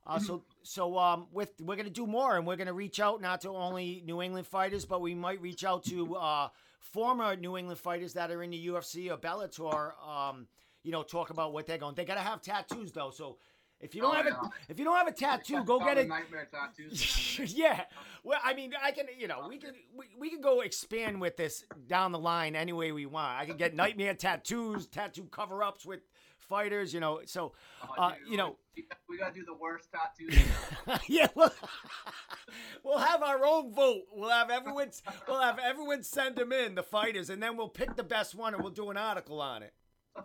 Uh, 0.07 0.19
so 0.19 0.43
so 0.61 0.97
um 0.99 1.25
with 1.31 1.51
we're 1.59 1.75
gonna 1.75 1.89
do 1.89 2.05
more 2.05 2.37
and 2.37 2.45
we're 2.45 2.55
gonna 2.55 2.71
reach 2.73 2.99
out 2.99 3.21
not 3.21 3.41
to 3.41 3.49
only 3.49 4.03
New 4.05 4.21
England 4.21 4.45
fighters 4.45 4.85
but 4.85 5.01
we 5.01 5.15
might 5.15 5.41
reach 5.41 5.63
out 5.65 5.83
to 5.85 6.15
uh 6.15 6.47
former 6.79 7.35
New 7.35 7.57
England 7.57 7.79
fighters 7.79 8.13
that 8.13 8.29
are 8.29 8.43
in 8.43 8.51
the 8.51 8.67
UFC 8.67 9.11
or 9.11 9.17
Bellator 9.17 9.93
um 10.07 10.47
you 10.83 10.91
know 10.91 11.01
talk 11.01 11.31
about 11.31 11.53
what 11.53 11.65
they're 11.65 11.79
going 11.79 11.95
they 11.95 12.05
gotta 12.05 12.19
have 12.19 12.41
tattoos 12.41 12.91
though 12.91 13.09
so 13.09 13.37
if 13.81 13.93
you 13.95 14.01
don't 14.01 14.11
Oh, 14.13 14.17
have 14.17 14.25
yeah. 14.27 14.33
a 14.43 14.71
if 14.71 14.77
you 14.77 14.85
don't 14.85 14.95
have 14.95 15.07
a 15.07 15.11
tattoo 15.11 15.63
go 15.63 15.79
get 15.79 15.97
it 15.97 16.07
Nightmare 16.07 16.47
tattoos. 16.51 17.39
yeah 17.55 17.81
well 18.23 18.39
I 18.43 18.53
mean 18.53 18.73
I 18.81 18.91
can 18.91 19.07
you 19.17 19.27
know 19.27 19.47
we 19.49 19.57
can 19.57 19.73
we, 19.97 20.05
we 20.19 20.29
can 20.29 20.39
go 20.39 20.61
expand 20.61 21.19
with 21.19 21.35
this 21.35 21.63
down 21.87 22.11
the 22.11 22.19
line 22.19 22.55
any 22.55 22.73
way 22.73 22.91
we 22.91 23.07
want 23.07 23.39
I 23.39 23.45
can 23.47 23.57
get 23.57 23.73
nightmare 23.75 24.13
tattoos 24.13 24.85
tattoo 24.85 25.23
cover 25.31 25.63
ups 25.63 25.83
with 25.83 26.01
fighters 26.47 26.93
you 26.93 26.99
know 26.99 27.21
so 27.25 27.53
Oh, 27.83 28.03
uh, 28.03 28.13
you 28.29 28.37
know 28.37 28.57
we, 28.75 28.85
we 29.09 29.17
got 29.17 29.33
to 29.33 29.39
do 29.39 29.45
the 29.45 29.53
worst 29.53 29.89
tattoos. 29.91 30.37
yeah, 31.07 31.27
we'll, 31.35 31.51
we'll 32.83 32.97
have 32.97 33.21
our 33.23 33.45
own 33.45 33.73
vote. 33.73 34.03
We'll 34.11 34.29
have 34.29 34.49
everyone. 34.49 34.89
We'll 35.27 35.41
have 35.41 35.59
everyone 35.59 36.03
send 36.03 36.35
them 36.35 36.51
in 36.51 36.75
the 36.75 36.83
fighters, 36.83 37.29
and 37.29 37.41
then 37.41 37.57
we'll 37.57 37.69
pick 37.69 37.95
the 37.95 38.03
best 38.03 38.35
one, 38.35 38.53
and 38.53 38.61
we'll 38.61 38.73
do 38.73 38.89
an 38.89 38.97
article 38.97 39.41
on 39.41 39.63
it. 39.63 39.73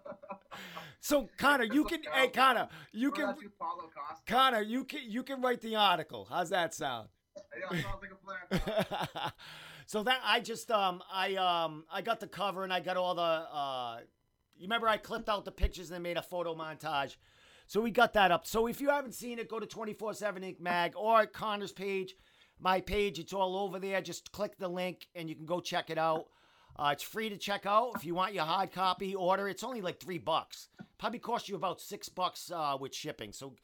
So 1.02 1.30
Connor, 1.38 1.64
you 1.64 1.84
can. 1.84 2.00
Hey 2.12 2.28
Connor, 2.28 2.68
you 2.92 3.10
can. 3.10 3.26
not 3.26 3.40
too 3.40 3.50
Paulo 3.58 3.84
Costa. 3.84 4.22
Connor, 4.26 4.60
you 4.60 4.84
can. 4.84 5.00
You 5.06 5.22
can 5.22 5.40
write 5.40 5.62
the 5.62 5.76
article. 5.76 6.26
How's 6.28 6.50
that 6.50 6.74
sound? 6.74 7.08
Yeah, 7.72 7.80
sounds 7.80 8.02
like 8.02 8.10
a 8.10 8.58
plan. 8.60 9.32
so 9.86 10.02
that 10.02 10.20
I 10.22 10.40
just 10.40 10.70
um 10.70 11.02
I 11.10 11.36
um 11.36 11.84
I 11.90 12.02
got 12.02 12.20
the 12.20 12.26
cover 12.26 12.64
and 12.64 12.72
I 12.72 12.80
got 12.80 12.98
all 12.98 13.14
the 13.14 13.22
uh 13.22 14.00
you 14.60 14.66
remember 14.66 14.88
I 14.88 14.98
clipped 14.98 15.30
out 15.30 15.46
the 15.46 15.50
pictures 15.50 15.90
and 15.90 16.02
made 16.02 16.18
a 16.18 16.22
photo 16.22 16.54
montage. 16.54 17.16
So 17.66 17.80
we 17.80 17.90
got 17.90 18.12
that 18.12 18.30
up. 18.30 18.46
So 18.46 18.66
if 18.66 18.78
you 18.78 18.90
haven't 18.90 19.14
seen 19.14 19.38
it, 19.38 19.48
go 19.48 19.58
to 19.58 19.66
24/7 19.66 20.44
Ink 20.44 20.60
Mag 20.60 20.92
or 20.96 21.24
Connor's 21.24 21.72
page, 21.72 22.14
my 22.58 22.80
page. 22.82 23.18
It's 23.18 23.32
all 23.32 23.56
over 23.56 23.78
there. 23.78 24.02
Just 24.02 24.32
click 24.32 24.58
the 24.58 24.68
link 24.68 25.08
and 25.14 25.30
you 25.30 25.34
can 25.34 25.46
go 25.46 25.60
check 25.60 25.88
it 25.88 25.96
out. 25.96 26.26
Uh, 26.76 26.90
it's 26.92 27.02
free 27.02 27.30
to 27.30 27.38
check 27.38 27.64
out. 27.64 27.92
If 27.96 28.04
you 28.04 28.14
want 28.14 28.34
your 28.34 28.44
hard 28.44 28.70
copy, 28.70 29.14
order. 29.14 29.48
It's 29.48 29.64
only 29.64 29.80
like 29.80 29.98
three 29.98 30.18
bucks. 30.18 30.68
Probably 30.98 31.18
cost 31.18 31.48
you 31.48 31.56
about 31.56 31.80
six 31.80 32.10
bucks 32.10 32.50
uh, 32.54 32.76
with 32.78 32.94
shipping. 32.94 33.32
So 33.32 33.54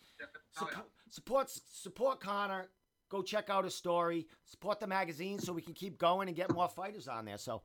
support, 1.10 1.50
support 1.70 2.20
Connor. 2.20 2.70
Go 3.10 3.22
check 3.22 3.50
out 3.50 3.64
his 3.64 3.74
story. 3.74 4.26
Support 4.46 4.80
the 4.80 4.86
magazine 4.86 5.38
so 5.38 5.52
we 5.52 5.62
can 5.62 5.74
keep 5.74 5.98
going 5.98 6.28
and 6.28 6.36
get 6.36 6.50
more 6.52 6.68
fighters 6.68 7.06
on 7.06 7.26
there. 7.26 7.38
So 7.38 7.60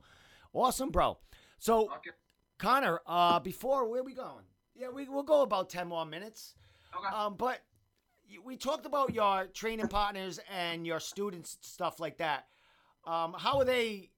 awesome, 0.52 0.90
bro. 0.90 1.18
So. 1.58 1.88
Connor, 2.62 3.00
uh, 3.08 3.40
before 3.40 3.88
where 3.90 4.04
we 4.04 4.14
going? 4.14 4.44
Yeah, 4.76 4.88
we 4.88 5.08
we'll 5.08 5.24
go 5.24 5.42
about 5.42 5.68
ten 5.68 5.88
more 5.88 6.06
minutes. 6.06 6.54
Okay. 6.96 7.14
Um, 7.14 7.34
but 7.36 7.58
we 8.44 8.56
talked 8.56 8.86
about 8.86 9.12
your 9.12 9.46
training 9.52 9.88
partners 9.88 10.38
and 10.48 10.86
your 10.86 11.00
students, 11.00 11.58
stuff 11.60 11.98
like 11.98 12.18
that. 12.18 12.46
Um, 13.04 13.34
how 13.36 13.58
are 13.58 13.64
they? 13.64 14.10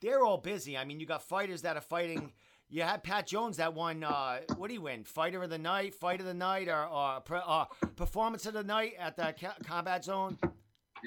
They're 0.00 0.24
all 0.24 0.36
busy. 0.38 0.76
I 0.76 0.84
mean, 0.84 0.98
you 0.98 1.06
got 1.06 1.22
fighters 1.22 1.62
that 1.62 1.76
are 1.76 1.80
fighting. 1.80 2.32
You 2.68 2.82
had 2.82 3.04
Pat 3.04 3.28
Jones 3.28 3.58
that 3.58 3.72
won. 3.74 4.02
Uh, 4.02 4.40
what 4.56 4.66
did 4.66 4.74
he 4.74 4.78
win? 4.78 5.04
Fighter 5.04 5.40
of 5.44 5.50
the 5.50 5.58
night, 5.58 5.94
fight 5.94 6.18
of 6.18 6.26
the 6.26 6.34
night, 6.34 6.66
or, 6.66 6.84
or 6.86 7.22
uh, 7.30 7.66
performance 7.94 8.46
of 8.46 8.54
the 8.54 8.64
night 8.64 8.94
at 8.98 9.16
the 9.16 9.32
ca- 9.40 9.54
combat 9.64 10.04
zone. 10.04 10.36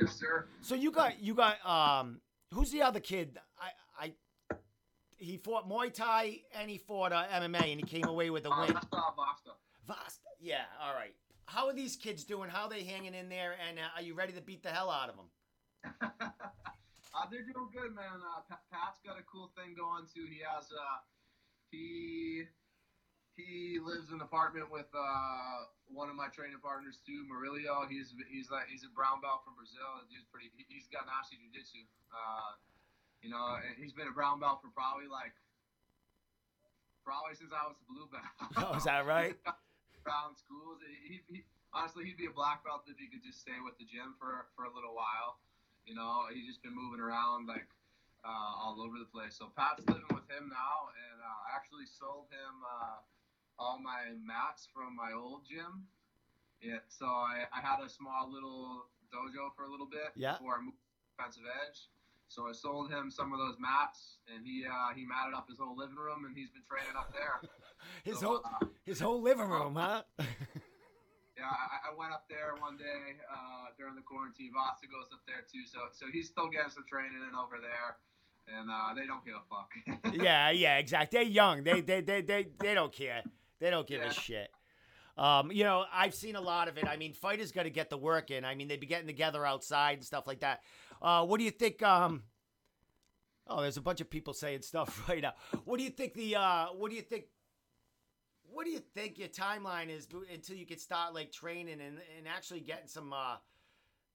yes, 0.02 0.16
sir. 0.16 0.46
So 0.62 0.76
you 0.76 0.92
got 0.92 1.22
you 1.22 1.34
got 1.36 1.58
um 1.66 2.22
who's 2.54 2.72
the 2.72 2.82
other 2.84 3.02
kid? 3.02 3.38
I 3.60 3.72
he 5.20 5.38
fought 5.38 5.70
Muay 5.70 5.94
Thai 5.94 6.40
and 6.58 6.70
he 6.70 6.78
fought 6.78 7.12
uh, 7.12 7.26
MMA 7.32 7.72
and 7.72 7.80
he 7.80 7.84
came 7.86 8.06
away 8.06 8.30
with 8.30 8.46
a 8.46 8.50
Uh, 8.52 8.66
win. 8.68 8.76
uh, 8.78 9.12
Vasta. 9.16 9.52
Vasta. 9.86 10.30
Yeah, 10.40 10.64
all 10.82 10.94
right. 10.96 11.14
How 11.46 11.68
are 11.68 11.74
these 11.74 11.96
kids 11.96 12.24
doing? 12.24 12.50
How 12.50 12.64
are 12.64 12.70
they 12.70 12.84
hanging 12.84 13.14
in 13.14 13.28
there? 13.30 13.56
And 13.68 13.78
uh, 13.80 13.84
are 13.96 14.02
you 14.02 14.14
ready 14.14 14.34
to 14.34 14.42
beat 14.42 14.64
the 14.64 14.70
hell 14.70 14.90
out 14.90 15.10
of 15.10 15.16
them? 15.18 15.30
uh, 16.02 17.26
they're 17.32 17.44
doing 17.44 17.70
good, 17.74 17.94
man. 17.96 18.22
Uh, 18.24 18.42
Pat, 18.48 18.62
Pat's 18.72 19.00
got 19.06 19.18
a 19.20 19.24
cool 19.24 19.52
thing 19.58 19.76
going 19.76 20.06
too. 20.14 20.26
He 20.30 20.40
has 20.46 20.70
uh, 20.72 21.00
he 21.72 22.44
he 23.36 23.80
lives 23.80 24.10
in 24.10 24.16
an 24.16 24.22
apartment 24.22 24.70
with 24.72 24.88
uh, 24.94 25.66
one 25.88 26.10
of 26.10 26.16
my 26.16 26.28
training 26.28 26.60
partners 26.62 27.00
too, 27.06 27.26
Murillo. 27.28 27.88
He's 27.90 28.14
he's 28.30 28.52
like 28.52 28.68
he's 28.70 28.84
a 28.84 28.92
brown 28.94 29.20
belt 29.24 29.42
from 29.44 29.56
Brazil. 29.56 30.04
He's 30.12 30.24
pretty. 30.32 30.52
He, 30.56 30.68
he's 30.70 30.88
got 30.92 31.08
nasty 31.10 31.40
jiu-jitsu. 31.42 31.84
You 33.22 33.30
know, 33.30 33.60
and 33.60 33.76
he's 33.76 33.92
been 33.92 34.08
a 34.08 34.16
brown 34.16 34.40
belt 34.40 34.64
for 34.64 34.72
probably 34.72 35.12
like 35.12 35.36
probably 37.04 37.36
since 37.36 37.52
I 37.52 37.68
was 37.68 37.76
a 37.76 37.86
blue 37.90 38.08
belt. 38.08 38.32
Oh, 38.56 38.78
is 38.78 38.86
that 38.88 39.04
right? 39.06 39.36
Brown 40.08 40.32
schools. 40.40 40.80
He, 41.04 41.20
he, 41.28 41.44
honestly, 41.76 42.08
he'd 42.08 42.18
be 42.18 42.32
a 42.32 42.34
black 42.34 42.64
belt 42.64 42.88
if 42.88 42.96
he 42.98 43.12
could 43.12 43.22
just 43.22 43.44
stay 43.44 43.60
with 43.60 43.76
the 43.78 43.84
gym 43.86 44.16
for 44.16 44.48
for 44.56 44.64
a 44.64 44.72
little 44.72 44.96
while. 44.96 45.44
You 45.86 45.94
know, 45.96 46.32
he's 46.32 46.48
just 46.48 46.64
been 46.64 46.74
moving 46.74 47.04
around 47.04 47.46
like 47.52 47.68
uh, 48.24 48.52
all 48.56 48.80
over 48.80 48.96
the 48.96 49.10
place. 49.12 49.36
So 49.36 49.52
Pat's 49.52 49.84
living 49.88 50.08
with 50.16 50.24
him 50.32 50.48
now, 50.48 50.90
and 50.96 51.18
uh, 51.20 51.48
I 51.52 51.60
actually 51.60 51.86
sold 51.92 52.32
him 52.32 52.64
uh, 52.64 53.04
all 53.60 53.78
my 53.84 54.16
mats 54.24 54.68
from 54.72 54.96
my 54.96 55.12
old 55.12 55.44
gym. 55.44 55.84
Yeah, 56.64 56.80
so 56.88 57.06
I, 57.08 57.48
I 57.52 57.60
had 57.60 57.84
a 57.84 57.90
small 57.92 58.32
little 58.32 58.88
dojo 59.12 59.52
for 59.56 59.64
a 59.64 59.72
little 59.72 59.88
bit 59.88 60.12
Yeah. 60.16 60.40
before 60.40 60.60
I 60.60 60.62
moved 60.64 60.80
to 60.80 61.04
defensive 61.16 61.48
edge. 61.68 61.88
So 62.30 62.48
I 62.48 62.54
sold 62.54 62.92
him 62.92 63.10
some 63.10 63.34
of 63.34 63.40
those 63.40 63.56
mats, 63.60 64.20
and 64.34 64.46
he 64.46 64.64
uh, 64.66 64.94
he 64.96 65.04
matted 65.06 65.34
up 65.34 65.50
his 65.50 65.58
whole 65.58 65.76
living 65.76 65.96
room, 65.98 66.26
and 66.26 66.38
he's 66.38 66.50
been 66.52 66.62
training 66.70 66.96
up 66.96 67.12
there. 67.12 67.42
His 68.04 68.20
So, 68.20 68.28
whole 68.28 68.42
uh, 68.46 68.66
his 68.86 69.00
whole 69.00 69.22
living 69.22 69.50
room, 69.50 69.76
huh? 69.76 70.04
Yeah, 71.38 71.46
I, 71.48 71.90
I 71.90 71.96
went 71.98 72.12
up 72.12 72.26
there 72.30 72.54
one 72.60 72.76
day 72.76 73.16
uh, 73.32 73.68
during 73.78 73.96
the 73.96 74.02
quarantine. 74.02 74.52
Vasa 74.54 74.88
goes 74.88 75.08
up 75.14 75.22
there 75.26 75.42
too, 75.52 75.64
so 75.66 75.80
so 75.94 76.06
he's 76.12 76.28
still 76.28 76.50
getting 76.50 76.70
some 76.70 76.84
training 76.86 77.16
in 77.28 77.34
over 77.36 77.56
there. 77.62 77.96
and 78.60 78.70
uh, 78.70 78.94
they 78.94 79.06
don't 79.08 79.24
give 79.26 79.36
a 79.36 79.46
fuck. 79.48 80.14
yeah, 80.22 80.52
yeah, 80.52 80.78
exactly. 80.78 81.20
They're 81.20 81.28
young. 81.30 81.64
They 81.64 81.80
they 81.82 82.02
they 82.02 82.22
they, 82.22 82.48
they 82.60 82.74
don't 82.74 82.92
care. 82.92 83.24
They 83.60 83.70
don't 83.70 83.88
give 83.88 84.02
Yeah. 84.02 84.10
a 84.10 84.14
shit. 84.14 84.52
Um, 85.18 85.52
you 85.52 85.64
know, 85.64 85.86
I've 85.94 86.14
seen 86.14 86.36
a 86.36 86.42
lot 86.42 86.68
of 86.70 86.78
it. 86.78 86.88
I 86.88 86.96
mean, 86.98 87.14
fighters 87.14 87.52
got 87.54 87.64
to 87.64 87.70
get 87.70 87.90
the 87.90 87.98
work 87.98 88.32
in. 88.32 88.44
I 88.46 88.56
mean, 88.56 88.68
they 88.70 88.78
be 88.78 88.86
getting 88.88 89.08
together 89.08 89.46
outside 89.46 89.98
and 89.98 90.06
stuff 90.06 90.28
like 90.28 90.42
that. 90.42 90.62
Uh, 91.02 91.26
what 91.26 91.38
do 91.38 91.44
you 91.44 91.52
think? 91.52 91.82
Um, 91.82 92.24
oh, 93.48 93.62
there's 93.62 93.78
a 93.78 93.82
bunch 93.82 94.02
of 94.02 94.10
people 94.10 94.34
saying 94.34 94.62
stuff 94.62 95.04
right 95.10 95.22
now. 95.22 95.34
What 95.66 95.78
do 95.78 95.84
you 95.84 95.90
think 95.90 96.14
the? 96.14 96.36
Uh, 96.36 96.68
what 96.68 96.90
do 96.90 96.96
you 96.96 97.02
think? 97.02 97.26
What 98.52 98.66
do 98.66 98.72
you 98.72 98.82
think 98.96 99.20
your 99.20 99.28
timeline 99.28 99.90
is 99.90 100.08
until 100.34 100.56
you 100.56 100.66
can 100.66 100.80
start 100.80 101.14
like 101.14 101.32
training 101.32 101.82
and, 101.82 102.00
and 102.18 102.28
actually 102.28 102.62
getting 102.62 102.88
some 102.88 103.14
uh, 103.14 103.36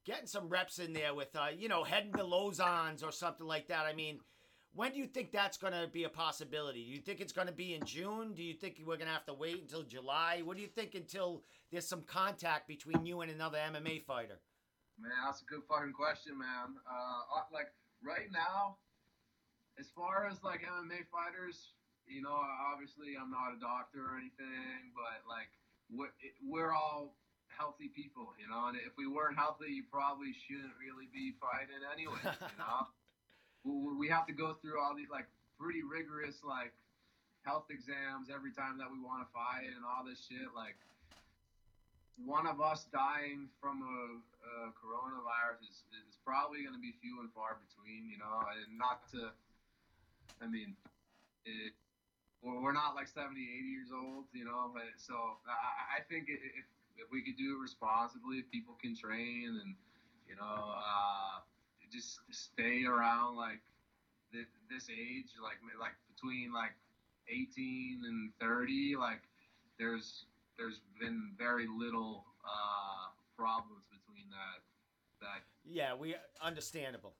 getting 0.05 0.27
some 0.27 0.49
reps 0.49 0.79
in 0.79 0.93
there 0.93 1.15
with 1.15 1.35
uh, 1.37 1.49
you 1.57 1.69
know 1.69 1.85
heading 1.85 2.13
to 2.13 2.25
Lauzon's 2.25 3.03
or 3.03 3.13
something 3.13 3.47
like 3.47 3.69
that? 3.69 3.87
I 3.87 3.95
mean, 3.95 4.21
when 4.75 4.93
do 4.93 4.99
you 4.99 5.07
think 5.07 5.31
that's 5.33 5.57
going 5.57 5.73
to 5.73 5.89
be 5.91 6.05
a 6.05 6.09
possibility? 6.09 6.85
Do 6.85 6.91
you 6.91 7.01
think 7.01 7.21
it's 7.21 7.33
going 7.33 7.47
to 7.47 7.55
be 7.55 7.75
in 7.75 7.85
June? 7.85 8.35
Do 8.35 8.43
you 8.43 8.55
think 8.55 8.81
we're 8.81 8.97
going 8.97 9.07
to 9.07 9.15
have 9.15 9.27
to 9.27 9.35
wait 9.35 9.63
until 9.63 9.83
July? 9.85 10.43
What 10.45 10.57
do 10.57 10.63
you 10.63 10.69
think 10.69 10.95
until 10.95 11.43
there's 11.71 11.87
some 11.87 12.03
contact 12.03 12.67
between 12.67 13.07
you 13.07 13.21
and 13.21 13.31
another 13.31 13.59
MMA 13.59 14.03
fighter? 14.03 14.41
Man, 14.99 15.11
that's 15.27 15.43
a 15.43 15.49
good 15.51 15.67
fucking 15.67 15.93
question, 15.93 16.39
man. 16.39 16.79
Uh, 16.87 17.43
uh, 17.43 17.47
like 17.51 17.75
right 18.03 18.31
now, 18.31 18.79
as 19.79 19.91
far 19.91 20.31
as 20.31 20.39
like 20.47 20.63
MMA 20.63 21.11
fighters, 21.11 21.75
you 22.07 22.23
know, 22.23 22.37
obviously 22.71 23.19
I'm 23.19 23.33
not 23.33 23.57
a 23.57 23.59
doctor 23.59 24.07
or 24.07 24.15
anything, 24.15 24.95
but 24.95 25.27
like 25.27 25.51
we're, 25.91 26.15
we're 26.47 26.73
all 26.73 27.17
healthy 27.51 27.91
people, 27.91 28.35
you 28.39 28.47
know. 28.47 28.71
And 28.71 28.79
if 28.79 28.95
we 28.95 29.11
weren't 29.11 29.35
healthy, 29.35 29.75
you 29.75 29.85
probably 29.91 30.31
shouldn't 30.47 30.75
really 30.79 31.11
be 31.11 31.35
fighting 31.43 31.83
anyway, 31.91 32.23
you 32.23 32.59
know. 32.63 32.87
we 33.67 34.07
we 34.07 34.07
have 34.15 34.27
to 34.31 34.37
go 34.37 34.55
through 34.63 34.79
all 34.79 34.95
these 34.95 35.11
like 35.11 35.27
pretty 35.59 35.83
rigorous 35.83 36.39
like 36.47 36.75
health 37.43 37.67
exams 37.69 38.33
every 38.33 38.53
time 38.53 38.79
that 38.79 38.89
we 38.89 38.99
want 38.99 39.21
to 39.27 39.29
fight 39.35 39.69
and 39.69 39.83
all 39.83 40.07
this 40.07 40.23
shit, 40.23 40.55
like 40.55 40.79
one 42.17 42.47
of 42.47 42.61
us 42.61 42.87
dying 42.95 43.51
from 43.59 43.83
a, 43.83 43.99
a 44.23 44.71
coronavirus 44.79 45.67
is, 45.67 45.83
is 46.07 46.15
probably 46.23 46.63
going 46.63 46.75
to 46.75 46.81
be 46.83 46.95
few 47.03 47.19
and 47.21 47.31
far 47.35 47.59
between, 47.59 48.07
you 48.07 48.19
know, 48.19 48.39
and 48.55 48.79
not 48.79 49.03
to, 49.11 49.35
I 50.39 50.47
mean, 50.47 50.79
it, 51.45 51.75
we're 52.43 52.77
not 52.77 52.95
like 52.95 53.09
70, 53.09 53.35
80 53.35 53.67
years 53.67 53.91
old, 53.91 54.25
you 54.33 54.45
know, 54.45 54.71
but 54.71 54.87
so 54.97 55.15
I, 55.49 55.99
I 55.99 56.01
think 56.07 56.29
if, 56.29 56.39
if 56.97 57.07
we 57.11 57.25
could 57.25 57.37
do 57.37 57.57
it 57.57 57.61
responsibly, 57.61 58.39
if 58.39 58.51
people 58.51 58.77
can 58.79 58.95
train 58.95 59.59
and, 59.65 59.75
you 60.29 60.37
know, 60.37 60.71
uh, 60.71 61.43
just 61.91 62.21
stay 62.31 62.85
around 62.85 63.37
like 63.37 63.61
this 64.71 64.91
age, 64.91 65.31
like, 65.43 65.59
like 65.79 65.95
between 66.15 66.53
like 66.53 66.75
18 67.29 68.03
and 68.07 68.31
30, 68.41 68.97
like 68.99 69.23
there's, 69.79 70.27
there's 70.59 70.81
been 71.01 71.33
very 71.39 71.67
little 71.67 72.25
uh, 72.45 73.11
problems 73.37 73.85
between 73.91 74.29
that. 74.31 74.63
That 75.21 75.43
Yeah, 75.65 75.95
we 75.95 76.15
understandable. 76.43 77.15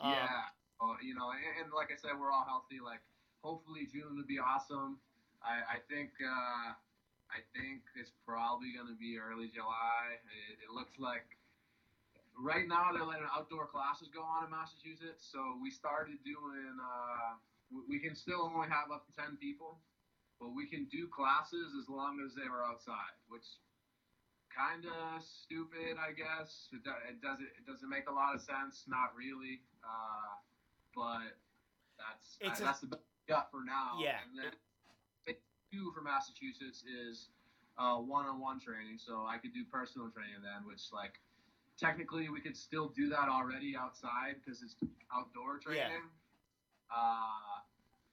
Um, 0.00 0.12
yeah, 0.12 0.50
uh, 0.80 0.96
you 1.02 1.14
know, 1.14 1.30
and, 1.32 1.64
and 1.64 1.68
like 1.74 1.90
I 1.92 1.96
said, 1.96 2.12
we're 2.18 2.32
all 2.32 2.44
healthy. 2.46 2.80
Like 2.82 3.00
hopefully 3.42 3.86
June 3.90 4.16
would 4.16 4.26
be 4.28 4.38
awesome. 4.38 4.98
I, 5.42 5.76
I 5.76 5.78
think 5.90 6.10
uh, 6.22 6.72
I 7.30 7.40
think 7.54 7.82
it's 7.98 8.12
probably 8.26 8.72
going 8.72 8.88
to 8.88 8.98
be 8.98 9.18
early 9.18 9.48
July. 9.52 10.16
It, 10.50 10.64
it 10.66 10.70
looks 10.74 10.98
like 10.98 11.26
right 12.38 12.66
now 12.68 12.92
they're 12.92 13.04
letting 13.06 13.26
outdoor 13.34 13.66
classes 13.66 14.08
go 14.12 14.22
on 14.22 14.44
in 14.44 14.50
Massachusetts. 14.50 15.24
So 15.30 15.56
we 15.60 15.70
started 15.70 16.18
doing. 16.24 16.72
Uh, 16.80 17.36
we- 17.70 17.82
we 17.88 17.98
can 17.98 18.14
still 18.14 18.46
only 18.46 18.68
have 18.70 18.94
up 18.94 19.02
to 19.10 19.12
ten 19.18 19.36
people, 19.36 19.80
but 20.40 20.50
we 20.54 20.66
can 20.66 20.84
do 20.90 21.08
classes 21.08 21.72
as 21.80 21.88
long 21.88 22.20
as 22.24 22.34
they 22.34 22.48
were 22.48 22.64
outside, 22.64 23.16
which 23.28 23.46
kind 24.54 24.84
of 24.86 25.22
stupid, 25.22 25.96
I 26.00 26.12
guess. 26.12 26.68
It, 26.72 26.84
do- 26.84 27.02
it 27.08 27.20
doesn't 27.22 27.48
it 27.58 27.66
doesn't 27.66 27.88
make 27.88 28.08
a 28.08 28.12
lot 28.12 28.34
of 28.34 28.40
sense. 28.40 28.84
Not 28.88 29.12
really, 29.16 29.60
uh, 29.84 30.36
but 30.94 31.36
that's 31.96 32.36
uh, 32.44 32.52
a- 32.62 32.64
that's 32.64 32.80
the 32.80 32.98
got 33.28 33.50
for 33.50 33.64
now. 33.64 33.98
Yeah. 34.00 34.20
And 34.28 34.38
then 34.38 34.52
two 35.72 35.90
for 35.92 36.00
Massachusetts 36.00 36.84
is 36.86 37.28
uh, 37.76 37.96
one-on-one 37.98 38.60
training, 38.60 38.98
so 39.04 39.26
I 39.26 39.36
could 39.36 39.52
do 39.52 39.64
personal 39.70 40.08
training 40.08 40.38
then, 40.40 40.64
which 40.66 40.92
like 40.94 41.18
technically 41.76 42.28
we 42.28 42.40
could 42.40 42.56
still 42.56 42.88
do 42.94 43.08
that 43.10 43.28
already 43.28 43.74
outside 43.76 44.36
because 44.38 44.62
it's 44.62 44.76
outdoor 45.12 45.58
Yeah. 45.66 45.88
training. 45.90 46.06
Uh, 46.88 47.55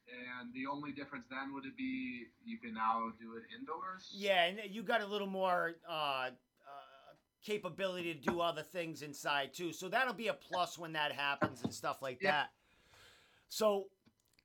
and 0.08 0.54
the 0.54 0.66
only 0.68 0.92
difference 0.92 1.26
then 1.30 1.54
would 1.54 1.66
it 1.66 1.78
be 1.78 2.26
you 2.46 2.58
can 2.58 2.74
now 2.74 3.12
do 3.20 3.36
it 3.38 3.44
indoors. 3.58 4.10
Yeah, 4.14 4.44
and 4.46 4.60
you 4.70 4.84
got 4.84 5.02
a 5.02 5.06
little 5.06 5.28
more 5.28 5.76
uh, 5.90 5.94
uh, 5.94 6.30
capability 7.44 8.14
to 8.14 8.20
do 8.20 8.40
other 8.42 8.64
things 8.64 9.02
inside 9.02 9.54
too. 9.54 9.72
So 9.74 9.90
that'll 9.90 10.14
be 10.14 10.28
a 10.28 10.34
plus 10.34 10.78
when 10.78 10.94
that 10.94 11.12
happens 11.12 11.62
and 11.62 11.74
stuff 11.74 12.02
like 12.02 12.20
Yeah. 12.22 12.32
that. 12.32 12.52
So, 13.50 13.86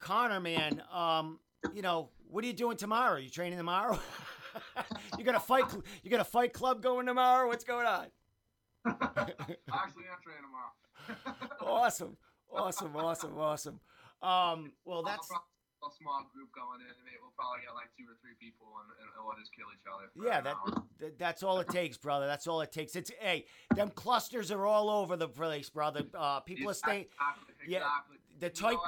Connor, 0.01 0.41
man, 0.41 0.83
um, 0.93 1.41
you 1.75 1.83
know, 1.83 2.11
what 2.29 2.45
are 2.45 2.47
you 2.47 2.53
doing 2.53 2.77
tomorrow? 2.77 3.15
Are 3.15 3.19
you 3.19 3.31
training 3.31 3.59
tomorrow? 3.59 3.99
you 5.19 5.25
got 5.25 5.35
a 5.35 5.41
fight? 5.41 5.65
You 6.03 6.11
got 6.11 6.21
a 6.21 6.25
fight 6.25 6.53
club 6.53 6.83
going 6.83 7.07
tomorrow? 7.07 7.49
What's 7.49 7.65
going 7.65 7.87
on? 7.87 8.07
Actually, 8.85 10.05
I'm 10.11 10.21
training 10.23 10.45
tomorrow. 10.45 10.73
Awesome, 11.61 12.17
awesome, 12.51 12.95
awesome, 12.97 13.39
awesome. 13.39 13.81
Um, 14.23 14.73
well, 14.85 15.03
that's 15.03 15.31
I'll 15.31 15.47
probably 15.47 15.63
have 15.79 15.91
a 15.91 15.95
small 15.95 16.21
group 16.35 16.51
going 16.51 16.83
in, 16.83 16.91
and 16.91 17.07
we'll 17.23 17.35
probably 17.39 17.63
get 17.63 17.75
like 17.75 17.91
two 17.95 18.07
or 18.11 18.19
three 18.19 18.35
people, 18.43 18.67
and, 18.83 18.91
and 18.99 19.09
we'll 19.23 19.39
just 19.39 19.55
kill 19.55 19.71
each 19.71 19.87
other. 19.87 20.11
Yeah, 20.19 20.43
that, 20.43 20.57
that 20.99 21.19
that's 21.19 21.43
all 21.43 21.61
it 21.61 21.69
takes, 21.69 21.97
brother. 21.97 22.27
That's 22.27 22.47
all 22.47 22.61
it 22.63 22.73
takes. 22.73 22.97
It's 22.97 23.13
hey, 23.21 23.47
them 23.75 23.91
clusters 23.95 24.51
are 24.51 24.67
all 24.67 24.91
over 24.91 25.17
the 25.17 25.29
place, 25.29 25.71
brother. 25.71 26.03
Uh, 26.15 26.41
people 26.41 26.71
are 26.71 26.75
staying. 26.75 27.07
Exactly, 27.15 27.55
yeah. 27.71 27.87
The 28.41 28.51
type. 28.51 28.79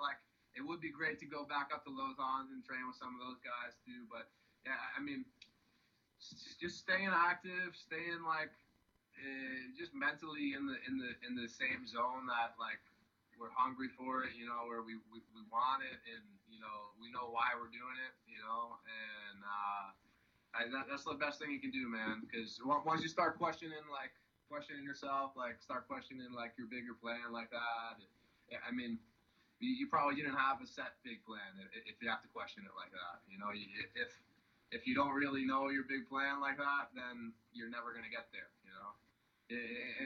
like 0.00 0.16
it 0.56 0.64
would 0.64 0.80
be 0.80 0.90
great 0.90 1.20
to 1.20 1.26
go 1.26 1.44
back 1.44 1.68
up 1.72 1.84
to 1.84 1.90
Lauzon 1.90 2.52
and 2.52 2.64
train 2.64 2.86
with 2.88 2.96
some 2.96 3.12
of 3.12 3.20
those 3.20 3.40
guys 3.44 3.76
too. 3.84 4.08
But 4.08 4.32
yeah, 4.64 4.80
I 4.96 5.00
mean, 5.04 5.24
just 6.60 6.78
staying 6.78 7.12
active, 7.12 7.76
staying 7.76 8.24
like 8.24 8.52
uh, 9.20 9.68
just 9.76 9.92
mentally 9.94 10.54
in 10.56 10.64
the 10.66 10.76
in 10.88 10.96
the 10.96 11.12
in 11.28 11.36
the 11.36 11.48
same 11.48 11.84
zone 11.86 12.24
that 12.28 12.56
like 12.56 12.80
we're 13.42 13.50
hungry 13.58 13.90
for 13.98 14.22
it. 14.22 14.38
You 14.38 14.46
know, 14.46 14.70
where 14.70 14.86
we 14.86 15.02
we, 15.10 15.18
we 15.34 15.42
want 15.50 15.82
it, 15.82 15.98
and 16.06 16.22
you 16.46 16.62
know 16.62 16.94
we 17.02 17.10
know 17.10 17.34
why 17.34 17.50
we're 17.58 17.74
doing 17.74 17.98
it. 18.06 18.14
You 18.30 18.38
know, 18.38 18.78
and 18.86 19.42
uh, 19.42 19.86
I, 20.54 20.70
that, 20.70 20.86
that's 20.86 21.02
the 21.02 21.18
best 21.18 21.42
thing 21.42 21.50
you 21.50 21.58
can 21.58 21.74
do, 21.74 21.90
man. 21.90 22.22
Because 22.22 22.62
once 22.62 23.02
you 23.02 23.10
start 23.10 23.42
questioning 23.42 23.82
like 23.90 24.14
questioning 24.46 24.86
yourself, 24.86 25.34
like 25.34 25.58
start 25.58 25.90
questioning 25.90 26.30
like 26.30 26.54
your 26.54 26.70
bigger 26.70 26.94
plan 26.94 27.34
like 27.34 27.50
that. 27.50 27.98
yeah, 28.46 28.62
I 28.62 28.70
mean, 28.70 29.02
you, 29.58 29.90
probably 29.90 30.14
didn't 30.14 30.38
have 30.38 30.62
a 30.62 30.68
set 30.68 31.02
big 31.02 31.24
plan 31.26 31.58
if 31.88 31.98
you 31.98 32.06
have 32.06 32.22
to 32.22 32.30
question 32.30 32.62
it 32.62 32.74
like 32.78 32.94
that. 32.94 33.26
You 33.26 33.42
know, 33.42 33.50
if 33.50 34.10
if 34.70 34.86
you 34.86 34.94
don't 34.94 35.18
really 35.18 35.42
know 35.42 35.66
your 35.68 35.84
big 35.90 36.06
plan 36.06 36.38
like 36.38 36.62
that, 36.62 36.94
then 36.94 37.34
you're 37.50 37.72
never 37.74 37.90
gonna 37.90 38.12
get 38.12 38.30
there. 38.30 38.54
You 38.62 38.70
know, 38.70 38.90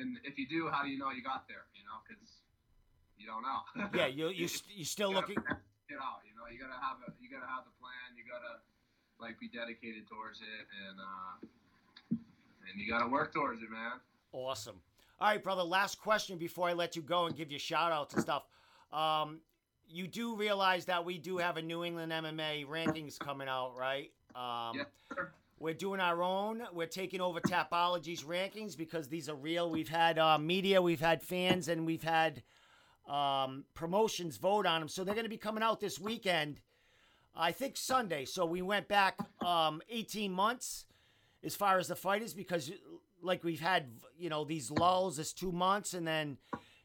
and 0.00 0.16
if 0.24 0.40
you 0.40 0.48
do, 0.48 0.72
how 0.72 0.86
do 0.86 0.88
you 0.88 0.96
know 0.96 1.12
you 1.12 1.20
got 1.20 1.44
there? 1.50 1.68
You 1.76 1.84
know, 1.84 2.00
because 2.06 2.45
you 3.18 3.26
don't 3.26 3.42
know. 3.42 3.88
Yeah, 3.98 4.06
you 4.06 4.28
you 4.28 4.48
you 4.68 4.84
still 4.84 5.10
You 5.10 5.16
looking. 5.16 5.36
it 5.36 5.98
out. 6.02 6.20
You 6.26 6.34
know, 6.36 6.46
you 6.52 6.58
gotta 6.58 6.80
have 6.80 6.96
a 7.06 7.12
you 7.20 7.28
gotta 7.30 7.46
have 7.46 7.64
the 7.64 7.74
plan. 7.80 8.16
You 8.16 8.24
gotta 8.30 8.60
like 9.20 9.38
be 9.40 9.48
dedicated 9.48 10.06
towards 10.08 10.40
it, 10.40 10.66
and 10.88 10.98
uh, 11.00 12.16
and 12.70 12.80
you 12.80 12.88
gotta 12.88 13.08
work 13.08 13.32
towards 13.32 13.62
it, 13.62 13.70
man. 13.70 13.92
Awesome. 14.32 14.80
All 15.20 15.28
right, 15.28 15.42
brother. 15.42 15.62
Last 15.62 16.00
question 16.00 16.36
before 16.38 16.68
I 16.68 16.72
let 16.74 16.94
you 16.96 17.02
go 17.02 17.26
and 17.26 17.34
give 17.36 17.50
you 17.50 17.58
shout 17.58 17.92
outs 17.92 18.14
and 18.14 18.22
stuff. 18.22 18.44
Um, 18.92 19.40
you 19.88 20.06
do 20.06 20.36
realize 20.36 20.84
that 20.86 21.04
we 21.04 21.16
do 21.16 21.38
have 21.38 21.56
a 21.56 21.62
New 21.62 21.84
England 21.84 22.12
MMA 22.12 22.66
rankings 22.66 23.18
coming 23.18 23.48
out, 23.48 23.74
right? 23.78 24.10
Um, 24.34 24.76
Yeah, 24.76 24.82
sure. 25.14 25.32
We're 25.58 25.72
doing 25.74 26.00
our 26.00 26.22
own. 26.22 26.62
We're 26.74 26.86
taking 26.86 27.22
over 27.22 27.40
Tapology's 27.40 28.24
rankings 28.24 28.76
because 28.76 29.08
these 29.08 29.30
are 29.30 29.34
real. 29.34 29.70
We've 29.70 29.88
had 29.88 30.18
uh, 30.18 30.36
media, 30.36 30.82
we've 30.82 31.00
had 31.00 31.22
fans, 31.22 31.68
and 31.68 31.86
we've 31.86 32.02
had 32.02 32.42
um, 33.08 33.64
promotions 33.74 34.36
vote 34.36 34.66
on 34.66 34.80
them. 34.80 34.88
So 34.88 35.04
they're 35.04 35.14
going 35.14 35.24
to 35.24 35.30
be 35.30 35.36
coming 35.36 35.62
out 35.62 35.80
this 35.80 35.98
weekend. 35.98 36.60
I 37.36 37.52
think 37.52 37.76
Sunday. 37.76 38.24
So 38.24 38.46
we 38.46 38.62
went 38.62 38.88
back 38.88 39.18
um, 39.44 39.82
18 39.90 40.32
months 40.32 40.86
as 41.44 41.54
far 41.54 41.78
as 41.78 41.88
the 41.88 41.94
fighters 41.94 42.32
because, 42.32 42.72
like, 43.22 43.44
we've 43.44 43.60
had, 43.60 43.90
you 44.18 44.30
know, 44.30 44.44
these 44.44 44.70
lulls 44.70 45.18
as 45.18 45.32
two 45.32 45.52
months, 45.52 45.92
and 45.92 46.06
then, 46.06 46.38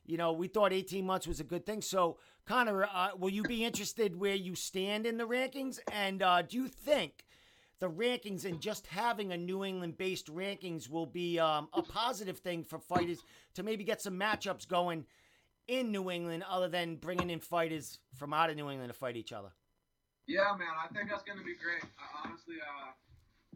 you 0.05 0.17
know, 0.17 0.33
we 0.33 0.47
thought 0.47 0.73
18 0.73 1.05
months 1.05 1.25
was 1.25 1.39
a 1.39 1.45
good 1.45 1.65
thing. 1.65 1.81
So, 1.81 2.17
Connor, 2.45 2.83
uh, 2.83 3.09
will 3.17 3.29
you 3.29 3.43
be 3.43 3.63
interested 3.63 4.19
where 4.19 4.35
you 4.35 4.55
stand 4.55 5.05
in 5.05 5.17
the 5.17 5.27
rankings? 5.27 5.79
And 5.91 6.21
uh, 6.21 6.41
do 6.41 6.57
you 6.57 6.67
think 6.67 7.25
the 7.79 7.89
rankings 7.89 8.45
and 8.45 8.59
just 8.59 8.87
having 8.87 9.31
a 9.31 9.37
New 9.37 9.63
England 9.63 9.97
based 9.97 10.27
rankings 10.27 10.89
will 10.89 11.05
be 11.05 11.39
um, 11.39 11.69
a 11.73 11.81
positive 11.81 12.39
thing 12.39 12.63
for 12.63 12.77
fighters 12.77 13.19
to 13.55 13.63
maybe 13.63 13.83
get 13.83 14.01
some 14.01 14.19
matchups 14.19 14.67
going 14.67 15.05
in 15.67 15.91
New 15.91 16.09
England 16.11 16.43
other 16.49 16.67
than 16.67 16.95
bringing 16.95 17.29
in 17.29 17.39
fighters 17.39 17.99
from 18.15 18.33
out 18.33 18.49
of 18.49 18.55
New 18.55 18.69
England 18.69 18.89
to 18.91 18.97
fight 18.97 19.15
each 19.15 19.31
other? 19.33 19.49
Yeah, 20.27 20.55
man, 20.57 20.73
I 20.77 20.87
think 20.93 21.09
that's 21.09 21.23
gonna 21.23 21.43
be 21.43 21.55
great. 21.55 21.83
Uh, 21.83 22.23
honestly, 22.27 22.55
uh, 22.61 22.91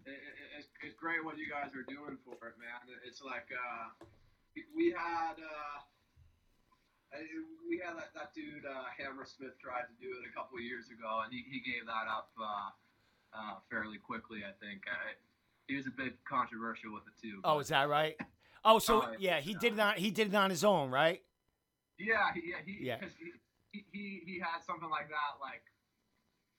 it, 0.06 0.12
it, 0.12 0.36
it's, 0.60 0.68
it's 0.84 0.95
great 0.99 1.24
what 1.24 1.38
you 1.38 1.47
guys 1.49 1.72
are 1.76 1.84
doing 1.88 2.18
for 2.26 2.34
it, 2.47 2.56
man. 2.60 2.82
It's 3.08 3.22
like 3.22 3.47
uh, 3.53 4.06
we 4.76 4.91
had 4.91 5.36
uh, 5.39 5.78
we 7.70 7.78
had 7.84 7.95
that, 7.97 8.12
that 8.14 8.34
dude 8.34 8.66
uh, 8.66 8.84
Hammersmith 8.97 9.58
tried 9.62 9.88
to 9.88 9.95
do 10.01 10.10
it 10.20 10.28
a 10.30 10.34
couple 10.36 10.60
years 10.60 10.86
ago, 10.89 11.22
and 11.24 11.32
he, 11.32 11.45
he 11.49 11.60
gave 11.60 11.86
that 11.86 12.08
up 12.12 12.30
uh, 12.41 12.70
uh, 13.34 13.53
fairly 13.70 13.97
quickly. 13.97 14.39
I 14.43 14.51
think 14.64 14.84
I, 14.88 15.16
he 15.68 15.76
was 15.78 15.88
a 15.88 15.91
bit 15.95 16.16
controversial 16.28 16.93
with 16.93 17.03
it 17.08 17.16
too. 17.22 17.39
Oh, 17.43 17.60
is 17.60 17.70
that 17.70 17.88
right? 17.89 18.16
Oh, 18.66 18.80
so 18.80 19.03
Oh, 19.03 19.14
yeah, 19.20 19.39
he 19.39 19.51
yeah. 19.51 19.58
did 19.60 19.74
it 19.74 19.80
on 19.80 19.95
he 19.95 20.12
did 20.12 20.28
it 20.28 20.36
on 20.36 20.49
his 20.49 20.64
own, 20.64 20.89
right? 20.91 21.22
Yeah, 21.97 22.31
he, 22.35 22.51
yeah, 22.51 22.61
he, 22.65 22.73
Yeah. 22.81 22.99
Cause 22.99 23.15
he, 23.15 23.31
he, 23.71 23.79
he, 23.91 24.05
he 24.25 24.35
had 24.39 24.63
something 24.63 24.89
like 24.89 25.07
that 25.11 25.39
like 25.39 25.63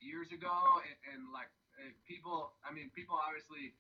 years 0.01 0.32
ago, 0.32 0.53
and, 0.84 0.97
and 1.12 1.20
like 1.32 1.49
people, 2.09 2.53
I 2.64 2.72
mean, 2.72 2.93
people 2.93 3.16
obviously 3.16 3.76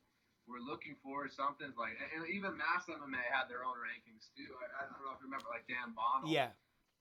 were 0.46 0.62
looking 0.62 0.94
for 1.02 1.26
something 1.28 1.72
like, 1.74 1.98
and 2.14 2.22
even 2.30 2.56
Mass 2.56 2.86
MMA 2.86 3.20
had 3.28 3.50
their 3.50 3.66
own 3.66 3.76
rankings 3.82 4.30
too. 4.36 4.48
I, 4.62 4.84
I 4.84 4.88
don't 4.88 5.02
know 5.02 5.12
if 5.12 5.20
you 5.20 5.28
remember, 5.28 5.50
like 5.50 5.66
Dan 5.66 5.92
Bonnell. 5.92 6.30
Yeah. 6.30 6.54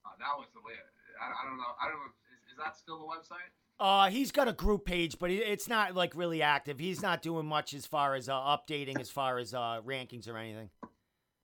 uh, 0.03 0.17
that 0.17 0.33
was 0.35 0.49
the 0.55 0.63
way. 0.65 0.75
I, 1.21 1.31
I 1.31 1.43
don't 1.47 1.59
know. 1.59 1.71
I 1.77 1.87
don't 1.87 1.99
know. 2.01 2.11
Is, 2.33 2.55
is 2.55 2.57
that 2.57 2.75
still 2.75 2.99
the 2.99 3.09
website? 3.09 3.51
Uh, 3.77 4.07
he's 4.09 4.31
got 4.31 4.47
a 4.47 4.53
group 4.53 4.85
page, 4.85 5.19
but 5.19 5.29
it's 5.29 5.67
not 5.67 5.95
like 5.95 6.15
really 6.15 6.41
active. 6.41 6.79
He's 6.79 7.01
not 7.01 7.21
doing 7.21 7.45
much 7.45 7.73
as 7.73 7.85
far 7.85 8.15
as 8.15 8.29
uh, 8.29 8.33
updating, 8.33 8.99
as 8.99 9.11
far 9.11 9.37
as 9.37 9.53
uh, 9.53 9.83
rankings 9.85 10.29
or 10.29 10.37
anything. 10.37 10.69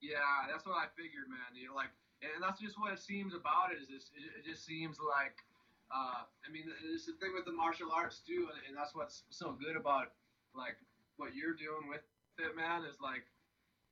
Yeah, 0.02 0.18
that's 0.50 0.66
what 0.66 0.80
I 0.80 0.88
figured, 0.96 1.28
man. 1.30 1.54
You 1.54 1.70
know, 1.70 1.76
like, 1.76 1.92
and 2.22 2.42
that's 2.42 2.62
just 2.62 2.78
what 2.78 2.94
it 2.94 3.02
seems 3.02 3.34
about 3.34 3.74
it. 3.74 3.82
Is 3.82 3.90
this, 3.90 4.14
it, 4.14 4.46
just 4.46 4.66
seems 4.66 5.02
like, 5.02 5.42
uh, 5.90 6.24
I 6.26 6.48
mean, 6.54 6.70
it's 6.94 7.10
the 7.10 7.18
thing 7.18 7.34
with 7.34 7.46
the 7.46 7.54
martial 7.54 7.90
arts 7.90 8.22
too, 8.22 8.48
and, 8.54 8.60
and 8.70 8.74
that's 8.78 8.94
what's 8.94 9.24
so 9.30 9.58
good 9.58 9.76
about 9.76 10.14
like 10.54 10.78
what 11.18 11.34
you're 11.34 11.58
doing 11.58 11.90
with 11.90 12.06
it, 12.38 12.54
man. 12.56 12.86
Is 12.86 13.02
like 13.02 13.26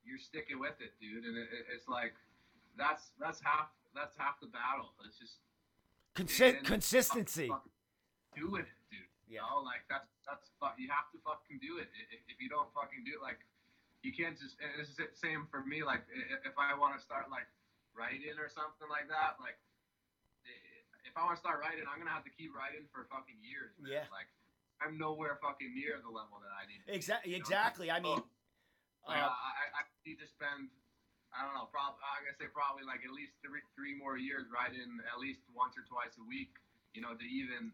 you're 0.05 0.21
sticking 0.21 0.61
with 0.61 0.77
it, 0.79 0.93
dude, 1.01 1.25
and 1.25 1.35
it, 1.37 1.49
it, 1.49 1.63
it's 1.73 1.89
like 1.89 2.13
that's 2.77 3.11
that's 3.17 3.41
half 3.41 3.73
that's 3.97 4.15
half 4.15 4.39
the 4.39 4.47
battle. 4.47 4.93
It's 5.05 5.17
just 5.17 5.41
Consi- 6.13 6.63
consistency. 6.63 7.49
doing 8.35 8.65
it, 8.65 8.71
dude. 8.91 9.05
Yeah. 9.29 9.41
You 9.41 9.61
know, 9.61 9.61
like 9.65 9.85
that's 9.89 10.09
that's 10.25 10.49
you 10.77 10.89
have 10.89 11.09
to 11.13 11.19
fucking 11.25 11.61
do 11.61 11.81
it. 11.81 11.89
If 12.29 12.37
you 12.41 12.49
don't 12.49 12.69
fucking 12.73 13.05
do 13.05 13.17
it, 13.17 13.21
like 13.21 13.41
you 14.03 14.13
can't 14.13 14.37
just. 14.37 14.55
And 14.61 14.69
it's 14.77 14.95
the 14.95 15.09
same 15.13 15.47
for 15.49 15.65
me. 15.65 15.83
Like 15.83 16.05
if 16.45 16.55
I 16.57 16.77
want 16.77 16.97
to 16.97 17.01
start 17.01 17.29
like 17.29 17.49
writing 17.97 18.37
or 18.37 18.49
something 18.49 18.87
like 18.87 19.09
that, 19.09 19.37
like 19.41 19.57
if 21.09 21.17
I 21.17 21.25
want 21.25 21.39
to 21.39 21.41
start 21.41 21.57
writing, 21.65 21.89
I'm 21.89 21.97
gonna 21.97 22.13
have 22.13 22.27
to 22.27 22.33
keep 22.33 22.53
writing 22.53 22.85
for 22.93 23.09
fucking 23.09 23.41
years. 23.41 23.73
Man. 23.81 23.89
Yeah. 23.89 24.05
Like 24.13 24.29
I'm 24.77 24.95
nowhere 25.01 25.41
fucking 25.41 25.73
near 25.73 25.97
the 25.99 26.13
level 26.13 26.37
that 26.39 26.53
I 26.53 26.69
need. 26.69 26.85
Exactly. 26.85 27.33
you 27.33 27.41
know? 27.41 27.49
Exactly. 27.49 27.87
I 27.89 27.99
mean, 27.99 28.21
Like, 29.03 29.19
uh, 29.19 29.33
I, 29.33 29.51
I, 29.73 29.81
I 29.81 29.81
need 30.05 30.21
to 30.21 30.29
spend. 30.29 30.69
I 31.33 31.45
don't 31.45 31.53
know. 31.53 31.69
Probably 31.69 32.01
I'm 32.01 32.25
gonna 32.25 32.37
say 32.37 32.49
probably 32.49 32.85
like 32.85 33.01
at 33.05 33.13
least 33.13 33.37
three 33.41 33.61
three 33.73 33.97
more 33.97 34.17
years 34.17 34.49
writing 34.53 35.01
at 35.09 35.17
least 35.17 35.41
once 35.53 35.77
or 35.77 35.85
twice 35.89 36.13
a 36.17 36.25
week. 36.25 36.53
You 36.93 37.01
know, 37.05 37.13
to 37.13 37.25
even 37.25 37.73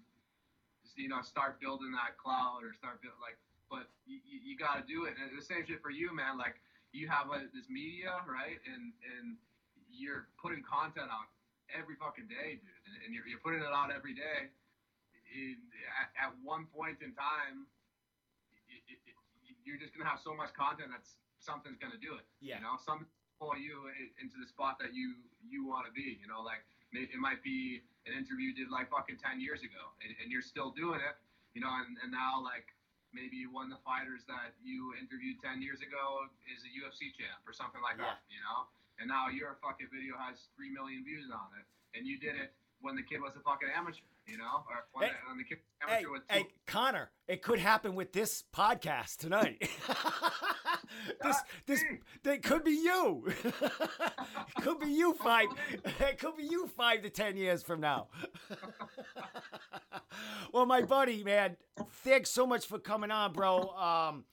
just 0.84 0.96
you 1.00 1.12
know 1.12 1.24
start 1.24 1.60
building 1.60 1.92
that 1.96 2.16
cloud 2.20 2.64
or 2.64 2.72
start 2.76 3.04
build 3.04 3.20
like. 3.20 3.40
But 3.66 3.90
you, 4.06 4.22
you, 4.22 4.54
you 4.54 4.54
got 4.54 4.78
to 4.78 4.86
do 4.86 5.10
it. 5.10 5.18
And 5.18 5.34
the 5.34 5.42
same 5.42 5.66
shit 5.66 5.82
for 5.82 5.90
you, 5.90 6.14
man. 6.14 6.38
Like 6.38 6.62
you 6.94 7.10
have 7.10 7.32
uh 7.34 7.42
this 7.50 7.66
media, 7.72 8.14
right? 8.30 8.60
And 8.68 8.94
and 9.18 9.40
you're 9.90 10.28
putting 10.42 10.62
content 10.66 11.10
out 11.12 11.30
every 11.74 11.96
fucking 11.98 12.28
day, 12.30 12.58
dude. 12.62 12.82
And, 12.86 12.94
and 13.06 13.10
you're, 13.14 13.26
you're 13.28 13.42
putting 13.42 13.62
it 13.62 13.72
out 13.74 13.90
every 13.94 14.14
day. 14.14 14.50
In, 15.36 15.58
at, 16.00 16.30
at 16.30 16.32
one 16.46 16.70
point 16.72 17.02
in 17.04 17.12
time, 17.18 17.66
y- 18.70 18.80
y- 18.88 19.02
y- 19.10 19.58
you're 19.66 19.82
just 19.82 19.92
gonna 19.98 20.08
have 20.08 20.22
so 20.22 20.32
much 20.38 20.54
content 20.56 20.94
that's 20.94 21.18
something's 21.42 21.78
gonna 21.82 22.00
do 22.00 22.16
it. 22.16 22.24
Yeah. 22.40 22.62
You 22.62 22.70
know, 22.70 22.78
some 22.80 23.06
pull 23.42 23.58
you 23.60 23.92
into 24.22 24.38
the 24.40 24.48
spot 24.48 24.80
that 24.80 24.94
you 24.96 25.18
you 25.44 25.66
want 25.68 25.86
to 25.90 25.92
be. 25.92 26.16
You 26.22 26.30
know, 26.32 26.40
like 26.46 26.64
it 26.96 27.20
might 27.20 27.44
be 27.44 27.84
an 28.08 28.14
interview 28.16 28.54
you 28.54 28.56
did 28.56 28.70
like 28.72 28.88
fucking 28.94 29.18
ten 29.20 29.42
years 29.44 29.60
ago, 29.66 29.92
and, 30.06 30.14
and 30.24 30.32
you're 30.32 30.46
still 30.46 30.72
doing 30.72 31.02
it. 31.04 31.18
You 31.58 31.60
know, 31.66 31.72
and, 31.74 31.98
and 32.06 32.14
now 32.14 32.40
like 32.40 32.72
maybe 33.12 33.44
one 33.50 33.68
of 33.68 33.74
the 33.76 33.84
fighters 33.84 34.24
that 34.32 34.56
you 34.64 34.94
interviewed 34.96 35.42
ten 35.44 35.60
years 35.60 35.82
ago 35.84 36.30
is 36.48 36.64
a 36.64 36.72
UFC 36.72 37.12
champ 37.12 37.44
or 37.44 37.52
something 37.52 37.82
like 37.84 37.98
Yeah. 38.00 38.16
that. 38.16 38.24
You 38.32 38.40
know, 38.46 38.70
and 39.00 39.08
now 39.08 39.28
your 39.28 39.58
fucking 39.62 39.88
video 39.92 40.16
has 40.18 40.48
three 40.56 40.70
million 40.70 41.04
views 41.04 41.26
on 41.32 41.48
it, 41.60 41.98
and 41.98 42.08
you 42.08 42.20
did 42.20 42.36
it 42.36 42.54
when 42.82 42.96
the 42.96 43.04
kid 43.04 43.22
was 43.22 43.34
a 43.36 43.40
fucking 43.42 43.70
amateur. 43.76 44.02
You 44.28 44.40
know, 44.40 44.64
or 44.68 44.88
when, 44.94 45.10
Hey, 45.10 45.14
the, 45.14 45.30
when 45.30 45.38
the 45.38 45.44
kid 45.44 45.58
was 45.62 45.88
hey, 45.88 45.94
amateur 45.94 46.12
with 46.12 46.28
two 46.28 46.34
hey, 46.36 46.46
Connor, 46.66 47.12
it 47.28 47.44
could 47.44 47.60
happen 47.60 47.94
with 47.94 48.12
this 48.12 48.44
podcast 48.56 49.18
tonight. 49.18 49.70
this, 51.24 51.38
this, 51.68 51.84
that 52.24 52.42
could 52.42 52.64
be 52.64 52.72
you. 52.72 53.24
it 53.28 54.62
could 54.62 54.80
be 54.80 54.88
you 54.88 55.14
five. 55.14 55.48
It 56.00 56.18
could 56.20 56.38
be 56.38 56.44
you 56.44 56.68
five 56.68 57.04
to 57.04 57.10
ten 57.10 57.38
years 57.38 57.62
from 57.62 57.82
now. 57.82 58.08
well, 60.54 60.66
my 60.66 60.82
buddy, 60.82 61.24
man, 61.24 61.58
thanks 62.04 62.32
so 62.32 62.48
much 62.48 62.66
for 62.66 62.80
coming 62.80 63.12
on, 63.12 63.34
bro. 63.34 63.70
Um, 63.70 64.24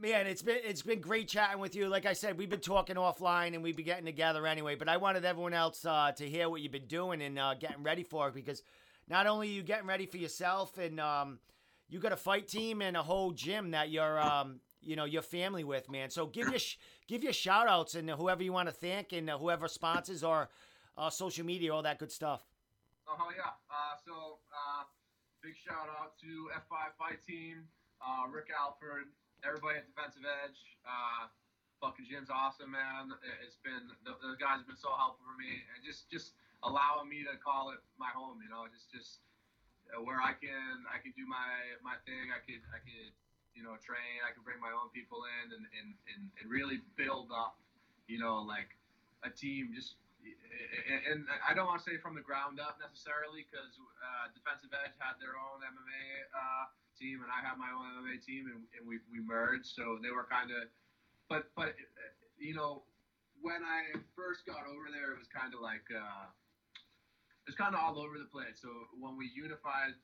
man, 0.00 0.26
it's 0.26 0.42
been 0.42 0.58
it's 0.64 0.82
been 0.82 1.00
great 1.00 1.28
chatting 1.28 1.60
with 1.60 1.74
you. 1.74 1.88
Like 1.88 2.06
I 2.06 2.12
said, 2.12 2.38
we've 2.38 2.50
been 2.50 2.60
talking 2.60 2.96
offline 2.96 3.54
and 3.54 3.62
we've 3.62 3.76
been 3.76 3.84
getting 3.84 4.04
together 4.04 4.46
anyway. 4.46 4.74
But 4.74 4.88
I 4.88 4.96
wanted 4.96 5.24
everyone 5.24 5.54
else 5.54 5.84
uh, 5.84 6.12
to 6.12 6.28
hear 6.28 6.48
what 6.48 6.60
you've 6.60 6.72
been 6.72 6.86
doing 6.86 7.22
and 7.22 7.38
uh, 7.38 7.54
getting 7.54 7.82
ready 7.82 8.02
for 8.02 8.28
it 8.28 8.34
because 8.34 8.62
not 9.08 9.26
only 9.26 9.48
are 9.48 9.52
you 9.52 9.62
getting 9.62 9.86
ready 9.86 10.06
for 10.06 10.16
yourself 10.16 10.78
and 10.78 11.00
um, 11.00 11.38
you 11.88 11.98
got 11.98 12.12
a 12.12 12.16
fight 12.16 12.48
team 12.48 12.82
and 12.82 12.96
a 12.96 13.02
whole 13.02 13.32
gym 13.32 13.72
that 13.72 13.90
you're 13.90 14.20
um, 14.20 14.60
you 14.82 14.96
know 14.96 15.04
your 15.04 15.22
family 15.22 15.64
with, 15.64 15.90
man. 15.90 16.10
So 16.10 16.26
give 16.26 16.48
your 16.48 16.58
sh- 16.58 16.76
give 17.06 17.22
your 17.22 17.32
shout 17.32 17.68
outs 17.68 17.94
and 17.94 18.08
whoever 18.10 18.42
you 18.42 18.52
want 18.52 18.68
to 18.68 18.74
thank 18.74 19.12
and 19.12 19.28
whoever 19.30 19.68
sponsors 19.68 20.24
or 20.24 20.48
uh, 20.96 21.10
social 21.10 21.44
media, 21.44 21.74
all 21.74 21.82
that 21.82 21.98
good 21.98 22.12
stuff. 22.12 22.42
Oh 23.08 23.30
yeah. 23.36 23.50
Uh, 23.70 23.96
so 24.04 24.38
uh, 24.52 24.84
big 25.42 25.54
shout 25.56 25.88
out 26.00 26.18
to 26.20 26.48
F5 26.54 26.94
Fight 26.98 27.18
Team, 27.26 27.64
uh, 28.00 28.28
Rick 28.30 28.48
Alford, 28.56 29.06
everybody 29.44 29.78
at 29.78 29.86
Defensive 29.86 30.24
Edge. 30.24 30.58
Uh, 30.84 31.28
fucking 31.80 32.06
gym's 32.08 32.30
awesome, 32.30 32.70
man. 32.72 33.12
It- 33.24 33.40
It's 33.46 33.56
been 33.56 33.88
the 34.04 34.36
guys 34.38 34.58
have 34.62 34.66
been 34.68 34.76
so 34.80 34.92
helpful 34.96 35.24
for 35.26 35.36
me, 35.36 35.64
and 35.74 35.84
just 35.84 36.10
just 36.10 36.34
allowing 36.62 37.08
me 37.08 37.24
to 37.24 37.36
call 37.38 37.70
it 37.70 37.80
my 37.98 38.10
home. 38.10 38.40
You 38.42 38.48
know, 38.48 38.66
just 38.68 38.90
just 38.92 39.20
uh, 39.92 40.00
where 40.02 40.20
I 40.20 40.32
can 40.34 40.84
I 40.92 40.98
can 40.98 41.12
do 41.16 41.26
my 41.26 41.76
my 41.82 41.96
thing. 42.06 42.30
I 42.32 42.40
could 42.44 42.62
I 42.74 42.78
could 42.80 43.12
you 43.54 43.62
know 43.62 43.76
train. 43.80 44.20
I 44.26 44.32
could 44.32 44.44
bring 44.44 44.60
my 44.60 44.72
own 44.72 44.90
people 44.92 45.24
in 45.24 45.52
and 45.56 45.64
and, 45.78 45.88
and, 46.14 46.22
and 46.40 46.44
really 46.50 46.80
build 46.96 47.30
up. 47.32 47.56
You 48.08 48.18
know, 48.18 48.42
like 48.42 48.74
a 49.22 49.30
team 49.30 49.70
just 49.74 49.94
and- 51.10 51.26
I 51.46 51.54
don't 51.54 51.66
want 51.66 51.82
to 51.82 51.86
say 51.90 51.96
from 51.98 52.14
the 52.14 52.20
ground 52.24 52.60
up 52.60 52.78
necessarily 52.80 53.46
because 53.48 53.72
uh, 53.78 54.28
Defensive 54.34 54.70
Edge 54.84 54.94
had 54.98 55.18
their 55.20 55.36
own 55.38 55.60
MMA 55.64 56.04
uh, 56.34 56.64
team 56.98 57.22
and 57.22 57.30
I 57.32 57.40
had 57.40 57.56
my 57.58 57.70
own 57.72 57.86
MMA 58.04 58.20
team 58.24 58.46
and, 58.52 58.64
and 58.76 58.82
we, 58.86 58.98
we 59.10 59.20
merged 59.20 59.66
so 59.66 59.98
they 60.02 60.10
were 60.10 60.24
kind 60.28 60.50
of 60.50 60.68
but 61.28 61.48
but 61.56 61.74
you 62.38 62.54
know 62.54 62.82
when 63.40 63.64
I 63.64 63.96
first 64.16 64.44
got 64.44 64.66
over 64.68 64.90
there 64.92 65.12
it 65.12 65.18
was 65.18 65.28
kind 65.32 65.54
of 65.54 65.60
like 65.60 65.86
uh, 65.92 66.28
it 67.30 67.46
was 67.48 67.56
kind 67.56 67.74
of 67.74 67.80
all 67.80 67.96
over 67.98 68.18
the 68.20 68.28
place. 68.28 68.60
So 68.60 68.68
when 69.00 69.16
we 69.16 69.30
unified 69.32 69.96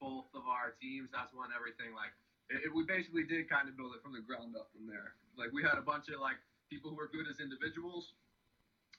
both 0.00 0.26
of 0.34 0.44
our 0.50 0.74
teams 0.82 1.08
that's 1.14 1.32
when 1.32 1.48
everything 1.54 1.94
like 1.94 2.12
it, 2.50 2.66
it- 2.68 2.74
we 2.74 2.82
basically 2.84 3.24
did 3.24 3.48
kind 3.48 3.68
of 3.70 3.76
build 3.78 3.94
it 3.94 4.02
from 4.02 4.12
the 4.12 4.20
ground 4.24 4.56
up 4.58 4.68
from 4.74 4.86
there. 4.86 5.14
Like 5.38 5.52
we 5.54 5.62
had 5.62 5.78
a 5.78 5.84
bunch 5.86 6.08
of 6.10 6.18
like 6.20 6.38
people 6.70 6.90
who 6.90 6.96
were 6.98 7.08
good 7.12 7.28
as 7.30 7.38
individuals 7.40 8.12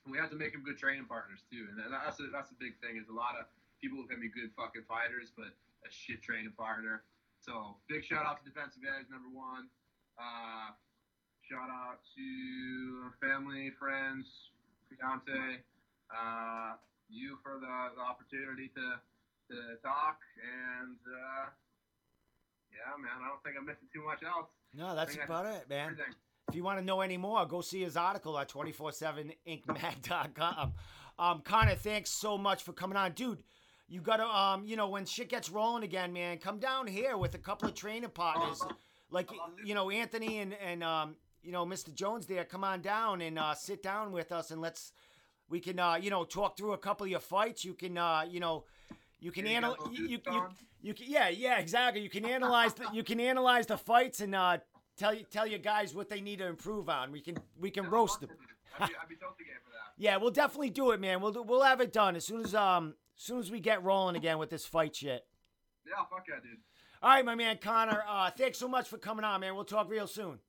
and 0.06 0.14
we 0.14 0.22
have 0.22 0.30
to 0.30 0.38
make 0.38 0.54
them 0.54 0.62
good 0.62 0.78
training 0.78 1.10
partners 1.10 1.42
too. 1.50 1.66
And 1.74 1.82
that's 1.82 2.22
a, 2.22 2.30
that's 2.30 2.54
a 2.54 2.58
big 2.62 2.78
thing. 2.80 3.02
Is 3.02 3.10
a 3.10 3.18
lot 3.18 3.34
of 3.42 3.50
people 3.82 3.98
who 3.98 4.06
can 4.06 4.22
be 4.22 4.30
good 4.30 4.54
fucking 4.54 4.86
fighters, 4.88 5.34
but 5.34 5.50
a 5.82 5.90
shit 5.90 6.22
training 6.22 6.54
partner. 6.54 7.02
So 7.42 7.76
big 7.90 8.06
shout 8.06 8.26
out 8.26 8.42
to 8.42 8.46
Defensive 8.46 8.86
Edge 8.86 9.10
number 9.10 9.30
one. 9.34 9.68
Uh, 10.18 10.78
shout 11.42 11.70
out 11.74 12.06
to 12.16 13.10
family, 13.18 13.74
friends, 13.78 14.54
fiance, 14.90 15.62
uh, 16.14 16.78
you 17.10 17.38
for 17.42 17.58
the, 17.58 17.98
the 17.98 18.02
opportunity 18.06 18.70
to 18.78 19.02
to 19.50 19.78
talk. 19.82 20.22
And 20.42 20.98
uh, 21.06 21.50
yeah, 22.70 22.94
man, 23.02 23.26
I 23.26 23.28
don't 23.30 23.42
think 23.42 23.58
I'm 23.58 23.66
missing 23.66 23.90
too 23.94 24.06
much 24.06 24.22
else. 24.22 24.50
No, 24.74 24.94
that's 24.94 25.18
I- 25.18 25.26
about 25.26 25.50
it, 25.50 25.66
man. 25.66 25.98
Everything. 25.98 26.14
If 26.50 26.56
you 26.56 26.64
want 26.64 26.80
to 26.80 26.86
know 26.86 27.02
any 27.02 27.18
more, 27.18 27.46
go 27.46 27.62
see 27.62 27.82
his 27.82 27.98
article 27.98 28.38
at 28.38 28.50
247inkmag.com. 28.50 30.74
Um, 31.18 31.42
Connor, 31.42 31.76
thanks 31.76 32.12
so 32.12 32.38
much 32.38 32.64
for 32.64 32.74
coming 32.74 32.98
on. 32.98 33.14
Dude, 33.14 33.42
you 33.88 34.02
got 34.02 34.18
to, 34.18 34.26
um, 34.26 34.66
you 34.66 34.76
know, 34.76 34.90
when 34.90 35.06
shit 35.06 35.30
gets 35.30 35.50
rolling 35.50 35.84
again, 35.84 36.14
man, 36.14 36.38
come 36.38 36.60
down 36.60 36.88
here 36.88 37.18
with 37.18 37.36
a 37.36 37.40
couple 37.40 37.68
of 37.68 37.76
training 37.76 38.10
partners. 38.10 38.62
Like, 39.10 39.30
you 39.64 39.74
know, 39.74 39.90
Anthony 39.90 40.40
and, 40.40 40.54
and 40.54 40.84
um, 40.84 41.16
you 41.44 41.52
know, 41.52 41.66
Mr. 41.66 41.94
Jones 41.94 42.26
there, 42.26 42.44
come 42.44 42.64
on 42.64 42.82
down 42.82 43.22
and 43.22 43.40
uh, 43.40 43.54
sit 43.54 43.82
down 43.82 44.12
with 44.12 44.32
us 44.32 44.52
and 44.52 44.62
let's 44.62 44.92
We 45.50 45.60
can, 45.60 45.80
uh, 45.80 45.96
you 45.96 46.10
know, 46.10 46.24
talk 46.26 46.58
through 46.58 46.74
a 46.74 46.78
couple 46.78 47.06
of 47.06 47.12
your 47.12 47.20
fights. 47.20 47.64
You 47.64 47.74
can, 47.74 47.98
uh, 47.98 48.26
you 48.28 48.40
know, 48.40 48.66
you 49.20 49.32
can 49.32 49.48
analyze. 49.48 49.78
You, 49.92 50.08
you, 50.08 50.20
you, 50.26 50.44
you 50.82 50.94
can, 50.94 51.06
yeah, 51.08 51.30
yeah, 51.30 51.60
exactly. 51.60 52.02
You 52.02 52.10
can 52.10 52.26
analyze. 52.26 52.74
The, 52.74 52.86
you 52.94 53.04
can 53.04 53.20
analyze 53.20 53.68
the 53.68 53.78
fights 53.78 54.20
and 54.22 54.36
uh, 54.36 54.58
tell 54.98 55.14
you 55.14 55.24
tell 55.30 55.46
your 55.48 55.60
guys 55.60 55.94
what 55.94 56.10
they 56.10 56.22
need 56.22 56.40
to 56.40 56.48
improve 56.48 56.90
on. 56.90 57.12
We 57.12 57.22
can 57.22 57.38
we 57.60 57.70
can 57.72 57.84
Yeah, 57.86 57.90
roast 57.92 58.22
them. 58.22 58.30
I'd 58.80 58.90
be, 58.90 58.96
I'd 59.02 59.10
be 59.10 59.16
totally 59.16 59.46
game 59.46 59.56
for 59.64 59.72
that. 59.72 59.94
Yeah, 59.98 60.18
we'll 60.18 60.32
definitely 60.32 60.70
do 60.70 60.92
it, 60.92 61.00
man. 61.00 61.22
We'll 61.22 61.32
do, 61.32 61.42
we'll 61.44 61.64
have 61.64 61.82
it 61.82 61.94
done 61.94 62.16
as 62.16 62.26
soon 62.26 62.42
as 62.44 62.54
um 62.56 62.96
as 63.18 63.24
soon 63.24 63.40
as 63.40 63.50
we 63.52 63.60
get 63.60 63.84
rolling 63.84 64.16
again 64.16 64.38
with 64.38 64.50
this 64.50 64.66
fight 64.66 64.96
shit. 64.96 65.26
Yeah, 65.88 66.04
fuck 66.10 66.26
yeah, 66.28 66.36
dude. 66.42 66.60
All 67.02 67.10
right, 67.10 67.24
my 67.26 67.36
man 67.36 67.58
Connor. 67.62 68.04
Uh, 68.08 68.32
thanks 68.32 68.58
so 68.58 68.68
much 68.68 68.88
for 68.88 68.98
coming 68.98 69.24
on, 69.24 69.42
man. 69.42 69.56
We'll 69.56 69.64
talk 69.66 69.90
real 69.90 70.08
soon. 70.08 70.40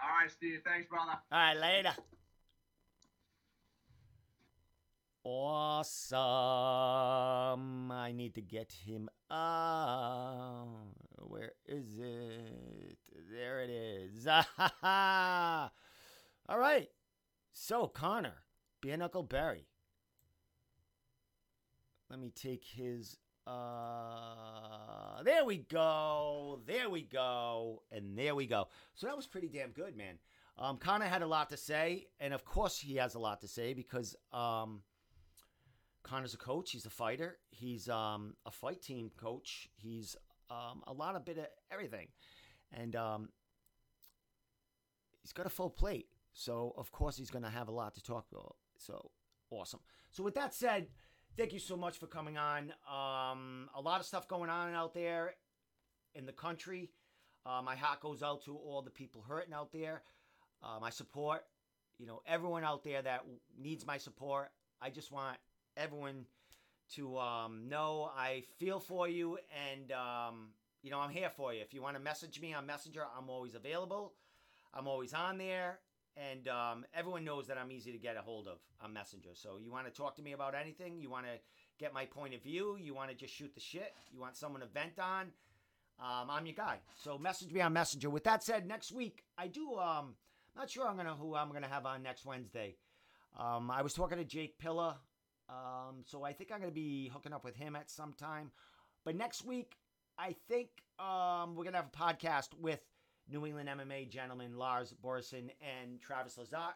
All 0.00 0.20
right, 0.20 0.30
Steve. 0.30 0.60
Thanks, 0.64 0.86
brother. 0.86 1.12
All 1.32 1.38
right, 1.38 1.56
later. 1.56 1.94
Awesome. 6.68 7.92
I 7.92 8.12
need 8.12 8.34
to 8.36 8.40
get 8.40 8.72
him. 8.72 9.08
Uh, 9.30 10.64
where 11.26 11.52
is 11.66 11.98
it? 11.98 12.98
There 13.30 13.60
it 13.60 13.70
is. 13.70 14.26
All 14.82 15.70
right. 16.58 16.88
So, 17.52 17.86
Connor, 17.88 18.44
Bare 18.82 18.96
Knuckle 18.96 19.22
Barry. 19.22 19.66
Let 22.10 22.20
me 22.20 22.30
take 22.34 22.64
his. 22.64 23.16
Uh, 23.46 25.22
there 25.24 25.44
we 25.44 25.58
go. 25.58 26.60
There 26.66 26.88
we 26.88 27.02
go. 27.02 27.82
And 27.90 28.16
there 28.16 28.34
we 28.34 28.46
go. 28.46 28.68
So 28.94 29.06
that 29.06 29.16
was 29.16 29.26
pretty 29.26 29.48
damn 29.48 29.70
good, 29.70 29.96
man. 29.96 30.18
Um, 30.58 30.76
Connor 30.76 31.06
had 31.06 31.22
a 31.22 31.26
lot 31.26 31.50
to 31.50 31.56
say, 31.56 32.08
and 32.18 32.34
of 32.34 32.44
course 32.44 32.78
he 32.78 32.96
has 32.96 33.14
a 33.14 33.18
lot 33.18 33.40
to 33.42 33.48
say 33.48 33.74
because 33.74 34.16
um, 34.32 34.82
Connor's 36.02 36.34
a 36.34 36.38
coach. 36.38 36.72
He's 36.72 36.86
a 36.86 36.90
fighter. 36.90 37.38
He's 37.50 37.88
um, 37.88 38.34
a 38.46 38.50
fight 38.50 38.82
team 38.82 39.10
coach. 39.16 39.68
He's 39.76 40.16
um, 40.50 40.82
a 40.86 40.92
lot 40.92 41.16
of 41.16 41.24
bit 41.24 41.38
of 41.38 41.46
everything, 41.70 42.08
and 42.72 42.94
um, 42.96 43.28
he's 45.22 45.32
got 45.32 45.46
a 45.46 45.50
full 45.50 45.70
plate. 45.70 46.06
So 46.32 46.72
of 46.76 46.92
course 46.92 47.16
he's 47.16 47.30
going 47.30 47.44
to 47.44 47.50
have 47.50 47.68
a 47.68 47.72
lot 47.72 47.94
to 47.94 48.02
talk 48.02 48.26
about. 48.30 48.56
So 48.76 49.10
awesome. 49.50 49.80
So 50.10 50.22
with 50.22 50.34
that 50.34 50.54
said, 50.54 50.86
thank 51.36 51.52
you 51.52 51.58
so 51.58 51.76
much 51.76 51.98
for 51.98 52.06
coming 52.06 52.36
on. 52.36 52.72
Um, 52.88 53.68
a 53.74 53.80
lot 53.80 54.00
of 54.00 54.06
stuff 54.06 54.28
going 54.28 54.50
on 54.50 54.74
out 54.74 54.94
there 54.94 55.34
in 56.14 56.26
the 56.26 56.32
country. 56.32 56.90
Uh, 57.46 57.62
my 57.62 57.76
heart 57.76 58.00
goes 58.00 58.22
out 58.22 58.44
to 58.44 58.56
all 58.56 58.82
the 58.82 58.90
people 58.90 59.24
hurting 59.26 59.54
out 59.54 59.72
there. 59.72 60.02
Uh, 60.62 60.78
my 60.80 60.90
support, 60.90 61.44
you 61.98 62.06
know, 62.06 62.20
everyone 62.26 62.64
out 62.64 62.82
there 62.82 63.00
that 63.00 63.24
needs 63.60 63.86
my 63.86 63.96
support. 63.96 64.50
I 64.80 64.90
just 64.90 65.12
want 65.12 65.38
everyone 65.76 66.26
to 66.94 67.18
um, 67.18 67.68
know 67.68 68.10
I 68.16 68.44
feel 68.58 68.80
for 68.80 69.08
you 69.08 69.38
and, 69.72 69.92
um, 69.92 70.48
you 70.82 70.90
know, 70.90 71.00
I'm 71.00 71.10
here 71.10 71.30
for 71.36 71.52
you. 71.52 71.60
If 71.60 71.74
you 71.74 71.82
want 71.82 71.96
to 71.96 72.02
message 72.02 72.40
me 72.40 72.54
on 72.54 72.66
Messenger, 72.66 73.04
I'm 73.16 73.28
always 73.28 73.54
available. 73.54 74.14
I'm 74.72 74.86
always 74.86 75.12
on 75.12 75.38
there. 75.38 75.80
And 76.16 76.48
um, 76.48 76.84
everyone 76.94 77.24
knows 77.24 77.46
that 77.46 77.58
I'm 77.58 77.70
easy 77.70 77.92
to 77.92 77.98
get 77.98 78.16
a 78.16 78.20
hold 78.20 78.48
of 78.48 78.58
on 78.82 78.92
Messenger. 78.92 79.30
So 79.34 79.58
you 79.62 79.70
want 79.70 79.86
to 79.86 79.92
talk 79.92 80.16
to 80.16 80.22
me 80.22 80.32
about 80.32 80.54
anything? 80.54 80.98
You 80.98 81.10
want 81.10 81.26
to 81.26 81.32
get 81.78 81.94
my 81.94 82.06
point 82.06 82.34
of 82.34 82.42
view? 82.42 82.76
You 82.80 82.94
want 82.94 83.10
to 83.10 83.16
just 83.16 83.32
shoot 83.32 83.54
the 83.54 83.60
shit? 83.60 83.94
You 84.12 84.20
want 84.20 84.36
someone 84.36 84.60
to 84.62 84.66
vent 84.66 84.98
on? 84.98 85.26
Um, 86.00 86.30
I'm 86.30 86.46
your 86.46 86.54
guy. 86.54 86.78
So 86.96 87.18
message 87.18 87.52
me 87.52 87.60
on 87.60 87.72
Messenger. 87.72 88.10
With 88.10 88.24
that 88.24 88.42
said, 88.42 88.66
next 88.66 88.92
week 88.92 89.24
I 89.36 89.48
do. 89.48 89.74
Um, 89.76 90.14
not 90.56 90.70
sure 90.70 90.86
I'm 90.88 90.96
gonna 90.96 91.14
who 91.14 91.34
I'm 91.34 91.52
gonna 91.52 91.68
have 91.68 91.86
on 91.86 92.02
next 92.02 92.24
Wednesday. 92.24 92.76
Um, 93.38 93.70
I 93.70 93.82
was 93.82 93.94
talking 93.94 94.18
to 94.18 94.24
Jake 94.24 94.58
Pilla, 94.58 94.98
um, 95.48 96.02
so 96.04 96.24
I 96.24 96.32
think 96.32 96.50
I'm 96.52 96.60
gonna 96.60 96.72
be 96.72 97.08
hooking 97.08 97.32
up 97.32 97.44
with 97.44 97.56
him 97.56 97.76
at 97.76 97.90
some 97.90 98.12
time. 98.12 98.50
But 99.04 99.16
next 99.16 99.44
week, 99.44 99.76
I 100.18 100.34
think 100.48 100.68
um, 100.98 101.54
we're 101.54 101.64
gonna 101.64 101.78
have 101.78 101.90
a 101.92 101.98
podcast 101.98 102.48
with 102.58 102.80
New 103.30 103.46
England 103.46 103.68
MMA 103.68 104.08
gentleman 104.08 104.56
Lars 104.56 104.94
Borison 105.04 105.50
and 105.60 106.00
Travis 106.00 106.38
Lazat, 106.38 106.74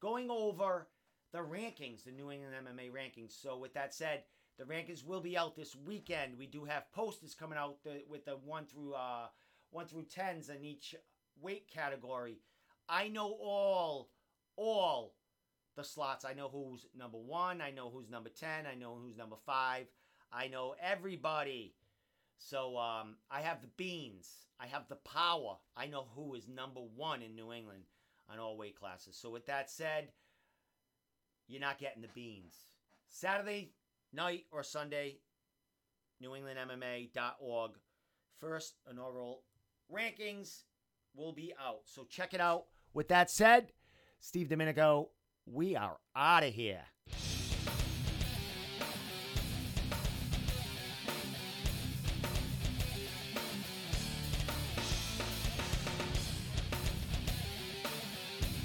going 0.00 0.30
over 0.30 0.88
the 1.32 1.38
rankings, 1.38 2.04
the 2.04 2.12
New 2.12 2.30
England 2.30 2.54
MMA 2.66 2.90
rankings. 2.90 3.32
So 3.40 3.56
with 3.58 3.74
that 3.74 3.94
said, 3.94 4.24
the 4.58 4.64
rankings 4.64 5.04
will 5.04 5.20
be 5.20 5.36
out 5.36 5.56
this 5.56 5.74
weekend. 5.74 6.36
We 6.38 6.46
do 6.46 6.64
have 6.64 6.90
posters 6.92 7.34
coming 7.34 7.58
out 7.58 7.82
the, 7.82 8.02
with 8.08 8.24
the 8.24 8.36
one 8.44 8.66
through 8.66 8.94
uh, 8.94 9.26
one 9.70 9.86
through 9.86 10.04
tens 10.04 10.48
in 10.48 10.64
each 10.64 10.94
weight 11.40 11.68
category. 11.68 12.40
I 12.88 13.08
know 13.08 13.36
all 13.40 14.10
all 14.56 15.14
the 15.76 15.84
slots. 15.84 16.24
I 16.24 16.34
know 16.34 16.48
who's 16.48 16.86
number 16.96 17.18
one. 17.18 17.60
I 17.60 17.70
know 17.70 17.90
who's 17.90 18.10
number 18.10 18.30
ten. 18.30 18.66
I 18.66 18.74
know 18.74 18.98
who's 19.00 19.16
number 19.16 19.36
five. 19.46 19.86
I 20.32 20.48
know 20.48 20.74
everybody. 20.82 21.74
So 22.38 22.76
um, 22.78 23.16
I 23.30 23.40
have 23.42 23.60
the 23.60 23.68
beans. 23.76 24.46
I 24.58 24.66
have 24.66 24.88
the 24.88 24.96
power. 24.96 25.56
I 25.76 25.86
know 25.86 26.06
who 26.14 26.34
is 26.34 26.48
number 26.48 26.80
one 26.80 27.22
in 27.22 27.34
New 27.34 27.52
England 27.52 27.84
on 28.30 28.38
all 28.38 28.56
weight 28.56 28.78
classes. 28.78 29.16
So 29.16 29.30
with 29.30 29.46
that 29.46 29.70
said, 29.70 30.08
you're 31.48 31.60
not 31.60 31.78
getting 31.78 32.02
the 32.02 32.08
beans. 32.08 32.54
Saturday 33.08 33.72
night 34.12 34.44
or 34.50 34.62
Sunday, 34.62 35.18
NewEnglandMMA.org. 36.22 37.72
First 38.38 38.74
inaugural 38.90 39.42
rankings 39.92 40.62
will 41.14 41.32
be 41.32 41.52
out. 41.60 41.80
So 41.84 42.04
check 42.04 42.34
it 42.34 42.40
out. 42.40 42.66
With 42.94 43.08
that 43.08 43.30
said, 43.30 43.72
Steve 44.20 44.48
Domenico, 44.48 45.10
we 45.46 45.76
are 45.76 45.96
out 46.14 46.42
of 46.44 46.52
here. 46.54 46.82